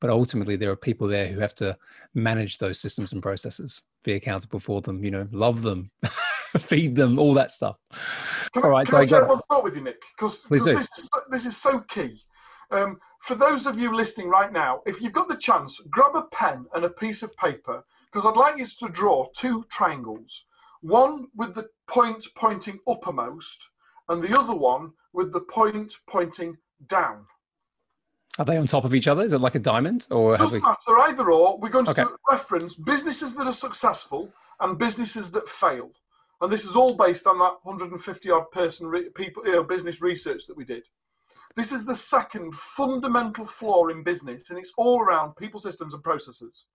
but 0.00 0.08
ultimately 0.08 0.56
there 0.56 0.70
are 0.70 0.76
people 0.76 1.06
there 1.06 1.26
who 1.26 1.38
have 1.38 1.54
to 1.54 1.76
manage 2.14 2.56
those 2.56 2.80
systems 2.80 3.12
and 3.12 3.22
processes 3.22 3.82
be 4.02 4.14
accountable 4.14 4.58
for 4.58 4.80
them 4.80 5.04
you 5.04 5.10
know 5.10 5.28
love 5.30 5.60
them 5.60 5.90
feed 6.58 6.96
them 6.96 7.18
all 7.18 7.34
that 7.34 7.50
stuff 7.50 7.76
can 8.54 8.62
all 8.62 8.70
right 8.70 8.86
can 8.86 8.92
so 8.92 8.96
I, 8.96 9.00
i 9.02 9.06
share 9.06 9.20
got 9.20 9.28
one 9.28 9.40
thought 9.50 9.62
with 9.62 9.76
you 9.76 9.82
nick 9.82 10.00
because 10.16 10.44
this, 10.44 10.66
is 10.66 10.88
so- 10.94 11.20
this 11.28 11.44
is 11.44 11.56
so 11.58 11.80
key 11.80 12.18
um, 12.70 12.98
for 13.22 13.34
those 13.36 13.66
of 13.66 13.78
you 13.78 13.94
listening 13.94 14.28
right 14.28 14.52
now 14.52 14.80
if 14.84 15.00
you've 15.00 15.12
got 15.12 15.28
the 15.28 15.36
chance 15.36 15.80
grab 15.90 16.14
a 16.16 16.22
pen 16.32 16.66
and 16.74 16.84
a 16.84 16.90
piece 16.90 17.22
of 17.22 17.34
paper 17.36 17.84
because 18.10 18.26
i'd 18.26 18.36
like 18.36 18.58
you 18.58 18.66
to 18.66 18.88
draw 18.88 19.26
two 19.34 19.64
triangles. 19.70 20.44
One 20.82 21.28
with 21.36 21.54
the 21.54 21.68
point 21.86 22.26
pointing 22.36 22.80
uppermost 22.88 23.70
and 24.08 24.20
the 24.20 24.36
other 24.36 24.54
one 24.54 24.92
with 25.12 25.32
the 25.32 25.40
point 25.40 25.94
pointing 26.08 26.56
down. 26.88 27.26
Are 28.38 28.44
they 28.44 28.56
on 28.56 28.66
top 28.66 28.84
of 28.84 28.92
each 28.94 29.06
other? 29.06 29.22
Is 29.22 29.32
it 29.32 29.40
like 29.40 29.54
a 29.54 29.60
diamond 29.60 30.08
or 30.10 30.32
have 30.32 30.40
doesn't 30.40 30.60
we 30.60 30.68
matter 30.68 30.98
either 31.08 31.30
or. 31.30 31.58
We're 31.58 31.68
going 31.68 31.84
to 31.84 31.90
Okay. 31.92 32.04
reference 32.28 32.74
businesses 32.74 33.36
that 33.36 33.46
are 33.46 33.52
successful 33.52 34.32
and 34.58 34.76
businesses 34.76 35.30
that 35.32 35.48
fail. 35.48 35.92
And 36.40 36.50
this 36.50 36.64
is 36.64 36.74
all 36.74 36.96
based 36.96 37.28
on 37.28 37.38
that 37.38 37.58
150 37.62 38.30
odd 38.30 38.50
person 38.50 38.88
re- 38.88 39.10
people 39.10 39.46
you 39.46 39.52
know, 39.52 39.62
business 39.62 40.02
research 40.02 40.48
that 40.48 40.56
we 40.56 40.64
did 40.64 40.84
this 41.56 41.72
is 41.72 41.84
the 41.84 41.96
second 41.96 42.54
fundamental 42.54 43.44
flaw 43.44 43.88
in 43.88 44.02
business 44.02 44.50
and 44.50 44.58
it's 44.58 44.72
all 44.76 45.00
around 45.00 45.36
people 45.36 45.60
systems 45.60 45.94
and 45.94 46.02
processes. 46.02 46.66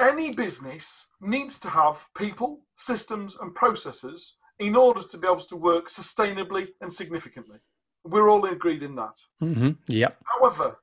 Any 0.00 0.32
business 0.32 1.08
needs 1.20 1.58
to 1.60 1.70
have 1.70 2.06
people 2.16 2.60
systems 2.76 3.36
and 3.40 3.54
processes 3.54 4.36
in 4.58 4.76
order 4.76 5.02
to 5.02 5.18
be 5.18 5.26
able 5.26 5.40
to 5.40 5.56
work 5.56 5.88
sustainably 5.88 6.68
and 6.80 6.92
significantly. 6.92 7.58
We're 8.04 8.28
all 8.28 8.44
agreed 8.44 8.82
in 8.82 8.96
that. 8.96 9.16
Hmm 9.40 9.70
yep. 9.88 10.18
However, 10.24 10.78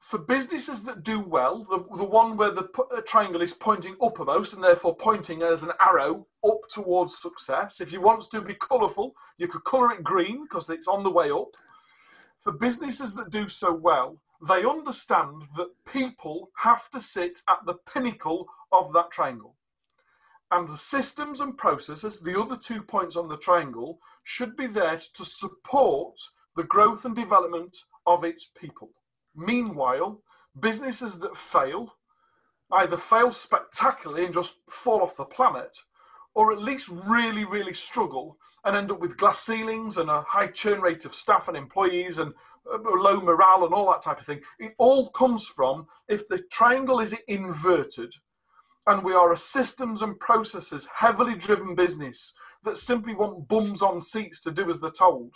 for 0.00 0.18
businesses 0.18 0.82
that 0.84 1.02
do 1.02 1.20
well, 1.20 1.66
the, 1.68 1.78
the 1.96 2.04
one 2.04 2.36
where 2.36 2.50
the 2.50 2.68
uh, 2.90 3.02
triangle 3.06 3.42
is 3.42 3.52
pointing 3.52 3.96
uppermost 4.02 4.54
and 4.54 4.64
therefore 4.64 4.96
pointing 4.96 5.42
as 5.42 5.62
an 5.62 5.72
arrow 5.78 6.26
up 6.42 6.60
towards 6.70 7.18
success, 7.18 7.80
if 7.80 7.92
you 7.92 8.00
want 8.00 8.22
to 8.22 8.40
be 8.40 8.54
colourful, 8.54 9.14
you 9.36 9.46
could 9.46 9.62
colour 9.64 9.92
it 9.92 10.02
green 10.02 10.44
because 10.44 10.68
it's 10.70 10.88
on 10.88 11.04
the 11.04 11.10
way 11.10 11.30
up. 11.30 11.54
For 12.38 12.50
businesses 12.50 13.14
that 13.14 13.30
do 13.30 13.46
so 13.46 13.74
well, 13.74 14.16
they 14.48 14.64
understand 14.64 15.42
that 15.58 15.68
people 15.84 16.50
have 16.56 16.90
to 16.92 17.00
sit 17.00 17.42
at 17.46 17.66
the 17.66 17.74
pinnacle 17.74 18.48
of 18.72 18.94
that 18.94 19.10
triangle. 19.10 19.56
And 20.50 20.66
the 20.66 20.78
systems 20.78 21.40
and 21.40 21.56
processes, 21.58 22.20
the 22.20 22.40
other 22.40 22.56
two 22.56 22.82
points 22.82 23.16
on 23.16 23.28
the 23.28 23.36
triangle, 23.36 24.00
should 24.22 24.56
be 24.56 24.66
there 24.66 24.96
to 24.96 25.24
support 25.26 26.18
the 26.56 26.64
growth 26.64 27.04
and 27.04 27.14
development 27.14 27.76
of 28.06 28.24
its 28.24 28.46
people. 28.58 28.90
Meanwhile, 29.40 30.20
businesses 30.60 31.18
that 31.20 31.36
fail 31.36 31.94
either 32.72 32.96
fail 32.96 33.32
spectacularly 33.32 34.26
and 34.26 34.34
just 34.34 34.58
fall 34.68 35.00
off 35.00 35.16
the 35.16 35.24
planet, 35.24 35.78
or 36.34 36.52
at 36.52 36.62
least 36.62 36.88
really, 36.88 37.44
really 37.44 37.74
struggle 37.74 38.36
and 38.64 38.76
end 38.76 38.90
up 38.90 39.00
with 39.00 39.16
glass 39.16 39.40
ceilings 39.40 39.96
and 39.96 40.10
a 40.10 40.20
high 40.22 40.46
churn 40.46 40.80
rate 40.80 41.04
of 41.04 41.14
staff 41.14 41.48
and 41.48 41.56
employees 41.56 42.18
and 42.18 42.32
uh, 42.72 42.78
low 42.78 43.20
morale 43.20 43.64
and 43.64 43.74
all 43.74 43.90
that 43.90 44.02
type 44.02 44.20
of 44.20 44.26
thing. 44.26 44.40
It 44.58 44.74
all 44.78 45.08
comes 45.10 45.46
from 45.46 45.86
if 46.06 46.28
the 46.28 46.38
triangle 46.52 47.00
is 47.00 47.16
inverted 47.26 48.12
and 48.86 49.02
we 49.02 49.14
are 49.14 49.32
a 49.32 49.36
systems 49.38 50.02
and 50.02 50.20
processes 50.20 50.86
heavily 50.94 51.34
driven 51.34 51.74
business 51.74 52.34
that 52.64 52.78
simply 52.78 53.14
want 53.14 53.48
bums 53.48 53.82
on 53.82 54.02
seats 54.02 54.42
to 54.42 54.50
do 54.50 54.68
as 54.68 54.80
they're 54.80 54.90
told. 54.90 55.34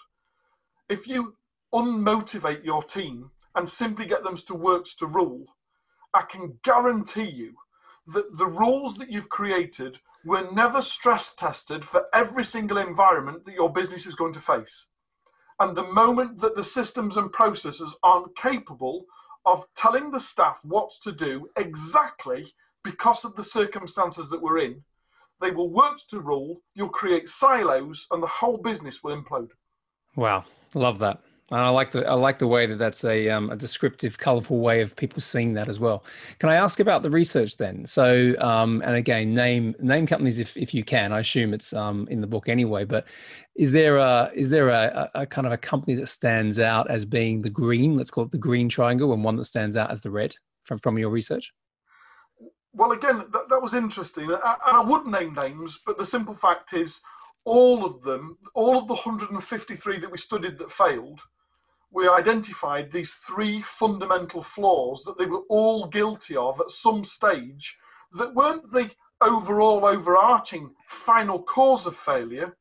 If 0.88 1.08
you 1.08 1.36
unmotivate 1.72 2.64
your 2.64 2.82
team 2.82 3.30
and 3.54 3.68
simply 3.68 4.06
get 4.06 4.24
them 4.24 4.36
to 4.36 4.54
work 4.54 4.86
to 4.98 5.06
rule, 5.06 5.46
I 6.12 6.22
can 6.22 6.58
guarantee 6.62 7.30
you 7.30 7.54
that 8.08 8.36
the 8.36 8.46
rules 8.46 8.96
that 8.98 9.10
you've 9.10 9.28
created 9.28 9.98
were 10.24 10.50
never 10.52 10.80
stress 10.82 11.34
tested 11.34 11.84
for 11.84 12.06
every 12.12 12.44
single 12.44 12.78
environment 12.78 13.44
that 13.44 13.54
your 13.54 13.72
business 13.72 14.06
is 14.06 14.14
going 14.14 14.32
to 14.32 14.40
face. 14.40 14.86
And 15.60 15.76
the 15.76 15.86
moment 15.86 16.40
that 16.40 16.56
the 16.56 16.64
systems 16.64 17.16
and 17.16 17.32
processes 17.32 17.96
aren't 18.02 18.36
capable 18.36 19.06
of 19.46 19.66
telling 19.74 20.10
the 20.10 20.20
staff 20.20 20.60
what 20.64 20.90
to 21.02 21.12
do 21.12 21.48
exactly 21.56 22.52
because 22.82 23.24
of 23.24 23.36
the 23.36 23.44
circumstances 23.44 24.28
that 24.30 24.42
we're 24.42 24.58
in, 24.58 24.82
they 25.40 25.50
will 25.50 25.70
work 25.70 25.98
to 26.10 26.20
rule, 26.20 26.62
you'll 26.74 26.88
create 26.88 27.28
silos, 27.28 28.06
and 28.10 28.22
the 28.22 28.26
whole 28.26 28.56
business 28.56 29.02
will 29.02 29.16
implode. 29.16 29.50
Wow, 30.16 30.44
love 30.74 30.98
that. 31.00 31.20
And 31.54 31.62
I 31.62 31.68
like 31.68 31.92
the 31.92 32.04
I 32.04 32.14
like 32.14 32.40
the 32.40 32.48
way 32.48 32.66
that 32.66 32.78
that's 32.78 33.04
a 33.04 33.28
um, 33.28 33.48
a 33.48 33.54
descriptive, 33.54 34.18
colourful 34.18 34.58
way 34.58 34.80
of 34.80 34.96
people 34.96 35.20
seeing 35.20 35.54
that 35.54 35.68
as 35.68 35.78
well. 35.78 36.04
Can 36.40 36.48
I 36.48 36.56
ask 36.56 36.80
about 36.80 37.04
the 37.04 37.10
research 37.10 37.58
then? 37.58 37.86
So, 37.86 38.34
um, 38.40 38.82
and 38.84 38.96
again, 38.96 39.32
name 39.32 39.72
name 39.78 40.04
companies 40.04 40.40
if 40.40 40.56
if 40.56 40.74
you 40.74 40.82
can. 40.82 41.12
I 41.12 41.20
assume 41.20 41.54
it's 41.54 41.72
um, 41.72 42.08
in 42.10 42.20
the 42.20 42.26
book 42.26 42.48
anyway. 42.48 42.84
But 42.84 43.06
is 43.54 43.70
there 43.70 43.98
a 43.98 44.32
is 44.34 44.50
there 44.50 44.68
a, 44.70 45.08
a, 45.14 45.26
kind 45.26 45.46
of 45.46 45.52
a 45.52 45.56
company 45.56 45.94
that 45.94 46.08
stands 46.08 46.58
out 46.58 46.90
as 46.90 47.04
being 47.04 47.40
the 47.40 47.50
green? 47.50 47.96
Let's 47.96 48.10
call 48.10 48.24
it 48.24 48.32
the 48.32 48.38
green 48.38 48.68
triangle, 48.68 49.12
and 49.12 49.22
one 49.22 49.36
that 49.36 49.44
stands 49.44 49.76
out 49.76 49.92
as 49.92 50.00
the 50.00 50.10
red 50.10 50.34
from 50.64 50.80
from 50.80 50.98
your 50.98 51.10
research. 51.10 51.52
Well, 52.72 52.90
again, 52.90 53.26
that, 53.32 53.48
that 53.48 53.62
was 53.62 53.74
interesting. 53.74 54.24
And 54.24 54.40
I, 54.42 54.56
I 54.64 54.80
would 54.82 55.06
name 55.06 55.34
names, 55.34 55.78
but 55.86 55.98
the 55.98 56.04
simple 56.04 56.34
fact 56.34 56.72
is, 56.72 57.00
all 57.44 57.84
of 57.84 58.02
them, 58.02 58.38
all 58.54 58.76
of 58.76 58.88
the 58.88 58.94
153 58.94 59.98
that 60.00 60.10
we 60.10 60.18
studied 60.18 60.58
that 60.58 60.72
failed, 60.72 61.20
we 61.94 62.08
identified 62.08 62.90
these 62.90 63.12
three 63.12 63.62
fundamental 63.62 64.42
flaws 64.42 65.04
that 65.04 65.16
they 65.16 65.26
were 65.26 65.44
all 65.48 65.86
guilty 65.86 66.36
of 66.36 66.60
at 66.60 66.72
some 66.72 67.04
stage 67.04 67.78
that 68.12 68.34
weren't 68.34 68.68
the 68.72 68.90
overall 69.20 69.86
overarching 69.86 70.74
final 70.88 71.40
cause 71.40 71.86
of 71.86 71.94
failure. 71.94 72.56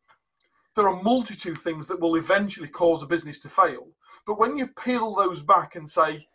There 0.76 0.88
are 0.88 1.02
multitude 1.02 1.58
things 1.58 1.88
that 1.88 2.00
will 2.00 2.16
eventually 2.16 2.68
cause 2.68 3.02
a 3.02 3.08
business 3.08 3.40
to 3.40 3.50
fail. 3.50 3.88
But 4.28 4.38
when 4.38 4.56
you 4.56 4.68
peel 4.68 5.16
those 5.16 5.42
back 5.42 5.76
and 5.76 5.90
say, 5.90 6.28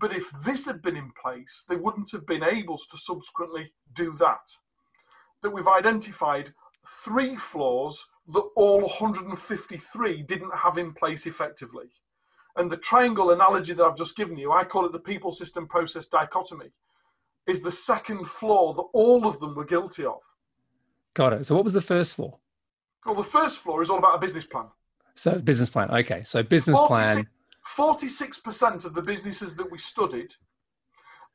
but 0.00 0.16
if 0.16 0.32
this 0.42 0.64
had 0.64 0.80
been 0.80 0.96
in 0.96 1.12
place, 1.22 1.64
they 1.68 1.76
wouldn't 1.76 2.10
have 2.12 2.26
been 2.26 2.42
able 2.42 2.78
to 2.78 2.96
subsequently 2.96 3.74
do 3.94 4.16
that. 4.16 4.56
That 5.42 5.52
we've 5.52 5.68
identified 5.68 6.54
three 7.04 7.36
flaws 7.36 8.08
that 8.28 8.48
all 8.56 8.80
153 8.80 10.22
didn't 10.22 10.56
have 10.56 10.78
in 10.78 10.94
place 10.94 11.26
effectively. 11.26 11.90
And 12.56 12.70
the 12.70 12.76
triangle 12.76 13.30
analogy 13.30 13.74
that 13.74 13.84
I've 13.84 13.96
just 13.96 14.16
given 14.16 14.36
you, 14.36 14.52
I 14.52 14.64
call 14.64 14.86
it 14.86 14.92
the 14.92 14.98
people 14.98 15.32
system 15.32 15.66
process 15.66 16.08
dichotomy, 16.08 16.70
is 17.46 17.62
the 17.62 17.72
second 17.72 18.26
flaw 18.26 18.72
that 18.72 18.88
all 18.92 19.26
of 19.26 19.38
them 19.40 19.54
were 19.54 19.64
guilty 19.64 20.04
of. 20.04 20.20
Got 21.14 21.34
it. 21.34 21.46
So, 21.46 21.54
what 21.54 21.64
was 21.64 21.72
the 21.72 21.82
first 21.82 22.16
flaw? 22.16 22.38
Well, 23.04 23.14
the 23.14 23.24
first 23.24 23.58
flaw 23.58 23.80
is 23.80 23.90
all 23.90 23.98
about 23.98 24.16
a 24.16 24.18
business 24.18 24.44
plan. 24.44 24.66
So, 25.14 25.38
business 25.38 25.70
plan. 25.70 25.90
Okay, 25.90 26.22
so 26.24 26.42
business 26.42 26.78
plan. 26.80 27.26
46% 27.76 28.84
of 28.84 28.94
the 28.94 29.02
businesses 29.02 29.56
that 29.56 29.70
we 29.70 29.78
studied 29.78 30.34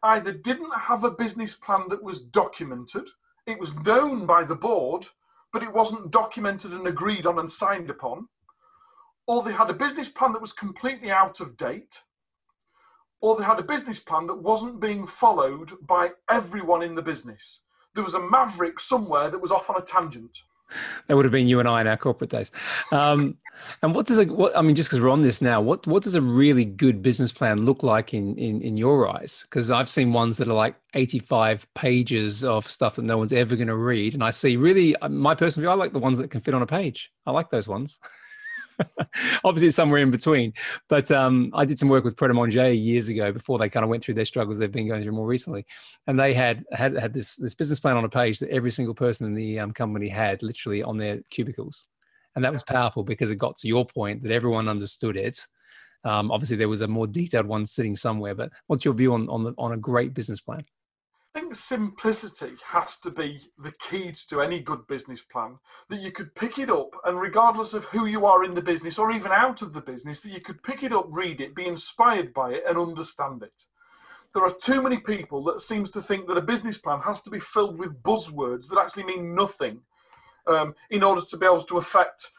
either 0.03 0.31
didn't 0.31 0.73
have 0.73 1.03
a 1.03 1.11
business 1.11 1.55
plan 1.55 1.83
that 1.89 2.03
was 2.03 2.21
documented, 2.21 3.07
it 3.45 3.59
was 3.59 3.75
known 3.83 4.25
by 4.25 4.43
the 4.43 4.55
board, 4.55 5.05
but 5.53 5.63
it 5.63 5.73
wasn't 5.73 6.11
documented 6.11 6.71
and 6.71 6.87
agreed 6.87 7.25
on 7.25 7.39
and 7.39 7.51
signed 7.51 7.89
upon, 7.89 8.27
or 9.27 9.43
they 9.43 9.53
had 9.53 9.69
a 9.69 9.73
business 9.73 10.09
plan 10.09 10.33
that 10.33 10.41
was 10.41 10.53
completely 10.53 11.11
out 11.11 11.39
of 11.39 11.57
date, 11.57 12.01
or 13.21 13.35
they 13.35 13.43
had 13.43 13.59
a 13.59 13.63
business 13.63 13.99
plan 13.99 14.27
that 14.27 14.41
wasn't 14.41 14.79
being 14.79 15.05
followed 15.05 15.71
by 15.85 16.11
everyone 16.29 16.81
in 16.81 16.95
the 16.95 17.01
business. 17.01 17.61
There 17.93 18.03
was 18.03 18.15
a 18.15 18.29
maverick 18.29 18.79
somewhere 18.79 19.29
that 19.29 19.39
was 19.39 19.51
off 19.51 19.69
on 19.69 19.77
a 19.77 19.81
tangent. 19.81 20.43
That 21.07 21.15
would 21.15 21.25
have 21.25 21.31
been 21.31 21.47
you 21.47 21.59
and 21.59 21.67
I 21.67 21.81
in 21.81 21.87
our 21.87 21.97
corporate 21.97 22.29
days. 22.29 22.49
Um, 22.91 23.37
and 23.81 23.93
what 23.93 24.05
does 24.05 24.19
a 24.19 24.25
what 24.25 24.55
I 24.57 24.61
mean, 24.61 24.75
just 24.75 24.89
because 24.89 25.01
we're 25.01 25.09
on 25.09 25.21
this 25.21 25.41
now, 25.41 25.61
what 25.61 25.85
what 25.85 26.03
does 26.03 26.15
a 26.15 26.21
really 26.21 26.65
good 26.65 27.01
business 27.01 27.31
plan 27.31 27.65
look 27.65 27.83
like 27.83 28.13
in 28.13 28.37
in, 28.37 28.61
in 28.61 28.77
your 28.77 29.09
eyes? 29.09 29.41
Because 29.43 29.69
I've 29.69 29.89
seen 29.89 30.13
ones 30.13 30.37
that 30.37 30.47
are 30.47 30.53
like 30.53 30.75
85 30.93 31.67
pages 31.73 32.43
of 32.43 32.69
stuff 32.69 32.95
that 32.95 33.03
no 33.03 33.17
one's 33.17 33.33
ever 33.33 33.55
going 33.55 33.67
to 33.67 33.75
read, 33.75 34.13
and 34.13 34.23
I 34.23 34.29
see 34.29 34.55
really 34.55 34.95
my 35.09 35.35
personal 35.35 35.63
view. 35.63 35.71
I 35.71 35.75
like 35.75 35.93
the 35.93 35.99
ones 35.99 36.17
that 36.17 36.31
can 36.31 36.41
fit 36.41 36.53
on 36.53 36.61
a 36.61 36.67
page. 36.67 37.11
I 37.25 37.31
like 37.31 37.49
those 37.49 37.67
ones. 37.67 37.99
Obviously, 39.43 39.67
it's 39.67 39.75
somewhere 39.75 40.01
in 40.01 40.11
between. 40.11 40.53
But 40.89 41.11
um, 41.11 41.51
I 41.53 41.65
did 41.65 41.79
some 41.79 41.89
work 41.89 42.03
with 42.03 42.15
Pret 42.15 42.31
a 42.31 42.33
Manger 42.33 42.71
years 42.71 43.09
ago 43.09 43.31
before 43.31 43.57
they 43.57 43.69
kind 43.69 43.83
of 43.83 43.89
went 43.89 44.03
through 44.03 44.15
their 44.15 44.25
struggles 44.25 44.57
they've 44.57 44.71
been 44.71 44.87
going 44.87 45.03
through 45.03 45.11
more 45.11 45.27
recently, 45.27 45.65
and 46.07 46.19
they 46.19 46.33
had 46.33 46.65
had 46.71 46.97
had 46.97 47.13
this 47.13 47.35
this 47.35 47.55
business 47.55 47.79
plan 47.79 47.97
on 47.97 48.05
a 48.05 48.09
page 48.09 48.39
that 48.39 48.49
every 48.49 48.71
single 48.71 48.95
person 48.95 49.27
in 49.27 49.33
the 49.33 49.59
um, 49.59 49.71
company 49.71 50.07
had 50.07 50.41
literally 50.43 50.83
on 50.83 50.97
their 50.97 51.19
cubicles, 51.29 51.87
and 52.35 52.43
that 52.43 52.53
was 52.53 52.63
powerful 52.63 53.03
because 53.03 53.29
it 53.29 53.37
got 53.37 53.57
to 53.57 53.67
your 53.67 53.85
point 53.85 54.21
that 54.23 54.31
everyone 54.31 54.67
understood 54.67 55.17
it. 55.17 55.45
Um, 56.03 56.31
obviously, 56.31 56.57
there 56.57 56.69
was 56.69 56.81
a 56.81 56.87
more 56.87 57.07
detailed 57.07 57.45
one 57.45 57.65
sitting 57.65 57.95
somewhere. 57.95 58.35
But 58.35 58.51
what's 58.67 58.85
your 58.85 58.93
view 58.93 59.13
on 59.13 59.29
on 59.29 59.43
the, 59.43 59.53
on 59.57 59.73
a 59.73 59.77
great 59.77 60.13
business 60.13 60.41
plan? 60.41 60.61
I 61.33 61.39
think 61.39 61.55
simplicity 61.55 62.55
has 62.65 62.99
to 62.99 63.09
be 63.09 63.39
the 63.57 63.71
key 63.71 64.13
to 64.27 64.41
any 64.41 64.59
good 64.59 64.85
business 64.87 65.21
plan. 65.21 65.59
That 65.87 66.01
you 66.01 66.11
could 66.11 66.35
pick 66.35 66.59
it 66.59 66.69
up, 66.69 66.89
and 67.05 67.21
regardless 67.21 67.73
of 67.73 67.85
who 67.85 68.05
you 68.05 68.25
are 68.25 68.43
in 68.43 68.53
the 68.53 68.61
business 68.61 68.99
or 68.99 69.13
even 69.13 69.31
out 69.31 69.61
of 69.61 69.71
the 69.71 69.79
business, 69.79 70.19
that 70.21 70.33
you 70.33 70.41
could 70.41 70.61
pick 70.61 70.83
it 70.83 70.91
up, 70.91 71.05
read 71.09 71.39
it, 71.39 71.55
be 71.55 71.67
inspired 71.67 72.33
by 72.33 72.55
it, 72.55 72.63
and 72.67 72.77
understand 72.77 73.43
it. 73.43 73.63
There 74.33 74.43
are 74.43 74.53
too 74.53 74.81
many 74.81 74.97
people 74.97 75.41
that 75.45 75.61
seems 75.61 75.89
to 75.91 76.01
think 76.01 76.27
that 76.27 76.37
a 76.37 76.41
business 76.41 76.77
plan 76.77 76.99
has 77.01 77.21
to 77.23 77.29
be 77.29 77.39
filled 77.39 77.79
with 77.79 78.03
buzzwords 78.03 78.67
that 78.67 78.79
actually 78.79 79.03
mean 79.03 79.33
nothing 79.33 79.79
um, 80.47 80.75
in 80.89 81.01
order 81.01 81.21
to 81.21 81.37
be 81.37 81.45
able 81.45 81.61
to 81.61 81.77
affect 81.77 82.29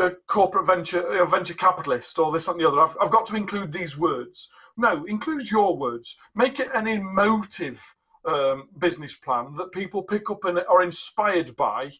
a 0.00 0.10
corporate 0.26 0.66
venture, 0.66 1.00
a 1.00 1.26
venture 1.26 1.54
capitalist, 1.54 2.18
or 2.18 2.32
this 2.32 2.48
and 2.48 2.58
the 2.58 2.66
other. 2.66 2.80
I've, 2.80 2.96
I've 3.00 3.10
got 3.12 3.26
to 3.26 3.36
include 3.36 3.72
these 3.72 3.96
words. 3.96 4.48
No, 4.76 5.04
include 5.04 5.50
your 5.52 5.76
words. 5.76 6.16
Make 6.34 6.58
it 6.58 6.70
an 6.74 6.88
emotive 6.88 7.80
um, 8.24 8.68
business 8.78 9.14
plan 9.14 9.54
that 9.56 9.72
people 9.72 10.02
pick 10.02 10.30
up 10.30 10.44
and 10.44 10.60
are 10.68 10.82
inspired 10.82 11.56
by 11.56 11.92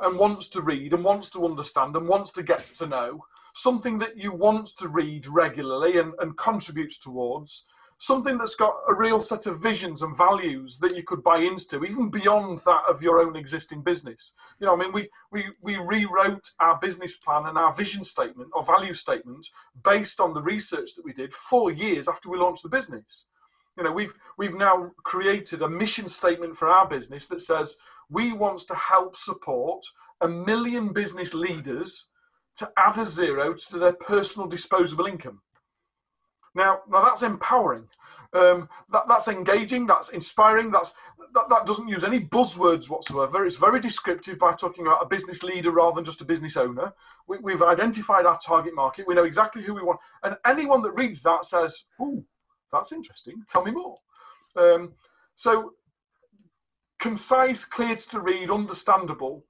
and 0.00 0.18
wants 0.18 0.48
to 0.48 0.62
read 0.62 0.92
and 0.92 1.04
wants 1.04 1.30
to 1.30 1.44
understand 1.44 1.96
and 1.96 2.08
wants 2.08 2.30
to 2.32 2.42
get 2.42 2.64
to 2.64 2.86
know 2.86 3.24
something 3.54 3.98
that 3.98 4.16
you 4.16 4.32
want 4.32 4.68
to 4.78 4.88
read 4.88 5.26
regularly 5.26 5.98
and, 5.98 6.12
and 6.20 6.36
contributes 6.36 6.98
towards 6.98 7.64
something 7.98 8.36
that's 8.36 8.54
got 8.54 8.74
a 8.88 8.94
real 8.94 9.20
set 9.20 9.46
of 9.46 9.62
visions 9.62 10.02
and 10.02 10.16
values 10.16 10.78
that 10.78 10.94
you 10.94 11.02
could 11.02 11.22
buy 11.22 11.38
into, 11.38 11.84
even 11.84 12.10
beyond 12.10 12.58
that 12.60 12.82
of 12.88 13.02
your 13.02 13.20
own 13.20 13.36
existing 13.36 13.82
business. 13.82 14.34
You 14.60 14.66
know, 14.66 14.74
I 14.74 14.76
mean, 14.76 14.92
we 14.92 15.08
we 15.30 15.46
we 15.62 15.76
rewrote 15.76 16.50
our 16.60 16.78
business 16.78 17.16
plan 17.16 17.46
and 17.46 17.56
our 17.56 17.72
vision 17.72 18.04
statement 18.04 18.50
or 18.52 18.62
value 18.62 18.94
statement 18.94 19.46
based 19.82 20.20
on 20.20 20.34
the 20.34 20.42
research 20.42 20.94
that 20.94 21.04
we 21.04 21.12
did 21.12 21.32
four 21.32 21.70
years 21.70 22.08
after 22.08 22.28
we 22.28 22.38
launched 22.38 22.62
the 22.62 22.68
business. 22.68 23.26
You 23.76 23.84
know, 23.84 23.92
we've 23.92 24.14
we've 24.38 24.54
now 24.54 24.90
created 25.04 25.62
a 25.62 25.68
mission 25.68 26.08
statement 26.08 26.56
for 26.56 26.68
our 26.68 26.88
business 26.88 27.26
that 27.28 27.42
says 27.42 27.76
we 28.08 28.32
want 28.32 28.60
to 28.60 28.74
help 28.74 29.16
support 29.16 29.84
a 30.20 30.28
million 30.28 30.92
business 30.92 31.34
leaders 31.34 32.08
to 32.56 32.70
add 32.78 32.96
a 32.98 33.06
zero 33.06 33.52
to 33.52 33.78
their 33.78 33.92
personal 33.92 34.48
disposable 34.48 35.06
income. 35.06 35.42
Now, 36.54 36.80
now 36.88 37.04
that's 37.04 37.22
empowering. 37.22 37.86
Um, 38.32 38.68
that, 38.90 39.04
that's 39.08 39.28
engaging. 39.28 39.86
That's 39.86 40.08
inspiring. 40.08 40.70
That's 40.70 40.94
that, 41.34 41.48
that 41.50 41.66
doesn't 41.66 41.88
use 41.88 42.02
any 42.02 42.20
buzzwords 42.20 42.88
whatsoever. 42.88 43.44
It's 43.44 43.56
very 43.56 43.78
descriptive 43.78 44.38
by 44.38 44.54
talking 44.54 44.86
about 44.86 45.02
a 45.02 45.08
business 45.08 45.42
leader 45.42 45.70
rather 45.70 45.96
than 45.96 46.04
just 46.04 46.22
a 46.22 46.24
business 46.24 46.56
owner. 46.56 46.94
We, 47.28 47.52
have 47.52 47.62
identified 47.62 48.24
our 48.24 48.38
target 48.38 48.74
market. 48.74 49.06
We 49.06 49.14
know 49.14 49.24
exactly 49.24 49.62
who 49.62 49.74
we 49.74 49.82
want, 49.82 50.00
and 50.22 50.36
anyone 50.46 50.80
that 50.82 50.92
reads 50.92 51.22
that 51.24 51.44
says, 51.44 51.84
"Oh, 52.00 52.24
that's 52.76 52.92
interesting. 52.92 53.42
Tell 53.48 53.64
me 53.64 53.72
more. 53.72 53.98
Um, 54.56 54.92
so 55.34 55.72
concise, 56.98 57.64
clear 57.64 57.96
to 57.96 58.20
read, 58.20 58.50
understandable, 58.50 59.44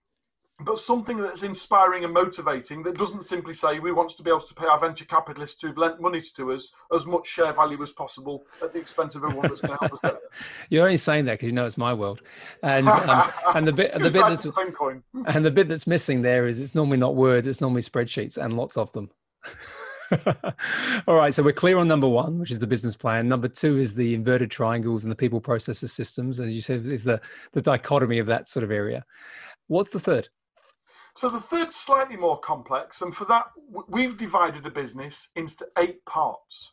but 0.61 0.79
something 0.79 1.18
that's 1.18 1.43
inspiring 1.43 2.05
and 2.05 2.14
motivating 2.14 2.83
that 2.83 2.97
doesn't 2.97 3.24
simply 3.24 3.53
say 3.53 3.79
we 3.79 3.93
want 3.93 4.11
to 4.11 4.22
be 4.22 4.31
able 4.31 4.41
to 4.41 4.55
pay 4.55 4.66
our 4.66 4.79
venture 4.79 5.05
capitalists 5.05 5.61
who've 5.61 5.77
lent 5.77 6.01
money 6.01 6.20
to 6.20 6.53
us 6.53 6.72
as 6.95 7.05
much 7.05 7.27
share 7.27 7.53
value 7.53 7.81
as 7.83 7.93
possible 7.93 8.47
at 8.62 8.72
the 8.72 8.79
expense 8.79 9.14
of 9.14 9.24
everyone 9.24 9.49
that's 9.49 9.61
going 9.61 9.79
to 9.79 9.87
help 9.87 10.05
us. 10.05 10.18
You're 10.70 10.85
only 10.85 10.97
saying 10.97 11.27
that 11.27 11.35
because 11.35 11.47
you 11.49 11.53
know 11.53 11.66
it's 11.66 11.77
my 11.77 11.93
world, 11.93 12.22
and 12.62 12.89
um, 12.89 13.31
and 13.55 13.68
the 13.68 13.72
bit 13.72 13.93
the 13.95 14.01
bit 14.01 14.12
that's 14.12 14.45
the 14.45 15.03
and 15.27 15.45
the 15.45 15.51
bit 15.51 15.68
that's 15.68 15.87
missing 15.87 16.22
there 16.22 16.47
is 16.47 16.59
it's 16.59 16.74
normally 16.74 16.99
not 16.99 17.14
words, 17.14 17.47
it's 17.47 17.61
normally 17.61 17.83
spreadsheets 17.83 18.43
and 18.43 18.57
lots 18.57 18.79
of 18.79 18.91
them. 18.93 19.11
All 21.09 21.17
right, 21.17 21.35
so 21.35 21.43
we're 21.43 21.53
clear 21.53 21.79
on 21.79 21.89
number 21.89 22.09
one, 22.09 22.39
which 22.39 22.51
is 22.51 22.59
the 22.59 22.67
business 22.67 22.97
plan. 22.97 23.29
Number 23.29 23.49
two 23.49 23.79
is 23.79 23.95
the 23.95 24.15
inverted 24.15 24.51
triangles 24.51 25.05
and 25.05 25.11
the 25.11 25.17
people 25.17 25.41
processes 25.41 25.93
systems, 25.93 26.41
as 26.41 26.51
you 26.51 26.61
said, 26.61 26.87
is 26.87 27.05
the 27.05 27.21
the 27.53 27.63
dichotomy 27.63 28.19
of 28.19 28.27
that 28.27 28.49
sort 28.49 28.65
of 28.65 28.71
area. 28.71 29.05
What's 29.69 29.91
the 29.91 30.01
third? 30.01 30.29
So 31.15 31.31
the 31.31 31.41
third's 31.41 31.75
slightly 31.75 32.17
more 32.17 32.39
complex, 32.39 33.01
and 33.01 33.15
for 33.15 33.25
that, 33.25 33.47
we've 33.89 34.17
divided 34.19 34.67
a 34.67 34.71
business 34.71 35.31
into 35.35 35.67
eight 35.79 36.05
parts. 36.05 36.73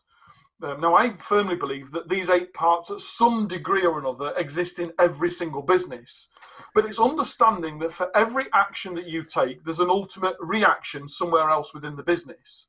Um, 0.61 0.79
now, 0.79 0.95
I 0.95 1.15
firmly 1.17 1.55
believe 1.55 1.91
that 1.91 2.09
these 2.09 2.29
eight 2.29 2.53
parts, 2.53 2.89
at 2.91 3.01
some 3.01 3.47
degree 3.47 3.85
or 3.85 3.99
another, 3.99 4.33
exist 4.37 4.79
in 4.79 4.93
every 4.99 5.31
single 5.31 5.61
business. 5.61 6.29
But 6.73 6.85
it's 6.85 6.99
understanding 6.99 7.79
that 7.79 7.91
for 7.91 8.15
every 8.15 8.45
action 8.53 8.95
that 8.95 9.07
you 9.07 9.23
take, 9.23 9.63
there's 9.63 9.79
an 9.79 9.89
ultimate 9.89 10.35
reaction 10.39 11.07
somewhere 11.07 11.49
else 11.49 11.73
within 11.73 11.95
the 11.95 12.03
business. 12.03 12.67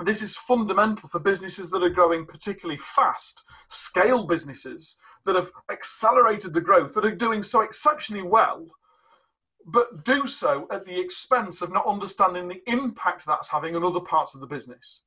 This 0.00 0.22
is 0.22 0.36
fundamental 0.36 1.08
for 1.08 1.20
businesses 1.20 1.70
that 1.70 1.82
are 1.82 1.90
growing 1.90 2.26
particularly 2.26 2.78
fast, 2.78 3.44
scale 3.68 4.26
businesses 4.26 4.96
that 5.24 5.36
have 5.36 5.50
accelerated 5.70 6.54
the 6.54 6.60
growth, 6.60 6.94
that 6.94 7.04
are 7.04 7.14
doing 7.14 7.42
so 7.42 7.60
exceptionally 7.60 8.22
well 8.22 8.66
but 9.66 10.04
do 10.04 10.26
so 10.26 10.66
at 10.70 10.84
the 10.86 10.98
expense 10.98 11.62
of 11.62 11.72
not 11.72 11.86
understanding 11.86 12.48
the 12.48 12.62
impact 12.66 13.24
that's 13.26 13.50
having 13.50 13.76
on 13.76 13.84
other 13.84 14.00
parts 14.00 14.34
of 14.34 14.40
the 14.40 14.46
business. 14.46 15.04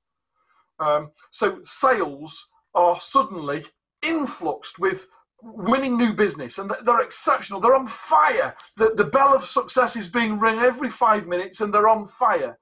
Um, 0.80 1.12
so 1.32 1.60
sales 1.64 2.50
are 2.74 3.00
suddenly 3.00 3.66
influxed 4.02 4.80
with 4.80 5.08
winning 5.42 5.98
new 5.98 6.14
business 6.14 6.58
and 6.58 6.72
they're 6.84 7.02
exceptional. 7.02 7.60
They're 7.60 7.76
on 7.76 7.88
fire. 7.88 8.56
The, 8.78 8.94
the 8.96 9.04
bell 9.04 9.36
of 9.36 9.46
success 9.46 9.96
is 9.96 10.10
being 10.10 10.40
rung 10.40 10.60
every 10.60 10.90
five 10.90 11.28
minutes 11.28 11.62
and 11.62 11.74
they're 11.74 11.88
on 11.88 12.08
fire. 12.08 12.58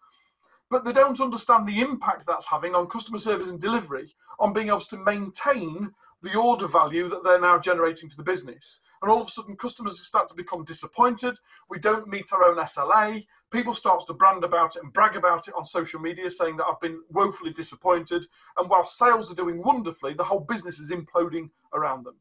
But 0.73 0.85
they 0.85 0.91
don't 0.91 1.21
understand 1.21 1.67
the 1.67 1.81
impact 1.81 2.25
that's 2.25 2.47
having 2.47 2.73
on 2.73 2.87
customer 2.87 3.19
service 3.19 3.47
and 3.47 3.61
delivery, 3.61 4.15
on 4.39 4.53
being 4.53 4.69
able 4.69 4.79
to 4.79 4.97
maintain 4.97 5.93
the 6.23 6.35
order 6.35 6.65
value 6.65 7.07
that 7.09 7.23
they're 7.23 7.39
now 7.39 7.59
generating 7.59 8.09
to 8.09 8.17
the 8.17 8.23
business. 8.23 8.81
And 8.99 9.11
all 9.11 9.21
of 9.21 9.27
a 9.27 9.29
sudden, 9.29 9.55
customers 9.55 10.03
start 10.03 10.29
to 10.29 10.35
become 10.35 10.63
disappointed. 10.65 11.37
We 11.69 11.77
don't 11.77 12.07
meet 12.07 12.33
our 12.33 12.45
own 12.45 12.57
SLA. 12.57 13.23
People 13.51 13.75
start 13.75 14.07
to 14.07 14.13
brand 14.15 14.43
about 14.43 14.75
it 14.75 14.81
and 14.81 14.91
brag 14.91 15.15
about 15.15 15.47
it 15.47 15.53
on 15.55 15.63
social 15.63 15.99
media, 15.99 16.31
saying 16.31 16.57
that 16.57 16.65
I've 16.65 16.81
been 16.81 17.03
woefully 17.11 17.53
disappointed. 17.53 18.25
And 18.57 18.67
while 18.67 18.87
sales 18.87 19.31
are 19.31 19.35
doing 19.35 19.61
wonderfully, 19.61 20.15
the 20.15 20.23
whole 20.23 20.39
business 20.39 20.79
is 20.79 20.89
imploding 20.89 21.51
around 21.75 22.03
them. 22.03 22.15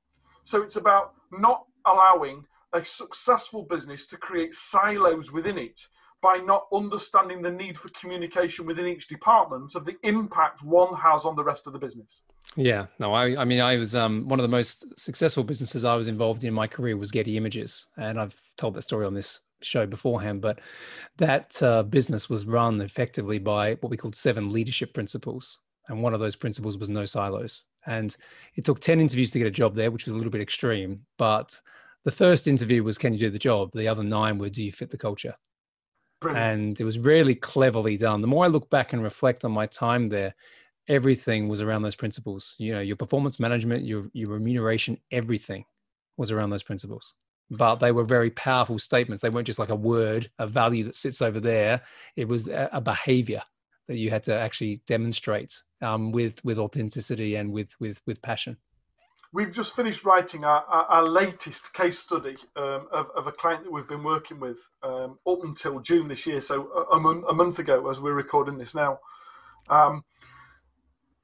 So 0.45 0.61
it's 0.61 0.77
about 0.77 1.15
not 1.31 1.65
allowing 1.87 2.45
a 2.75 2.85
successful 2.85 3.63
business 3.63 4.07
to 4.09 4.19
create 4.19 4.55
silos 4.55 5.33
within 5.33 5.57
it 5.57 5.87
by 6.23 6.37
not 6.37 6.67
understanding 6.73 7.43
the 7.43 7.51
need 7.51 7.77
for 7.77 7.89
communication 7.89 8.65
within 8.65 8.87
each 8.87 9.09
department 9.09 9.75
of 9.75 9.85
the 9.85 9.97
impact 10.05 10.63
one 10.63 10.95
has 10.95 11.25
on 11.25 11.35
the 11.35 11.43
rest 11.43 11.67
of 11.67 11.73
the 11.73 11.79
business. 11.79 12.23
Yeah, 12.55 12.87
no, 13.01 13.13
I, 13.13 13.41
I 13.41 13.45
mean, 13.45 13.61
I 13.61 13.77
was 13.77 13.95
um, 13.95 14.29
one 14.29 14.39
of 14.39 14.45
the 14.45 14.49
most 14.57 14.87
successful 14.99 15.43
businesses 15.43 15.85
I 15.85 15.97
was 15.97 16.07
involved 16.07 16.45
in 16.45 16.55
my 16.55 16.67
career 16.67 16.97
was 16.97 17.11
Getty 17.11 17.37
Images, 17.37 17.87
and 17.97 18.21
I've 18.21 18.41
told 18.57 18.75
that 18.75 18.83
story 18.83 19.05
on 19.05 19.15
this 19.15 19.41
show 19.63 19.87
beforehand. 19.87 20.43
But 20.43 20.61
that 21.19 21.61
uh, 21.63 21.83
business 21.83 22.31
was 22.31 22.47
run 22.47 22.81
effectively 22.81 23.39
by 23.39 23.75
what 23.75 23.91
we 23.91 23.97
called 23.97 24.15
seven 24.15 24.53
leadership 24.53 24.95
principles, 24.95 25.59
and 25.89 26.03
one 26.03 26.15
of 26.15 26.21
those 26.21 26.37
principles 26.37 26.79
was 26.79 26.91
no 26.91 27.05
silos. 27.05 27.65
And 27.87 28.17
it 28.55 28.65
took 28.65 28.79
ten 28.79 29.01
interviews 29.01 29.33
to 29.33 29.39
get 29.39 29.49
a 29.49 29.51
job 29.51 29.75
there, 29.75 29.91
which 29.91 30.05
was 30.05 30.15
a 30.15 30.17
little 30.17 30.31
bit 30.31 30.41
extreme. 30.41 31.01
But 31.19 31.59
the 32.05 32.11
first 32.13 32.47
interview 32.47 32.85
was, 32.85 32.99
"Can 32.99 33.13
you 33.13 33.19
do 33.19 33.31
the 33.31 33.39
job?" 33.39 33.71
The 33.73 33.89
other 33.89 34.05
nine 34.05 34.39
were, 34.39 34.51
"Do 34.51 34.63
you 34.63 34.73
fit 34.73 34.91
the 34.91 34.99
culture?" 34.99 35.35
Brilliant. 36.23 36.61
And 36.61 36.81
it 36.81 36.85
was 36.85 36.99
really 36.99 37.35
cleverly 37.35 37.97
done. 37.97 38.21
The 38.21 38.29
more 38.29 38.45
I 38.45 38.49
look 38.49 38.71
back 38.71 38.93
and 38.93 39.03
reflect 39.03 39.45
on 39.45 39.53
my 39.53 39.67
time 39.67 40.09
there, 40.09 40.35
everything 40.89 41.49
was 41.49 41.61
around 41.61 41.83
those 41.83 41.97
principles. 41.97 42.55
You 42.59 42.73
know, 42.73 42.81
your 42.81 42.97
performance 42.97 43.39
management, 43.41 43.85
your 43.85 44.05
your 44.13 44.31
remuneration, 44.31 44.99
everything 45.11 45.65
was 46.17 46.31
around 46.31 46.51
those 46.51 46.63
principles. 46.63 47.15
But 47.51 47.77
they 47.77 47.93
were 47.93 48.05
very 48.05 48.31
powerful 48.31 48.79
statements. 48.79 49.21
They 49.21 49.29
weren't 49.29 49.47
just 49.47 49.59
like 49.59 49.69
a 49.69 49.77
word, 49.77 50.31
a 50.39 50.47
value 50.47 50.85
that 50.85 50.95
sits 50.95 51.21
over 51.21 51.41
there. 51.41 51.83
It 52.17 52.27
was 52.27 52.49
a, 52.49 52.71
a 52.73 52.81
behavior 52.81 53.43
that 53.89 53.99
you 53.99 54.11
had 54.11 54.23
to 54.25 54.35
actually 54.35 54.81
demonstrate 54.87 55.61
um, 55.83 56.13
with 56.13 56.43
with 56.45 56.59
authenticity 56.59 57.35
and 57.35 57.53
with 57.53 57.79
with 57.81 58.01
with 58.07 58.23
passion. 58.23 58.57
We've 59.35 59.53
just 59.53 59.75
finished 59.75 60.05
writing 60.05 60.45
our, 60.45 60.63
our, 60.65 60.85
our 60.85 61.03
latest 61.05 61.73
case 61.73 61.99
study 61.99 62.37
um, 62.55 62.87
of, 62.93 63.09
of, 63.17 63.27
a 63.27 63.33
client 63.33 63.65
that 63.65 63.73
we've 63.73 63.89
been 63.89 64.03
working 64.03 64.39
with 64.39 64.59
um, 64.83 65.19
up 65.27 65.39
until 65.43 65.81
June 65.81 66.09
this 66.09 66.27
year, 66.27 66.43
so 66.43 66.69
a, 66.93 66.97
a, 66.97 67.35
month, 67.35 67.59
ago 67.59 67.89
as 67.89 67.99
we're 67.99 68.13
recording 68.13 68.59
this 68.59 68.75
now. 68.75 68.99
Um, 69.71 70.05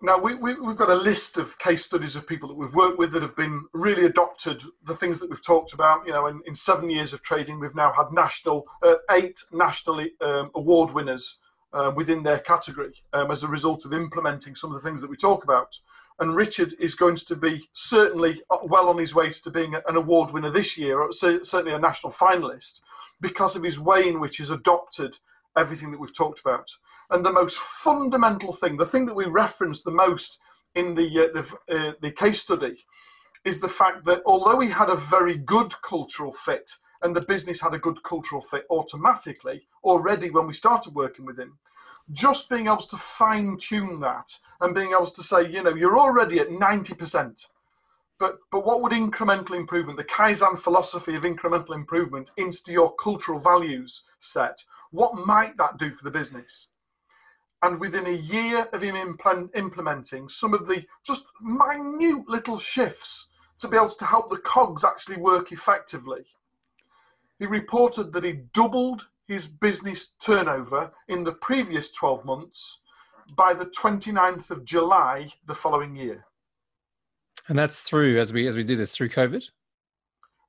now 0.00 0.16
we, 0.16 0.36
we, 0.36 0.52
have 0.52 0.76
got 0.78 0.88
a 0.88 0.94
list 0.94 1.36
of 1.36 1.58
case 1.58 1.84
studies 1.84 2.16
of 2.16 2.26
people 2.26 2.48
that 2.48 2.54
we've 2.54 2.74
worked 2.74 2.98
with 2.98 3.12
that 3.12 3.20
have 3.20 3.36
been 3.36 3.66
really 3.74 4.06
adopted 4.06 4.62
the 4.84 4.94
things 4.94 5.20
that 5.20 5.28
we've 5.28 5.44
talked 5.44 5.74
about 5.74 6.06
you 6.06 6.12
know 6.12 6.28
in, 6.28 6.40
in 6.46 6.54
seven 6.54 6.88
years 6.88 7.12
of 7.12 7.20
trading 7.22 7.58
we've 7.58 7.74
now 7.74 7.92
had 7.92 8.12
national 8.12 8.64
uh, 8.84 8.94
eight 9.10 9.40
nationally 9.52 10.12
um, 10.20 10.52
award 10.54 10.92
winners 10.92 11.38
uh, 11.72 11.90
within 11.96 12.22
their 12.22 12.38
category 12.38 12.94
um, 13.12 13.30
as 13.32 13.42
a 13.42 13.48
result 13.48 13.84
of 13.84 13.92
implementing 13.92 14.54
some 14.54 14.70
of 14.70 14.80
the 14.80 14.88
things 14.88 15.00
that 15.00 15.10
we 15.10 15.16
talk 15.16 15.42
about 15.42 15.74
and 16.20 16.36
richard 16.36 16.74
is 16.78 16.94
going 16.94 17.16
to 17.16 17.36
be 17.36 17.68
certainly 17.72 18.40
uh, 18.50 18.58
well 18.64 18.88
on 18.88 18.98
his 18.98 19.14
way 19.14 19.30
to 19.30 19.50
being 19.50 19.74
an 19.74 19.96
award 19.96 20.32
winner 20.32 20.50
this 20.50 20.76
year 20.76 21.00
or 21.00 21.12
certainly 21.12 21.72
a 21.72 21.78
national 21.78 22.12
finalist 22.12 22.80
because 23.20 23.56
of 23.56 23.62
his 23.62 23.78
way 23.80 24.08
in 24.08 24.20
which 24.20 24.36
he's 24.36 24.50
adopted 24.50 25.16
everything 25.56 25.90
that 25.90 26.00
we've 26.00 26.16
talked 26.16 26.40
about. 26.40 26.70
And 27.10 27.24
the 27.24 27.32
most 27.32 27.58
fundamental 27.58 28.52
thing, 28.52 28.76
the 28.76 28.86
thing 28.86 29.06
that 29.06 29.16
we 29.16 29.26
reference 29.26 29.82
the 29.82 29.90
most 29.90 30.38
in 30.74 30.94
the 30.94 31.08
uh, 31.24 31.28
the, 31.34 31.76
uh, 31.76 31.92
the, 32.00 32.12
case 32.12 32.40
study, 32.40 32.84
is 33.44 33.60
the 33.60 33.68
fact 33.68 34.04
that 34.04 34.22
although 34.26 34.60
he 34.60 34.70
had 34.70 34.90
a 34.90 34.96
very 34.96 35.36
good 35.36 35.74
cultural 35.82 36.32
fit 36.32 36.70
and 37.02 37.14
the 37.14 37.22
business 37.22 37.60
had 37.60 37.74
a 37.74 37.78
good 37.78 38.02
cultural 38.02 38.40
fit 38.40 38.66
automatically 38.70 39.66
already 39.84 40.30
when 40.30 40.46
we 40.46 40.54
started 40.54 40.94
working 40.94 41.24
with 41.24 41.38
him, 41.38 41.58
just 42.12 42.48
being 42.48 42.66
able 42.66 42.78
to 42.78 42.96
fine 42.96 43.56
tune 43.58 44.00
that 44.00 44.38
and 44.60 44.74
being 44.74 44.92
able 44.92 45.06
to 45.06 45.22
say, 45.22 45.50
you 45.50 45.62
know, 45.62 45.74
you're 45.74 45.98
already 45.98 46.38
at 46.38 46.48
90%. 46.48 47.46
But, 48.18 48.38
but 48.50 48.66
what 48.66 48.82
would 48.82 48.92
incremental 48.92 49.54
improvement, 49.54 49.96
the 49.96 50.04
Kaizen 50.04 50.58
philosophy 50.58 51.14
of 51.14 51.22
incremental 51.22 51.74
improvement 51.74 52.30
into 52.36 52.72
your 52.72 52.94
cultural 52.96 53.38
values 53.38 54.02
set, 54.18 54.64
what 54.90 55.14
might 55.26 55.56
that 55.58 55.78
do 55.78 55.92
for 55.92 56.04
the 56.04 56.10
business? 56.10 56.68
And 57.62 57.80
within 57.80 58.06
a 58.06 58.10
year 58.10 58.68
of 58.72 58.82
him 58.82 58.94
impl- 58.94 59.54
implementing 59.54 60.28
some 60.28 60.54
of 60.54 60.66
the 60.66 60.84
just 61.04 61.26
minute 61.40 62.28
little 62.28 62.58
shifts 62.58 63.28
to 63.58 63.68
be 63.68 63.76
able 63.76 63.90
to 63.90 64.04
help 64.04 64.30
the 64.30 64.38
cogs 64.38 64.84
actually 64.84 65.16
work 65.16 65.52
effectively, 65.52 66.24
he 67.38 67.46
reported 67.46 68.12
that 68.12 68.24
he 68.24 68.32
doubled 68.52 69.08
his 69.28 69.46
business 69.46 70.14
turnover 70.20 70.90
in 71.06 71.22
the 71.22 71.32
previous 71.32 71.90
12 71.90 72.24
months 72.24 72.80
by 73.36 73.52
the 73.52 73.66
29th 73.66 74.50
of 74.50 74.64
July 74.64 75.30
the 75.46 75.54
following 75.54 75.94
year. 75.94 76.24
And 77.46 77.58
that's 77.58 77.82
through 77.82 78.18
as 78.18 78.32
we 78.32 78.46
as 78.46 78.56
we 78.56 78.64
do 78.64 78.76
this 78.76 78.96
through 78.96 79.10
COVID. 79.10 79.48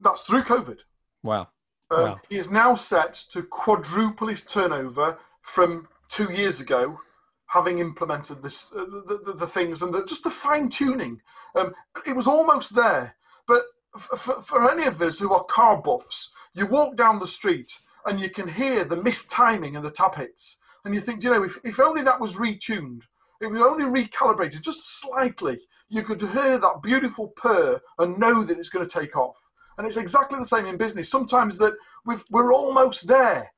That's 0.01 0.23
through 0.23 0.41
COVID. 0.41 0.79
Wow. 1.23 1.49
Um, 1.91 2.03
wow. 2.03 2.19
He 2.29 2.37
is 2.37 2.51
now 2.51 2.75
set 2.75 3.13
to 3.31 3.43
quadruple 3.43 4.27
his 4.27 4.43
turnover 4.43 5.17
from 5.41 5.87
two 6.09 6.31
years 6.31 6.61
ago, 6.61 6.99
having 7.47 7.79
implemented 7.79 8.41
this 8.41 8.71
uh, 8.73 8.85
the, 9.07 9.21
the, 9.25 9.33
the, 9.33 9.47
things 9.47 9.81
and 9.81 9.93
the, 9.93 10.05
just 10.05 10.23
the 10.23 10.31
fine 10.31 10.69
tuning. 10.69 11.21
Um, 11.55 11.73
it 12.05 12.15
was 12.15 12.27
almost 12.27 12.75
there, 12.75 13.15
but 13.47 13.63
for, 13.97 14.41
for 14.41 14.71
any 14.71 14.85
of 14.85 15.01
us 15.01 15.19
who 15.19 15.33
are 15.33 15.43
car 15.45 15.81
buffs, 15.81 16.31
you 16.53 16.65
walk 16.65 16.95
down 16.95 17.19
the 17.19 17.27
street 17.27 17.79
and 18.09 18.19
you 18.19 18.29
can 18.29 18.47
hear 18.47 18.83
the 18.83 18.95
mistiming 18.95 19.75
and 19.75 19.85
the 19.85 19.91
tappets, 19.91 20.57
and 20.83 20.95
you 20.95 20.99
think, 20.99 21.23
you 21.23 21.29
know, 21.29 21.43
if, 21.43 21.59
if 21.63 21.79
only 21.79 22.01
that 22.01 22.19
was 22.19 22.37
retuned, 22.37 23.03
it 23.39 23.45
was 23.45 23.61
only 23.61 23.85
recalibrated 23.85 24.61
just 24.61 24.99
slightly, 24.99 25.59
you 25.89 26.01
could 26.01 26.19
hear 26.19 26.57
that 26.57 26.81
beautiful 26.81 27.27
purr 27.27 27.79
and 27.99 28.17
know 28.17 28.43
that 28.43 28.57
it's 28.57 28.69
going 28.69 28.85
to 28.85 28.99
take 28.99 29.15
off. 29.15 29.51
And 29.77 29.85
it's 29.85 29.97
exactly 29.97 30.39
the 30.39 30.45
same 30.45 30.65
in 30.65 30.75
business. 30.75 31.07
Sometimes 31.07 31.57
that 31.59 31.73
we 32.05 32.15
are 32.33 32.51
almost 32.51 33.07
there, 33.07 33.51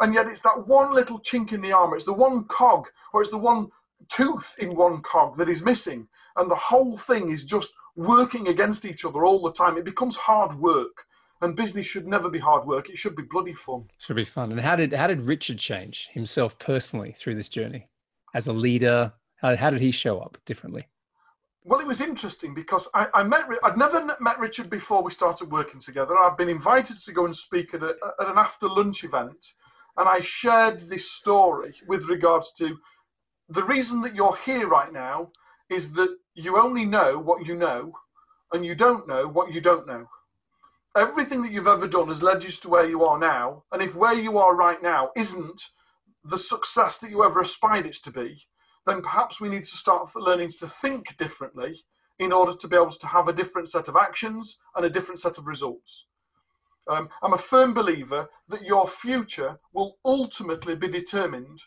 and 0.00 0.12
yet 0.12 0.26
it's 0.26 0.40
that 0.40 0.66
one 0.66 0.92
little 0.92 1.20
chink 1.20 1.52
in 1.52 1.60
the 1.60 1.72
armor. 1.72 1.94
It's 1.94 2.04
the 2.04 2.12
one 2.12 2.44
cog, 2.44 2.88
or 3.12 3.22
it's 3.22 3.30
the 3.30 3.38
one 3.38 3.68
tooth 4.08 4.56
in 4.58 4.74
one 4.74 5.00
cog 5.02 5.36
that 5.36 5.48
is 5.48 5.62
missing, 5.62 6.08
and 6.36 6.50
the 6.50 6.56
whole 6.56 6.96
thing 6.96 7.30
is 7.30 7.44
just 7.44 7.72
working 7.94 8.48
against 8.48 8.84
each 8.84 9.04
other 9.04 9.24
all 9.24 9.40
the 9.40 9.52
time. 9.52 9.78
It 9.78 9.84
becomes 9.84 10.16
hard 10.16 10.54
work, 10.54 11.06
and 11.42 11.56
business 11.56 11.84
should 11.84 12.06
never 12.06 12.30
be 12.30 12.38
hard 12.38 12.64
work. 12.64 12.88
It 12.88 12.98
should 12.98 13.16
be 13.16 13.24
bloody 13.24 13.52
fun. 13.52 13.84
Should 13.98 14.16
be 14.16 14.24
fun. 14.24 14.52
And 14.52 14.60
how 14.60 14.76
did 14.76 14.92
how 14.92 15.08
did 15.08 15.22
Richard 15.22 15.58
change 15.58 16.08
himself 16.08 16.58
personally 16.58 17.12
through 17.12 17.34
this 17.34 17.48
journey 17.48 17.88
as 18.34 18.46
a 18.46 18.52
leader? 18.52 19.12
How, 19.36 19.56
how 19.56 19.70
did 19.70 19.82
he 19.82 19.90
show 19.90 20.20
up 20.20 20.38
differently? 20.44 20.86
Well, 21.64 21.80
it 21.80 21.86
was 21.86 22.00
interesting 22.00 22.54
because 22.54 22.88
I, 22.94 23.06
I, 23.14 23.22
met. 23.22 23.44
I'd 23.62 23.76
never 23.76 24.16
met 24.20 24.38
Richard 24.38 24.70
before 24.70 25.02
we 25.02 25.10
started 25.12 25.50
working 25.50 25.80
together. 25.80 26.16
I'd 26.16 26.36
been 26.36 26.48
invited 26.48 27.00
to 27.04 27.12
go 27.12 27.24
and 27.24 27.36
speak 27.36 27.74
at, 27.74 27.82
a, 27.82 27.96
at 28.20 28.28
an 28.28 28.38
after 28.38 28.68
lunch 28.68 29.04
event, 29.04 29.54
and 29.96 30.08
I 30.08 30.20
shared 30.20 30.80
this 30.80 31.10
story 31.10 31.74
with 31.86 32.06
regards 32.06 32.52
to 32.58 32.78
the 33.48 33.62
reason 33.64 34.00
that 34.02 34.14
you're 34.14 34.36
here 34.44 34.66
right 34.66 34.92
now 34.92 35.30
is 35.70 35.92
that 35.92 36.16
you 36.34 36.58
only 36.58 36.84
know 36.84 37.18
what 37.18 37.46
you 37.46 37.56
know, 37.56 37.92
and 38.52 38.64
you 38.64 38.74
don't 38.74 39.06
know 39.06 39.28
what 39.28 39.52
you 39.52 39.60
don't 39.60 39.86
know. 39.86 40.06
Everything 40.96 41.42
that 41.42 41.52
you've 41.52 41.66
ever 41.66 41.88
done 41.88 42.08
has 42.08 42.22
led 42.22 42.44
you 42.44 42.50
to 42.50 42.68
where 42.68 42.86
you 42.86 43.02
are 43.02 43.18
now, 43.18 43.64
and 43.72 43.80
if 43.80 43.94
where 43.94 44.12
you 44.12 44.36
are 44.36 44.54
right 44.54 44.82
now 44.82 45.10
isn't 45.16 45.70
the 46.22 46.36
success 46.36 46.98
that 46.98 47.10
you 47.10 47.24
ever 47.24 47.40
aspired 47.40 47.86
it 47.86 47.94
to 47.94 48.10
be, 48.10 48.46
then 48.86 49.00
perhaps 49.00 49.40
we 49.40 49.48
need 49.48 49.64
to 49.64 49.76
start 49.76 50.14
learning 50.14 50.50
to 50.50 50.66
think 50.66 51.16
differently 51.16 51.84
in 52.18 52.30
order 52.30 52.54
to 52.54 52.68
be 52.68 52.76
able 52.76 52.90
to 52.90 53.06
have 53.06 53.26
a 53.26 53.32
different 53.32 53.70
set 53.70 53.88
of 53.88 53.96
actions 53.96 54.58
and 54.76 54.84
a 54.84 54.90
different 54.90 55.18
set 55.18 55.38
of 55.38 55.46
results. 55.46 56.06
Um, 56.86 57.08
I'm 57.22 57.32
a 57.32 57.38
firm 57.38 57.72
believer 57.72 58.28
that 58.48 58.62
your 58.62 58.86
future 58.86 59.60
will 59.72 59.96
ultimately 60.04 60.74
be 60.74 60.88
determined 60.88 61.62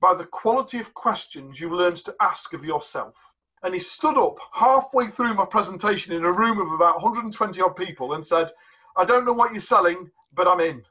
by 0.00 0.14
the 0.14 0.26
quality 0.26 0.78
of 0.78 0.94
questions 0.94 1.58
you 1.58 1.74
learn 1.74 1.94
to 1.94 2.14
ask 2.20 2.52
of 2.52 2.64
yourself. 2.64 3.34
And 3.62 3.74
he 3.74 3.80
stood 3.80 4.16
up 4.16 4.38
halfway 4.52 5.08
through 5.08 5.34
my 5.34 5.44
presentation 5.44 6.14
in 6.14 6.24
a 6.24 6.32
room 6.32 6.60
of 6.60 6.72
about 6.72 7.02
120 7.02 7.60
odd 7.60 7.76
people 7.76 8.14
and 8.14 8.26
said, 8.26 8.50
I 8.96 9.04
don't 9.04 9.24
know 9.24 9.32
what 9.32 9.52
you're 9.52 9.60
selling, 9.60 10.10
but 10.34 10.48
I'm 10.48 10.60
in. 10.60 10.82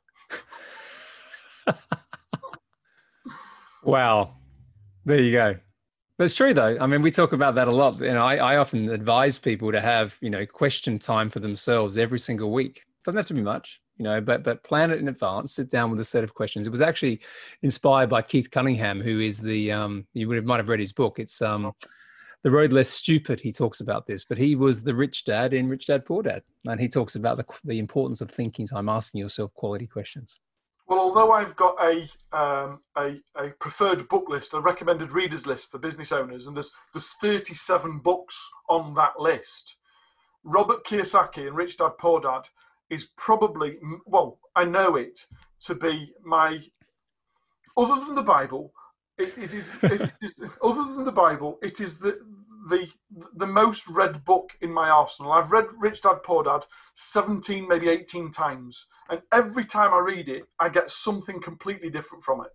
wow. 3.83 4.35
There 5.05 5.21
you 5.21 5.31
go. 5.31 5.55
That's 6.17 6.35
true, 6.35 6.53
though. 6.53 6.77
I 6.81 6.87
mean, 6.87 7.01
we 7.01 7.11
talk 7.11 7.31
about 7.31 7.55
that 7.55 7.67
a 7.67 7.71
lot. 7.71 7.99
You 7.99 8.13
know, 8.13 8.25
I, 8.25 8.37
I 8.37 8.57
often 8.57 8.89
advise 8.89 9.37
people 9.37 9.71
to 9.71 9.79
have, 9.79 10.17
you 10.19 10.31
know, 10.31 10.45
question 10.45 10.97
time 10.97 11.29
for 11.29 11.39
themselves 11.39 11.97
every 11.97 12.17
single 12.17 12.51
week. 12.51 12.83
Doesn't 13.05 13.17
have 13.17 13.27
to 13.27 13.35
be 13.35 13.41
much, 13.41 13.81
you 13.97 14.03
know, 14.03 14.19
but 14.19 14.43
but 14.43 14.63
plan 14.63 14.89
it 14.89 14.99
in 14.99 15.07
advance. 15.07 15.53
Sit 15.53 15.69
down 15.69 15.91
with 15.91 15.99
a 15.99 16.03
set 16.03 16.23
of 16.23 16.33
questions. 16.33 16.65
It 16.65 16.71
was 16.71 16.81
actually 16.81 17.21
inspired 17.61 18.09
by 18.09 18.23
Keith 18.23 18.49
Cunningham, 18.49 18.99
who 18.99 19.19
is 19.19 19.39
the 19.39 19.71
um, 19.71 20.07
you 20.13 20.27
would 20.27 20.37
have, 20.37 20.45
might 20.45 20.57
have 20.57 20.69
read 20.69 20.79
his 20.79 20.91
book. 20.91 21.19
It's 21.19 21.39
um, 21.41 21.71
the 22.43 22.51
road 22.51 22.71
less 22.71 22.89
stupid. 22.89 23.39
He 23.39 23.51
talks 23.51 23.79
about 23.79 24.05
this, 24.05 24.23
but 24.23 24.37
he 24.37 24.55
was 24.55 24.83
the 24.83 24.95
rich 24.95 25.25
dad 25.25 25.53
in 25.53 25.67
Rich 25.67 25.87
Dad 25.87 26.05
Poor 26.05 26.23
Dad, 26.23 26.43
and 26.65 26.79
he 26.79 26.87
talks 26.87 27.15
about 27.15 27.37
the 27.37 27.45
the 27.63 27.79
importance 27.79 28.21
of 28.21 28.31
thinking 28.31 28.67
time, 28.67 28.89
asking 28.89 29.19
yourself 29.19 29.53
quality 29.53 29.87
questions. 29.87 30.39
Well, 30.87 30.99
although 30.99 31.33
I've 31.33 31.55
got 31.57 31.75
a, 31.83 32.03
um, 32.31 32.79
a, 32.95 33.17
a 33.35 33.49
preferred 33.59 34.07
book 34.07 34.29
list, 34.29 34.53
a 34.53 34.61
recommended 34.61 35.11
readers 35.11 35.45
list 35.45 35.69
for 35.69 35.79
business 35.79 36.13
owners, 36.13 36.47
and 36.47 36.55
there's 36.55 36.71
there's 36.93 37.11
37 37.21 37.99
books 37.99 38.49
on 38.69 38.93
that 38.93 39.19
list. 39.19 39.75
Robert 40.43 40.85
Kiyosaki 40.85 41.47
and 41.47 41.57
Rich 41.57 41.77
Dad 41.77 41.97
Poor 41.99 42.21
Dad 42.21 42.43
is 42.89 43.09
probably 43.17 43.77
well, 44.05 44.39
I 44.55 44.63
know 44.63 44.95
it 44.95 45.25
to 45.61 45.75
be 45.75 46.13
my 46.23 46.61
other 47.75 48.05
than 48.05 48.15
the 48.15 48.23
Bible. 48.23 48.71
It, 49.17 49.37
it 49.37 49.53
is, 49.53 49.71
it 49.83 50.11
is 50.21 50.43
other 50.63 50.93
than 50.93 51.03
the 51.03 51.11
Bible. 51.11 51.59
It 51.61 51.79
is 51.79 51.97
the 51.97 52.19
the 52.69 52.87
the 53.35 53.47
most 53.47 53.87
read 53.87 54.23
book 54.25 54.51
in 54.61 54.71
my 54.71 54.89
arsenal. 54.89 55.31
I've 55.31 55.51
read 55.51 55.65
Rich 55.77 56.01
Dad 56.03 56.17
Poor 56.23 56.43
Dad 56.43 56.65
17, 56.95 57.67
maybe 57.67 57.89
18 57.89 58.31
times, 58.31 58.87
and 59.09 59.21
every 59.31 59.65
time 59.65 59.93
I 59.93 59.99
read 59.99 60.29
it, 60.29 60.43
I 60.59 60.69
get 60.69 60.91
something 60.91 61.41
completely 61.41 61.89
different 61.89 62.23
from 62.23 62.41
it. 62.41 62.51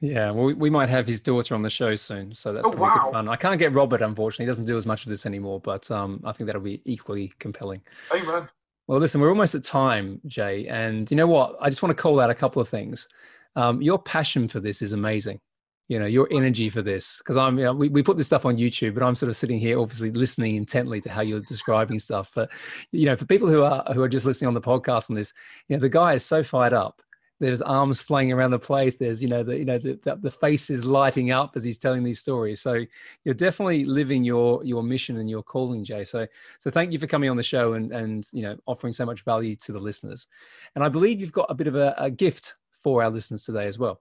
Yeah, 0.00 0.30
well, 0.30 0.54
we 0.54 0.70
might 0.70 0.88
have 0.88 1.06
his 1.06 1.20
daughter 1.20 1.56
on 1.56 1.62
the 1.62 1.70
show 1.70 1.96
soon, 1.96 2.32
so 2.32 2.52
that's 2.52 2.66
oh, 2.66 2.70
gonna 2.70 2.82
wow. 2.82 3.06
be 3.06 3.12
fun. 3.12 3.28
I 3.28 3.36
can't 3.36 3.58
get 3.58 3.74
Robert, 3.74 4.00
unfortunately; 4.00 4.44
he 4.44 4.50
doesn't 4.50 4.66
do 4.66 4.76
as 4.76 4.86
much 4.86 5.04
of 5.04 5.10
this 5.10 5.26
anymore, 5.26 5.60
but 5.60 5.90
um, 5.90 6.20
I 6.24 6.32
think 6.32 6.46
that'll 6.46 6.62
be 6.62 6.82
equally 6.84 7.32
compelling. 7.40 7.82
Amen. 8.12 8.48
Well, 8.86 9.00
listen, 9.00 9.20
we're 9.20 9.28
almost 9.28 9.54
at 9.54 9.64
time, 9.64 10.20
Jay, 10.26 10.66
and 10.68 11.10
you 11.10 11.16
know 11.16 11.26
what? 11.26 11.56
I 11.60 11.68
just 11.68 11.82
want 11.82 11.96
to 11.96 12.00
call 12.00 12.20
out 12.20 12.30
a 12.30 12.34
couple 12.34 12.62
of 12.62 12.68
things. 12.68 13.08
Um, 13.56 13.82
your 13.82 13.98
passion 13.98 14.46
for 14.46 14.60
this 14.60 14.82
is 14.82 14.92
amazing 14.92 15.40
you 15.88 15.98
know 15.98 16.06
your 16.06 16.28
energy 16.30 16.68
for 16.68 16.82
this? 16.82 17.18
Because 17.18 17.36
i'm 17.36 17.58
you 17.58 17.64
know 17.64 17.74
we, 17.74 17.88
we 17.88 18.02
put 18.02 18.16
this 18.16 18.26
stuff 18.26 18.44
on 18.44 18.56
youtube 18.56 18.94
but 18.94 19.02
i'm 19.02 19.14
sort 19.14 19.30
of 19.30 19.36
sitting 19.36 19.58
here 19.58 19.80
obviously 19.80 20.10
listening 20.10 20.56
intently 20.56 21.00
to 21.00 21.10
how 21.10 21.22
you're 21.22 21.40
describing 21.40 21.98
stuff. 21.98 22.30
But 22.34 22.50
you 22.92 23.06
know 23.06 23.16
for 23.16 23.26
people 23.26 23.48
who 23.48 23.62
are 23.62 23.82
who 23.94 24.02
are 24.02 24.08
just 24.08 24.26
listening 24.26 24.48
on 24.48 24.54
the 24.54 24.60
podcast 24.60 25.10
on 25.10 25.16
this 25.16 25.32
you 25.68 25.76
know 25.76 25.80
the 25.80 25.88
guy 25.88 26.14
is 26.14 26.24
so 26.24 26.42
fired 26.42 26.72
up. 26.72 27.02
There's 27.40 27.62
arms 27.62 28.00
flying 28.00 28.32
around 28.32 28.50
the 28.50 28.58
place. 28.58 28.96
There's 28.96 29.22
you 29.22 29.28
know 29.28 29.44
the 29.44 29.56
you 29.56 29.64
know 29.64 29.78
the, 29.78 29.98
the, 30.02 30.16
the 30.16 30.30
face 30.30 30.70
is 30.70 30.84
lighting 30.84 31.30
up 31.30 31.52
as 31.54 31.62
he's 31.62 31.78
telling 31.78 32.02
these 32.02 32.20
stories. 32.20 32.60
So 32.60 32.84
you're 33.24 33.34
definitely 33.34 33.84
living 33.84 34.24
your 34.24 34.64
your 34.64 34.82
mission 34.82 35.18
and 35.18 35.30
your 35.30 35.44
calling 35.44 35.84
jay. 35.84 36.02
So 36.02 36.26
so 36.58 36.70
thank 36.70 36.92
you 36.92 36.98
for 36.98 37.06
coming 37.06 37.30
on 37.30 37.36
the 37.36 37.42
show 37.42 37.74
and 37.74 37.92
and 37.92 38.28
you 38.32 38.42
know 38.42 38.56
offering 38.66 38.92
so 38.92 39.06
much 39.06 39.22
value 39.24 39.54
to 39.54 39.72
the 39.72 39.78
listeners. 39.78 40.26
And 40.74 40.84
i 40.84 40.88
believe 40.88 41.20
you've 41.20 41.32
got 41.32 41.46
a 41.48 41.54
bit 41.54 41.66
of 41.66 41.76
a, 41.76 41.94
a 41.96 42.10
gift 42.10 42.54
for 42.72 43.02
our 43.02 43.10
listeners 43.10 43.44
today 43.44 43.66
as 43.66 43.78
well 43.78 44.00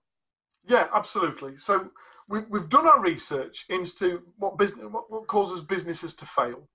yeah, 0.68 0.88
absolutely. 0.94 1.58
So 1.58 1.90
we, 2.28 2.42
we've 2.50 2.70
done 2.70 2.88
our 2.88 3.02
research 3.02 3.66
into 3.70 4.22
what 4.38 4.58
business, 4.58 4.88
what, 4.90 5.10
what 5.10 5.28
causes 5.28 5.62
businesses 5.62 6.14
to 6.16 6.26
fail. 6.26 6.68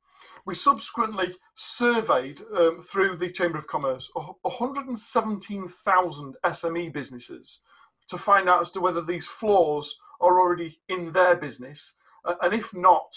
We 0.44 0.54
subsequently 0.54 1.36
surveyed 1.54 2.42
um, 2.56 2.80
through 2.80 3.16
the 3.16 3.30
Chamber 3.30 3.58
of 3.58 3.68
Commerce 3.68 4.10
117,000 4.14 6.34
SME 6.44 6.92
businesses 6.92 7.60
to 8.08 8.18
find 8.18 8.48
out 8.48 8.60
as 8.60 8.72
to 8.72 8.80
whether 8.80 9.02
these 9.02 9.28
flaws 9.28 9.96
are 10.20 10.40
already 10.40 10.80
in 10.88 11.12
their 11.12 11.36
business, 11.36 11.94
uh, 12.24 12.34
and 12.42 12.52
if 12.52 12.74
not, 12.74 13.16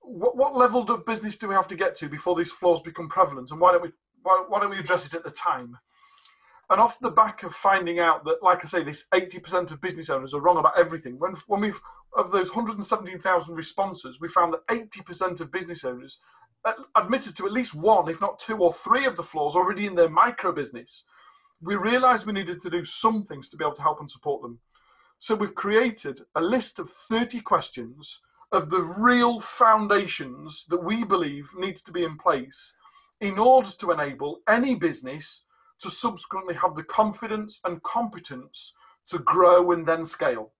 what, 0.00 0.36
what 0.36 0.56
level 0.56 0.82
of 0.82 1.06
business 1.06 1.36
do 1.36 1.48
we 1.48 1.54
have 1.54 1.68
to 1.68 1.76
get 1.76 1.96
to 1.96 2.08
before 2.08 2.34
these 2.34 2.52
flaws 2.52 2.82
become 2.82 3.08
prevalent, 3.08 3.50
and 3.50 3.60
why 3.60 3.72
don't 3.72 3.82
we 3.82 3.92
why, 4.22 4.44
why 4.48 4.60
don't 4.60 4.70
we 4.70 4.78
address 4.78 5.06
it 5.06 5.14
at 5.14 5.22
the 5.22 5.30
time? 5.30 5.78
And 6.70 6.80
off 6.80 6.98
the 6.98 7.10
back 7.10 7.42
of 7.42 7.54
finding 7.54 7.98
out 7.98 8.24
that, 8.24 8.42
like 8.42 8.64
I 8.64 8.68
say, 8.68 8.82
this 8.82 9.06
80% 9.12 9.70
of 9.70 9.80
business 9.80 10.08
owners 10.08 10.32
are 10.32 10.40
wrong 10.40 10.56
about 10.56 10.78
everything, 10.78 11.18
when, 11.18 11.34
when 11.46 11.60
we've, 11.60 11.80
of 12.16 12.30
those 12.30 12.54
117,000 12.54 13.54
responses, 13.54 14.20
we 14.20 14.28
found 14.28 14.54
that 14.54 14.66
80% 14.68 15.40
of 15.40 15.52
business 15.52 15.84
owners 15.84 16.18
uh, 16.64 16.72
admitted 16.96 17.36
to 17.36 17.46
at 17.46 17.52
least 17.52 17.74
one, 17.74 18.08
if 18.08 18.20
not 18.20 18.38
two 18.38 18.56
or 18.56 18.72
three 18.72 19.04
of 19.04 19.16
the 19.16 19.22
flaws 19.22 19.54
already 19.54 19.86
in 19.86 19.94
their 19.94 20.08
micro 20.08 20.52
business. 20.52 21.04
We 21.60 21.76
realized 21.76 22.26
we 22.26 22.32
needed 22.32 22.62
to 22.62 22.70
do 22.70 22.84
some 22.84 23.24
things 23.24 23.48
to 23.50 23.56
be 23.56 23.64
able 23.64 23.76
to 23.76 23.82
help 23.82 24.00
and 24.00 24.10
support 24.10 24.42
them. 24.42 24.60
So 25.18 25.34
we've 25.34 25.54
created 25.54 26.22
a 26.34 26.40
list 26.40 26.78
of 26.78 26.90
30 26.90 27.40
questions 27.40 28.20
of 28.52 28.70
the 28.70 28.82
real 28.82 29.40
foundations 29.40 30.64
that 30.68 30.82
we 30.82 31.04
believe 31.04 31.50
needs 31.56 31.82
to 31.82 31.92
be 31.92 32.04
in 32.04 32.16
place 32.16 32.76
in 33.20 33.38
order 33.38 33.70
to 33.70 33.90
enable 33.90 34.40
any 34.48 34.74
business 34.74 35.43
to 35.84 35.90
subsequently 35.90 36.54
have 36.54 36.74
the 36.74 36.82
confidence 36.82 37.60
and 37.64 37.82
competence 37.82 38.72
to 39.06 39.18
grow 39.18 39.70
and 39.70 39.86
then 39.86 40.04
scale. 40.04 40.52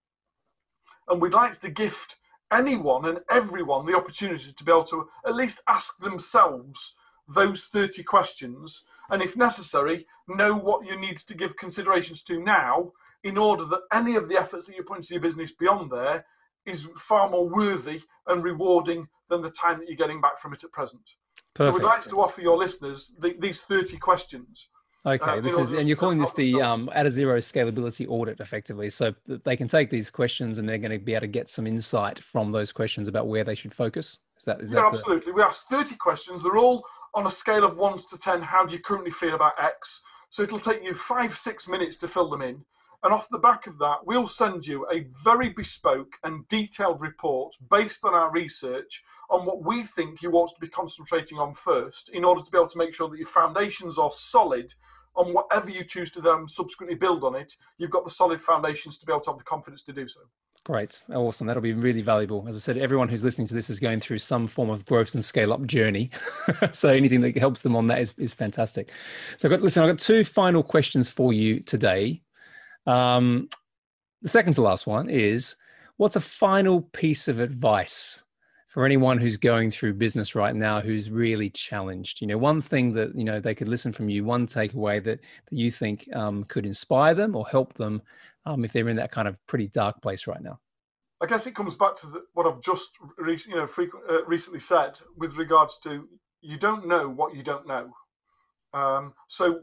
And 1.09 1.21
we'd 1.21 1.33
like 1.33 1.59
to 1.61 1.71
gift 1.71 2.17
anyone 2.53 3.07
and 3.07 3.21
everyone 3.31 3.87
the 3.87 3.97
opportunity 3.97 4.53
to 4.53 4.65
be 4.65 4.71
able 4.71 4.85
to 4.85 5.09
at 5.27 5.35
least 5.35 5.63
ask 5.67 5.99
themselves 5.99 6.95
those 7.27 7.65
30 7.65 8.03
questions 8.03 8.83
and 9.09 9.23
if 9.23 9.35
necessary 9.35 10.07
know 10.29 10.55
what 10.55 10.87
you 10.87 10.95
need 10.95 11.17
to 11.17 11.35
give 11.35 11.57
considerations 11.57 12.23
to 12.23 12.39
now 12.39 12.93
in 13.23 13.39
order 13.39 13.65
that 13.65 13.81
any 13.91 14.15
of 14.15 14.29
the 14.29 14.39
efforts 14.39 14.67
that 14.67 14.77
you 14.77 14.83
put 14.83 14.99
into 14.99 15.15
your 15.15 15.23
business 15.23 15.53
beyond 15.53 15.91
there 15.91 16.27
is 16.67 16.87
far 16.97 17.31
more 17.31 17.49
worthy 17.49 18.03
and 18.27 18.45
rewarding 18.45 19.09
than 19.31 19.41
the 19.41 19.51
time 19.51 19.79
that 19.79 19.89
you're 19.89 19.97
getting 19.97 20.21
back 20.21 20.39
from 20.39 20.53
it 20.53 20.63
at 20.63 20.71
present. 20.71 21.03
Perfect. 21.55 21.75
So 21.75 21.79
we'd 21.79 21.87
like 21.87 22.05
to 22.05 22.21
offer 22.21 22.43
your 22.43 22.59
listeners 22.59 23.15
the, 23.19 23.35
these 23.39 23.63
30 23.63 23.97
questions. 23.97 24.69
Okay, 25.07 25.33
uh, 25.33 25.41
this 25.41 25.59
is, 25.59 25.73
and 25.73 25.87
you're 25.87 25.99
calling 25.99 26.17
this 26.17 26.33
the 26.33 26.63
um, 26.63 26.89
at 26.95 27.05
a 27.05 27.11
zero 27.11 27.37
scalability 27.37 28.09
audit 28.09 28.41
effectively. 28.41 28.89
So 28.89 29.15
they 29.27 29.55
can 29.55 29.69
take 29.69 29.91
these 29.91 30.11
questions 30.11 30.59
and 30.59 30.67
they're 30.67 30.79
going 30.79 30.93
to 30.93 30.99
be 30.99 31.13
able 31.13 31.23
to 31.23 31.27
get 31.27 31.51
some 31.51 31.67
insight 31.67 32.19
from 32.19 32.53
those 32.53 32.73
questions 32.73 33.07
about 33.07 33.29
where 33.29 33.45
they 33.45 33.55
should 33.55 33.75
focus. 33.75 34.21
Is 34.39 34.45
that, 34.45 34.61
is 34.63 34.73
yeah, 34.73 34.81
that 34.81 34.87
absolutely. 34.87 35.33
The... 35.33 35.37
We 35.37 35.43
asked 35.43 35.69
30 35.69 35.97
questions. 35.97 36.43
They're 36.43 36.57
all 36.57 36.87
on 37.13 37.27
a 37.27 37.31
scale 37.31 37.65
of 37.65 37.77
one 37.77 37.99
to 37.99 38.19
10. 38.19 38.41
How 38.41 38.65
do 38.65 38.73
you 38.73 38.81
currently 38.81 39.11
feel 39.11 39.35
about 39.35 39.53
X? 39.63 40.03
So 40.31 40.43
it'll 40.43 40.59
take 40.59 40.83
you 40.83 40.95
five, 40.95 41.37
six 41.37 41.69
minutes 41.69 41.99
to 41.99 42.09
fill 42.09 42.31
them 42.31 42.41
in. 42.41 42.65
And 43.05 43.13
off 43.13 43.29
the 43.29 43.39
back 43.39 43.67
of 43.67 43.79
that, 43.79 43.99
we'll 44.07 44.27
send 44.27 44.67
you 44.67 44.87
a 44.91 45.07
very 45.23 45.51
bespoke 45.51 46.15
and 46.25 46.49
detailed 46.49 47.03
report 47.03 47.55
based 47.71 48.03
on 48.05 48.15
our 48.15 48.31
research 48.33 49.05
on 49.29 49.45
what 49.45 49.63
we 49.63 49.83
think 49.83 50.23
you 50.23 50.33
ought 50.33 50.55
to 50.55 50.61
be 50.61 50.69
concentrating 50.69 51.39
on 51.39 51.53
first 51.53 52.09
in 52.09 52.25
order 52.25 52.43
to 52.43 52.51
be 52.51 52.57
able 52.57 52.67
to 52.69 52.79
make 52.79 52.95
sure 52.95 53.11
that 53.11 53.19
your 53.19 53.29
foundations 53.29 53.99
are 53.99 54.11
solid 54.11 54.73
on 55.17 55.35
whatever 55.35 55.71
you 55.71 55.85
choose 55.85 56.11
to 56.13 56.23
then 56.23 56.49
subsequently 56.49 56.97
build 56.97 57.25
on 57.25 57.35
it. 57.35 57.53
You've 57.77 57.91
got 57.91 58.05
the 58.05 58.11
solid 58.11 58.43
foundations 58.43 58.99
to 58.99 59.07
be 59.07 59.13
able 59.13 59.21
to 59.21 59.31
have 59.33 59.39
the 59.39 59.45
confidence 59.45 59.83
to 59.85 59.93
do 59.93 60.09
so. 60.09 60.21
Great. 60.65 61.03
Awesome. 61.13 61.47
That'll 61.47 61.63
be 61.63 61.75
really 61.75 62.01
valuable. 62.01 62.47
As 62.49 62.57
I 62.57 62.59
said, 62.59 62.79
everyone 62.79 63.11
who's 63.11 63.23
listening 63.23 63.47
to 63.49 63.55
this 63.55 63.69
is 63.69 63.79
going 63.79 64.01
through 64.01 64.19
some 64.19 64.47
form 64.47 64.71
of 64.71 64.87
growth 64.87 65.15
and 65.15 65.23
scale 65.23 65.53
up 65.53 65.63
journey. 65.67 66.11
so 66.73 66.89
anything 66.89 67.21
that 67.21 67.37
helps 67.37 67.61
them 67.61 67.77
on 67.77 67.87
that 67.89 67.99
is, 67.99 68.15
is 68.17 68.33
fantastic. 68.33 68.91
So 69.37 69.47
I've 69.47 69.51
got, 69.51 69.61
listen, 69.61 69.83
I've 69.83 69.91
got 69.91 69.99
two 69.99 70.25
final 70.25 70.63
questions 70.63 71.11
for 71.11 71.35
you 71.35 71.61
today. 71.61 72.23
Um, 72.87 73.49
the 74.23 74.29
second 74.29 74.55
to 74.55 74.63
last 74.63 74.87
one 74.87 75.09
is 75.09 75.57
what's 75.97 76.17
a 76.17 76.21
final 76.21 76.83
piece 76.83 77.29
of 77.29 77.41
advice 77.41 78.23
for 78.69 78.85
anyone 78.85 79.19
who's 79.19 79.37
going 79.37 79.71
through 79.71 79.95
business 79.95 80.35
right 80.35 80.55
now 80.55 80.81
who's 80.81 81.11
really 81.11 81.51
challenged? 81.51 82.21
You 82.21 82.27
know 82.27 82.39
one 82.39 82.61
thing 82.61 82.93
that 82.95 83.15
you 83.15 83.25
know 83.25 83.41
they 83.41 83.55
could 83.55 83.69
listen 83.69 83.93
from 83.93 84.09
you 84.09 84.25
one 84.25 84.47
takeaway 84.47 85.03
that, 85.05 85.21
that 85.21 85.57
you 85.57 85.71
think 85.71 86.09
um, 86.15 86.45
could 86.45 86.67
inspire 86.67 87.15
them 87.15 87.37
or 87.37 87.47
help 87.47 87.75
them 87.75 88.03
um, 88.47 88.65
if 88.65 88.73
they're 88.73 88.89
in 88.89 88.97
that 88.97 89.13
kind 89.13 89.29
of 89.29 89.37
pretty 89.47 89.69
dark 89.69 90.01
place 90.03 90.27
right 90.27 90.43
now? 90.43 90.59
I 91.21 91.27
guess 91.27 91.47
it 91.47 91.55
comes 91.55 91.77
back 91.77 91.97
to 91.99 92.07
the, 92.07 92.25
what 92.35 92.47
i've 92.47 92.61
just 92.61 92.91
re- 93.17 93.39
you 93.49 93.57
know 93.57 93.69
uh, 94.11 94.25
recently 94.27 94.61
said 94.61 94.99
with 95.17 95.37
regards 95.37 95.79
to 95.85 96.09
you 96.43 96.59
don't 96.59 96.87
know 96.87 97.09
what 97.09 97.35
you 97.35 97.43
don't 97.43 97.67
know 97.67 97.93
um, 98.75 99.15
so 99.29 99.61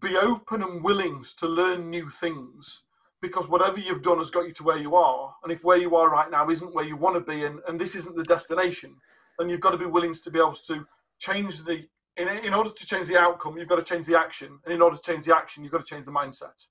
be 0.00 0.16
open 0.16 0.62
and 0.62 0.82
willing 0.82 1.24
to 1.38 1.46
learn 1.46 1.90
new 1.90 2.08
things 2.08 2.82
because 3.20 3.48
whatever 3.48 3.78
you've 3.78 4.02
done 4.02 4.18
has 4.18 4.30
got 4.30 4.46
you 4.46 4.52
to 4.54 4.64
where 4.64 4.78
you 4.78 4.96
are. 4.96 5.34
And 5.42 5.52
if 5.52 5.64
where 5.64 5.76
you 5.76 5.94
are 5.96 6.10
right 6.10 6.30
now 6.30 6.48
isn't 6.48 6.74
where 6.74 6.84
you 6.84 6.96
want 6.96 7.16
to 7.16 7.20
be 7.20 7.44
and, 7.44 7.60
and 7.68 7.80
this 7.80 7.94
isn't 7.94 8.16
the 8.16 8.24
destination, 8.24 8.96
then 9.38 9.48
you've 9.48 9.60
got 9.60 9.70
to 9.70 9.78
be 9.78 9.86
willing 9.86 10.14
to 10.14 10.30
be 10.30 10.38
able 10.38 10.54
to 10.66 10.86
change 11.18 11.64
the, 11.64 11.86
in, 12.16 12.28
in 12.28 12.54
order 12.54 12.70
to 12.70 12.86
change 12.86 13.08
the 13.08 13.18
outcome, 13.18 13.58
you've 13.58 13.68
got 13.68 13.76
to 13.76 13.94
change 13.94 14.06
the 14.06 14.18
action. 14.18 14.58
And 14.64 14.74
in 14.74 14.80
order 14.80 14.96
to 14.96 15.02
change 15.02 15.26
the 15.26 15.36
action, 15.36 15.62
you've 15.62 15.72
got 15.72 15.84
to 15.84 15.94
change 15.94 16.06
the 16.06 16.12
mindset. 16.12 16.66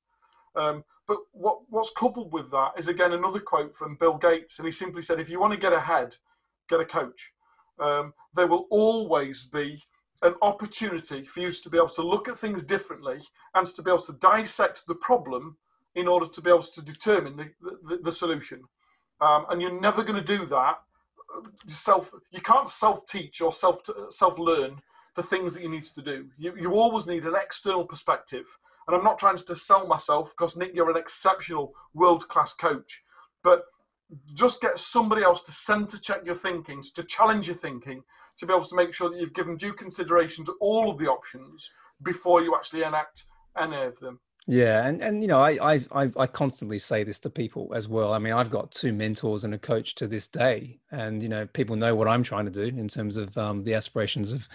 Um, 0.56 0.84
but 1.08 1.18
what, 1.32 1.60
what's 1.70 1.92
coupled 1.92 2.34
with 2.34 2.50
that 2.52 2.72
is 2.78 2.88
again 2.88 3.14
another 3.14 3.40
quote 3.40 3.76
from 3.76 3.96
Bill 3.96 4.18
Gates, 4.18 4.58
and 4.58 4.66
he 4.66 4.72
simply 4.72 5.04
said, 5.04 5.20
"If 5.20 5.30
you 5.30 5.40
want 5.40 5.54
to 5.54 5.60
get 5.60 5.74
ahead, 5.74 6.16
get 6.68 6.80
a 6.80 6.86
coach. 6.86 7.34
Um, 7.80 8.14
there 8.34 8.48
will 8.48 8.66
always 8.72 9.44
be 9.44 9.84
an 10.22 10.36
opportunity 10.42 11.26
for 11.26 11.42
you 11.42 11.52
to 11.52 11.70
be 11.70 11.78
able 11.78 11.90
to 11.90 12.02
look 12.02 12.28
at 12.28 12.38
things 12.38 12.64
differently 12.64 13.20
and 13.54 13.68
to 13.68 13.82
be 13.82 13.92
able 13.92 14.04
to 14.04 14.14
dissect 14.14 14.88
the 14.88 14.96
problem 14.96 15.58
in 15.96 16.08
order 16.08 16.28
to 16.28 16.42
be 16.42 16.50
able 16.50 16.64
to 16.64 16.82
determine 16.82 17.36
the, 17.38 17.52
the, 17.88 17.98
the 17.98 18.12
solution. 18.12 18.62
Um, 19.22 19.46
and 19.50 19.62
you're 19.62 19.80
never 19.80 20.04
going 20.04 20.22
to 20.22 20.38
do 20.38 20.46
that 20.48 20.76
self. 21.68 22.12
You 22.32 22.42
can't 22.42 22.70
self 22.70 23.06
teach 23.08 23.42
or 23.42 23.52
self 23.52 23.82
self 24.10 24.40
learn 24.40 24.82
the 25.16 25.24
things 25.24 25.54
that 25.54 25.64
you 25.64 25.70
need 25.70 25.84
to 25.84 26.02
do. 26.02 26.28
You, 26.38 26.54
you 26.60 26.74
always 26.74 27.08
need 27.08 27.26
an 27.26 27.36
external 27.36 27.86
perspective. 27.86 28.46
And 28.88 28.96
I'm 28.96 29.04
not 29.04 29.18
trying 29.18 29.38
to 29.38 29.56
sell 29.56 29.88
myself 29.88 30.34
because 30.38 30.58
Nick, 30.58 30.76
you're 30.76 30.92
an 30.92 30.98
exceptional 30.98 31.74
world 31.94 32.28
class 32.28 32.54
coach, 32.54 33.02
but 33.44 33.64
just 34.34 34.62
get 34.62 34.80
somebody 34.80 35.24
else 35.24 35.44
to 35.44 35.52
center 35.52 35.98
check 35.98 36.26
your 36.26 36.36
thinking, 36.36 36.84
to 36.96 37.04
challenge 37.04 37.48
your 37.48 37.56
thinking, 37.56 38.04
to 38.38 38.46
be 38.46 38.54
able 38.54 38.64
to 38.66 38.76
make 38.76 38.94
sure 38.94 39.10
that 39.10 39.20
you've 39.20 39.34
given 39.34 39.58
due 39.58 39.74
consideration 39.74 40.46
to 40.46 40.56
all 40.60 40.90
of 40.90 40.98
the 40.98 41.08
options 41.08 41.70
before 42.04 42.42
you 42.42 42.56
actually 42.56 42.84
enact 42.84 43.26
any 43.58 43.82
of 43.82 44.00
them. 44.00 44.20
Yeah, 44.48 44.86
and 44.86 45.02
and 45.02 45.24
you 45.24 45.28
know, 45.28 45.40
I, 45.40 45.80
I 45.92 46.12
I 46.16 46.28
constantly 46.28 46.78
say 46.78 47.04
this 47.04 47.20
to 47.22 47.32
people 47.32 47.72
as 47.74 47.88
well. 47.88 48.14
I 48.14 48.20
mean, 48.20 48.34
I've 48.34 48.52
got 48.52 48.72
two 48.72 48.94
mentors 48.94 49.44
and 49.44 49.56
a 49.56 49.58
coach 49.58 49.96
to 49.96 50.08
this 50.08 50.28
day, 50.28 50.78
and 50.92 51.24
you 51.24 51.30
know, 51.30 51.48
people 51.48 51.76
know 51.76 51.96
what 51.96 52.08
I'm 52.08 52.22
trying 52.22 52.46
to 52.46 52.52
do 52.52 52.78
in 52.78 52.88
terms 52.88 53.18
of 53.18 53.36
um, 53.40 53.64
the 53.64 53.74
aspirations 53.74 54.32
of 54.32 54.48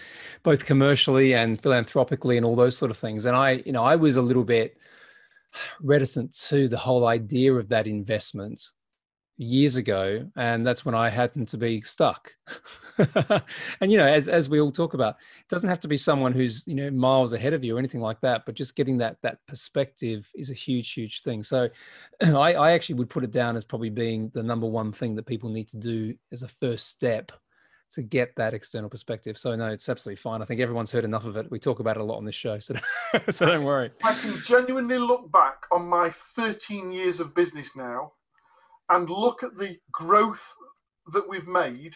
both 0.43 0.65
commercially 0.65 1.33
and 1.33 1.61
philanthropically 1.61 2.37
and 2.37 2.45
all 2.45 2.55
those 2.55 2.77
sort 2.77 2.89
of 2.89 2.95
things. 2.95 3.25
And 3.25 3.35
I, 3.35 3.63
you 3.65 3.73
know, 3.73 3.83
I 3.83 3.97
was 3.97 4.15
a 4.15 4.21
little 4.21 4.45
bit 4.45 4.77
reticent 5.81 6.33
to 6.47 6.69
the 6.69 6.77
whole 6.77 7.05
idea 7.05 7.53
of 7.53 7.67
that 7.67 7.85
investment 7.85 8.61
years 9.41 9.75
ago 9.75 10.23
and 10.35 10.65
that's 10.65 10.85
when 10.85 10.93
i 10.93 11.09
happened 11.09 11.47
to 11.47 11.57
be 11.57 11.81
stuck 11.81 12.31
and 13.81 13.91
you 13.91 13.97
know 13.97 14.05
as 14.05 14.29
as 14.29 14.47
we 14.47 14.61
all 14.61 14.71
talk 14.71 14.93
about 14.93 15.15
it 15.15 15.47
doesn't 15.49 15.67
have 15.67 15.79
to 15.79 15.87
be 15.87 15.97
someone 15.97 16.31
who's 16.31 16.67
you 16.67 16.75
know 16.75 16.91
miles 16.91 17.33
ahead 17.33 17.51
of 17.51 17.63
you 17.63 17.75
or 17.75 17.79
anything 17.79 18.01
like 18.01 18.21
that 18.21 18.43
but 18.45 18.53
just 18.53 18.75
getting 18.75 18.99
that 18.99 19.17
that 19.23 19.39
perspective 19.47 20.29
is 20.35 20.51
a 20.51 20.53
huge 20.53 20.93
huge 20.93 21.23
thing 21.23 21.41
so 21.41 21.67
i 22.21 22.53
i 22.53 22.71
actually 22.73 22.93
would 22.93 23.09
put 23.09 23.23
it 23.23 23.31
down 23.31 23.55
as 23.55 23.63
probably 23.63 23.89
being 23.89 24.29
the 24.35 24.43
number 24.43 24.67
one 24.67 24.91
thing 24.91 25.15
that 25.15 25.25
people 25.25 25.49
need 25.49 25.67
to 25.67 25.77
do 25.77 26.13
as 26.31 26.43
a 26.43 26.47
first 26.47 26.87
step 26.87 27.31
to 27.89 28.01
get 28.01 28.33
that 28.37 28.53
external 28.53 28.89
perspective. 28.89 29.37
So 29.37 29.53
no, 29.53 29.65
it's 29.65 29.89
absolutely 29.89 30.21
fine. 30.21 30.41
I 30.41 30.45
think 30.45 30.61
everyone's 30.61 30.93
heard 30.93 31.03
enough 31.03 31.25
of 31.25 31.35
it. 31.35 31.51
We 31.51 31.59
talk 31.59 31.81
about 31.81 31.97
it 31.97 31.99
a 31.99 32.03
lot 32.05 32.15
on 32.15 32.23
this 32.23 32.35
show, 32.35 32.57
so 32.57 32.73
so 33.29 33.47
don't 33.47 33.65
worry. 33.65 33.91
I 34.01 34.13
can 34.13 34.41
genuinely 34.45 34.97
look 34.97 35.29
back 35.29 35.65
on 35.73 35.89
my 35.89 36.09
13 36.09 36.93
years 36.93 37.19
of 37.19 37.35
business 37.35 37.75
now 37.75 38.13
and 38.91 39.09
look 39.09 39.41
at 39.41 39.57
the 39.57 39.77
growth 39.91 40.53
that 41.13 41.27
we've 41.27 41.47
made 41.47 41.95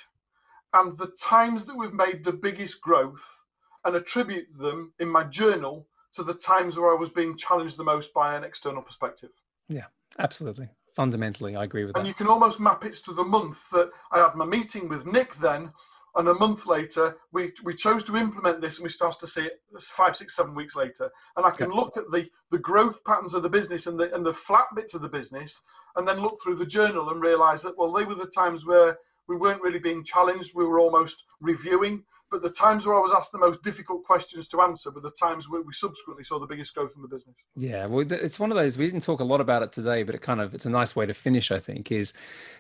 and 0.73 0.97
the 0.97 1.13
times 1.21 1.65
that 1.65 1.77
we've 1.77 1.93
made 1.93 2.23
the 2.23 2.33
biggest 2.33 2.81
growth 2.81 3.43
and 3.83 3.95
attribute 3.95 4.47
them 4.57 4.93
in 4.99 5.07
my 5.07 5.23
journal 5.23 5.87
to 6.13 6.23
the 6.23 6.33
times 6.33 6.77
where 6.77 6.91
I 6.91 6.99
was 6.99 7.09
being 7.09 7.37
challenged 7.37 7.77
the 7.77 7.83
most 7.83 8.13
by 8.13 8.35
an 8.35 8.43
external 8.43 8.81
perspective. 8.81 9.29
Yeah, 9.69 9.85
absolutely. 10.17 10.69
Fundamentally, 10.95 11.55
I 11.55 11.65
agree 11.65 11.83
with 11.83 11.93
that. 11.93 11.99
And 11.99 12.07
you 12.07 12.13
can 12.13 12.27
almost 12.27 12.59
map 12.59 12.85
it 12.85 12.93
to 13.05 13.13
the 13.13 13.23
month 13.23 13.69
that 13.71 13.91
I 14.11 14.19
had 14.19 14.35
my 14.35 14.45
meeting 14.45 14.87
with 14.87 15.05
Nick 15.05 15.35
then, 15.35 15.71
and 16.15 16.29
a 16.29 16.33
month 16.33 16.65
later 16.65 17.17
we 17.31 17.51
we 17.63 17.73
chose 17.73 18.03
to 18.05 18.15
implement 18.15 18.61
this 18.61 18.77
and 18.77 18.83
we 18.83 18.89
started 18.89 19.19
to 19.19 19.27
see 19.27 19.43
it 19.43 19.61
five 19.79 20.15
six 20.15 20.35
seven 20.35 20.55
weeks 20.55 20.75
later 20.75 21.11
and 21.35 21.45
i 21.45 21.51
can 21.51 21.69
yeah. 21.69 21.75
look 21.75 21.97
at 21.97 22.09
the 22.11 22.29
the 22.51 22.57
growth 22.57 23.03
patterns 23.03 23.33
of 23.33 23.43
the 23.43 23.49
business 23.49 23.87
and 23.87 23.99
the 23.99 24.13
and 24.15 24.25
the 24.25 24.33
flat 24.33 24.67
bits 24.75 24.93
of 24.93 25.01
the 25.01 25.09
business 25.09 25.61
and 25.95 26.07
then 26.07 26.21
look 26.21 26.39
through 26.41 26.55
the 26.55 26.65
journal 26.65 27.09
and 27.09 27.21
realize 27.21 27.61
that 27.61 27.77
well 27.77 27.91
they 27.91 28.03
were 28.03 28.15
the 28.15 28.25
times 28.27 28.65
where 28.65 28.97
we 29.27 29.35
weren't 29.35 29.61
really 29.61 29.79
being 29.79 30.03
challenged 30.03 30.55
we 30.55 30.65
were 30.65 30.79
almost 30.79 31.25
reviewing 31.41 32.03
but 32.31 32.41
the 32.41 32.49
times 32.49 32.85
where 32.85 32.95
I 32.95 32.99
was 32.99 33.13
asked 33.15 33.31
the 33.31 33.37
most 33.37 33.63
difficult 33.63 34.03
questions 34.03 34.47
to 34.49 34.61
answer 34.61 34.91
were 34.91 35.01
the 35.01 35.11
times 35.11 35.47
where 35.49 35.61
we 35.61 35.73
subsequently 35.73 36.23
saw 36.23 36.39
the 36.39 36.47
biggest 36.47 36.73
growth 36.73 36.91
in 36.95 37.01
the 37.01 37.07
business. 37.07 37.35
Yeah, 37.55 37.85
well, 37.85 38.05
it's 38.11 38.39
one 38.39 38.51
of 38.51 38.57
those. 38.57 38.77
We 38.77 38.87
didn't 38.87 39.03
talk 39.03 39.19
a 39.19 39.23
lot 39.23 39.41
about 39.41 39.61
it 39.61 39.71
today, 39.71 40.03
but 40.03 40.15
it 40.15 40.21
kind 40.21 40.41
of 40.41 40.53
it's 40.53 40.65
a 40.65 40.69
nice 40.69 40.95
way 40.95 41.05
to 41.05 41.13
finish. 41.13 41.51
I 41.51 41.59
think 41.59 41.91
is 41.91 42.13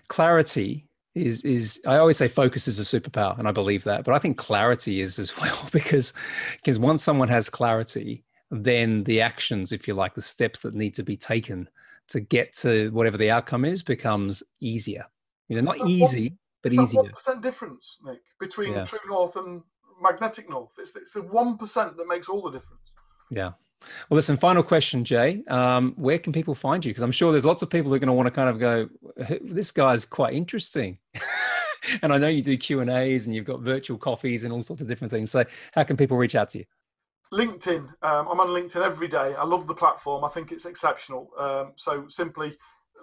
clarity 0.07 0.87
is 1.15 1.43
is 1.43 1.81
I 1.87 1.97
always 1.97 2.17
say 2.17 2.27
focus 2.27 2.67
is 2.67 2.79
a 2.79 2.99
superpower, 2.99 3.37
and 3.39 3.47
I 3.47 3.51
believe 3.51 3.83
that. 3.85 4.05
But 4.05 4.13
I 4.13 4.19
think 4.19 4.37
clarity 4.37 5.01
is 5.01 5.17
as 5.17 5.35
well 5.41 5.67
because 5.71 6.13
because 6.57 6.79
once 6.79 7.03
someone 7.03 7.29
has 7.29 7.49
clarity, 7.49 8.23
then 8.51 9.03
the 9.05 9.21
actions, 9.21 9.71
if 9.71 9.87
you 9.87 9.93
like, 9.93 10.13
the 10.13 10.21
steps 10.21 10.59
that 10.61 10.75
need 10.75 10.93
to 10.95 11.03
be 11.03 11.17
taken 11.17 11.67
to 12.09 12.19
get 12.19 12.53
to 12.57 12.89
whatever 12.91 13.17
the 13.17 13.31
outcome 13.31 13.65
is 13.65 13.83
becomes 13.83 14.43
easier. 14.59 15.05
You 15.47 15.57
know, 15.57 15.73
not 15.73 15.87
easy, 15.87 16.29
one, 16.29 16.37
but 16.63 16.73
easier. 16.73 17.01
One 17.03 17.11
percent 17.11 17.41
difference, 17.41 17.97
Nick, 18.03 18.19
between 18.39 18.73
yeah. 18.73 18.85
True 18.85 18.99
North 19.07 19.35
and 19.35 19.61
Magnetic 20.01 20.49
North. 20.49 20.71
It's, 20.77 20.95
it's 20.95 21.11
the 21.11 21.21
one 21.21 21.57
percent 21.57 21.97
that 21.97 22.07
makes 22.07 22.29
all 22.29 22.41
the 22.41 22.51
difference. 22.51 22.81
Yeah. 23.29 23.51
Well, 24.09 24.15
listen. 24.15 24.37
Final 24.37 24.63
question, 24.63 25.03
Jay. 25.03 25.43
Um, 25.47 25.93
where 25.97 26.17
can 26.17 26.33
people 26.33 26.55
find 26.55 26.83
you? 26.83 26.89
Because 26.89 27.03
I'm 27.03 27.11
sure 27.11 27.31
there's 27.31 27.45
lots 27.45 27.61
of 27.61 27.69
people 27.69 27.89
who 27.89 27.95
are 27.95 27.99
going 27.99 28.07
to 28.07 28.13
want 28.13 28.27
to 28.27 28.31
kind 28.31 28.49
of 28.49 28.59
go, 28.59 28.89
"This 29.41 29.71
guy's 29.71 30.05
quite 30.05 30.33
interesting." 30.33 30.97
and 32.01 32.11
I 32.13 32.17
know 32.17 32.27
you 32.27 32.41
do 32.41 32.57
Q 32.57 32.79
and 32.79 32.89
A's, 32.89 33.25
and 33.25 33.35
you've 33.35 33.45
got 33.45 33.61
virtual 33.61 33.97
coffees 33.97 34.43
and 34.43 34.51
all 34.51 34.63
sorts 34.63 34.81
of 34.81 34.87
different 34.87 35.11
things. 35.11 35.31
So, 35.31 35.45
how 35.73 35.83
can 35.83 35.97
people 35.97 36.17
reach 36.17 36.35
out 36.35 36.49
to 36.49 36.59
you? 36.59 36.65
LinkedIn. 37.33 37.87
Um, 38.01 38.27
I'm 38.27 38.39
on 38.39 38.47
LinkedIn 38.47 38.83
every 38.83 39.07
day. 39.07 39.33
I 39.37 39.43
love 39.43 39.67
the 39.67 39.73
platform. 39.73 40.23
I 40.23 40.29
think 40.29 40.51
it's 40.51 40.65
exceptional. 40.65 41.29
Um, 41.37 41.73
so 41.75 42.05
simply 42.07 42.57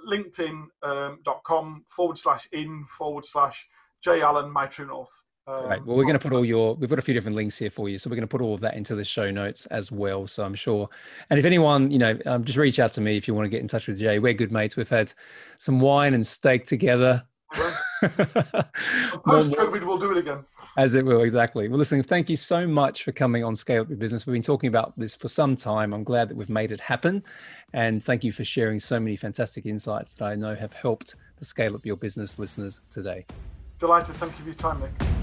linkedin.com 0.09 1.66
um, 1.66 1.85
forward 1.87 2.18
slash 2.18 2.49
in 2.53 2.85
forward 2.87 3.25
slash 3.25 3.68
J 4.03 4.23
Allen, 4.23 4.51
my 4.51 4.66
true 4.66 4.87
north. 4.87 5.11
Um, 5.47 5.64
right. 5.64 5.85
Well, 5.85 5.97
we're 5.97 6.05
going 6.05 6.18
to 6.18 6.20
put 6.20 6.33
all 6.33 6.45
your, 6.45 6.75
we've 6.75 6.89
got 6.89 7.01
a 7.01 7.03
few 7.03 7.14
different 7.14 7.37
links 7.37 7.59
here 7.59 7.70
for 7.70 7.89
you. 7.89 7.99
So 7.99 8.09
we're 8.09 8.16
going 8.16 8.29
to 8.29 8.29
put 8.29 8.41
all 8.41 8.55
of 8.55 8.61
that 8.61 8.75
into 8.75 8.95
the 8.95 9.05
show 9.05 9.31
notes 9.31 9.66
as 9.66 9.91
well. 9.91 10.27
So 10.27 10.45
I'm 10.45 10.55
sure. 10.55 10.89
And 11.31 11.39
if 11.39 11.45
anyone, 11.45 11.91
you 11.91 11.99
know, 11.99 12.16
um, 12.27 12.45
just 12.45 12.59
reach 12.59 12.79
out 12.79 12.93
to 12.95 13.01
me 13.01 13.16
if 13.16 13.27
you 13.27 13.35
want 13.35 13.47
to 13.47 13.51
get 13.51 13.61
in 13.61 13.68
touch 13.68 13.89
with 13.89 13.99
Jay. 13.99 14.18
We're 14.18 14.35
good 14.35 14.53
mates. 14.53 14.77
We've 14.77 14.89
had 14.89 15.12
some 15.59 15.81
wine 15.81 16.14
and 16.14 16.25
steak 16.25 16.64
together. 16.64 17.25
Post 17.53 19.53
COVID, 19.53 19.85
we'll 19.85 19.99
do 19.99 20.12
it 20.12 20.18
again. 20.18 20.45
As 20.79 20.95
it 20.95 21.05
will, 21.05 21.20
exactly. 21.20 21.68
Well, 21.68 21.79
listen, 21.79 22.03
thank 22.03 22.31
you 22.31 22.37
so 22.37 22.66
much 22.66 23.05
for 23.05 23.12
coming 23.12 23.45
on 23.45 23.55
Scale 23.55 23.83
Up 23.83 23.91
Your 23.91 23.99
Business. 23.99 24.27
We've 24.27 24.33
been 24.33 24.41
talking 24.41 24.68
about 24.68 24.99
this 24.99 25.14
for 25.14 25.29
some 25.29 25.55
time. 25.55 25.93
I'm 25.93 26.03
glad 26.03 26.31
that 26.31 26.37
we've 26.37 26.49
made 26.49 26.73
it 26.73 26.81
happen. 26.81 27.23
And 27.75 28.03
thank 28.03 28.25
you 28.25 28.33
for 28.33 28.45
sharing 28.45 28.81
so 28.81 28.99
many 28.99 29.16
fantastic 29.16 29.66
insights 29.66 30.14
that 30.14 30.25
I 30.25 30.35
know 30.35 30.55
have 30.55 30.73
helped 30.73 31.16
the 31.37 31.45
Scale 31.45 31.75
Up 31.75 31.85
Your 31.85 31.97
Business 31.97 32.39
listeners 32.39 32.81
today. 32.89 33.27
Delighted. 33.79 34.16
Thank 34.16 34.33
you 34.33 34.39
for 34.39 34.45
your 34.45 34.55
time, 34.55 34.81
Nick. 34.81 35.22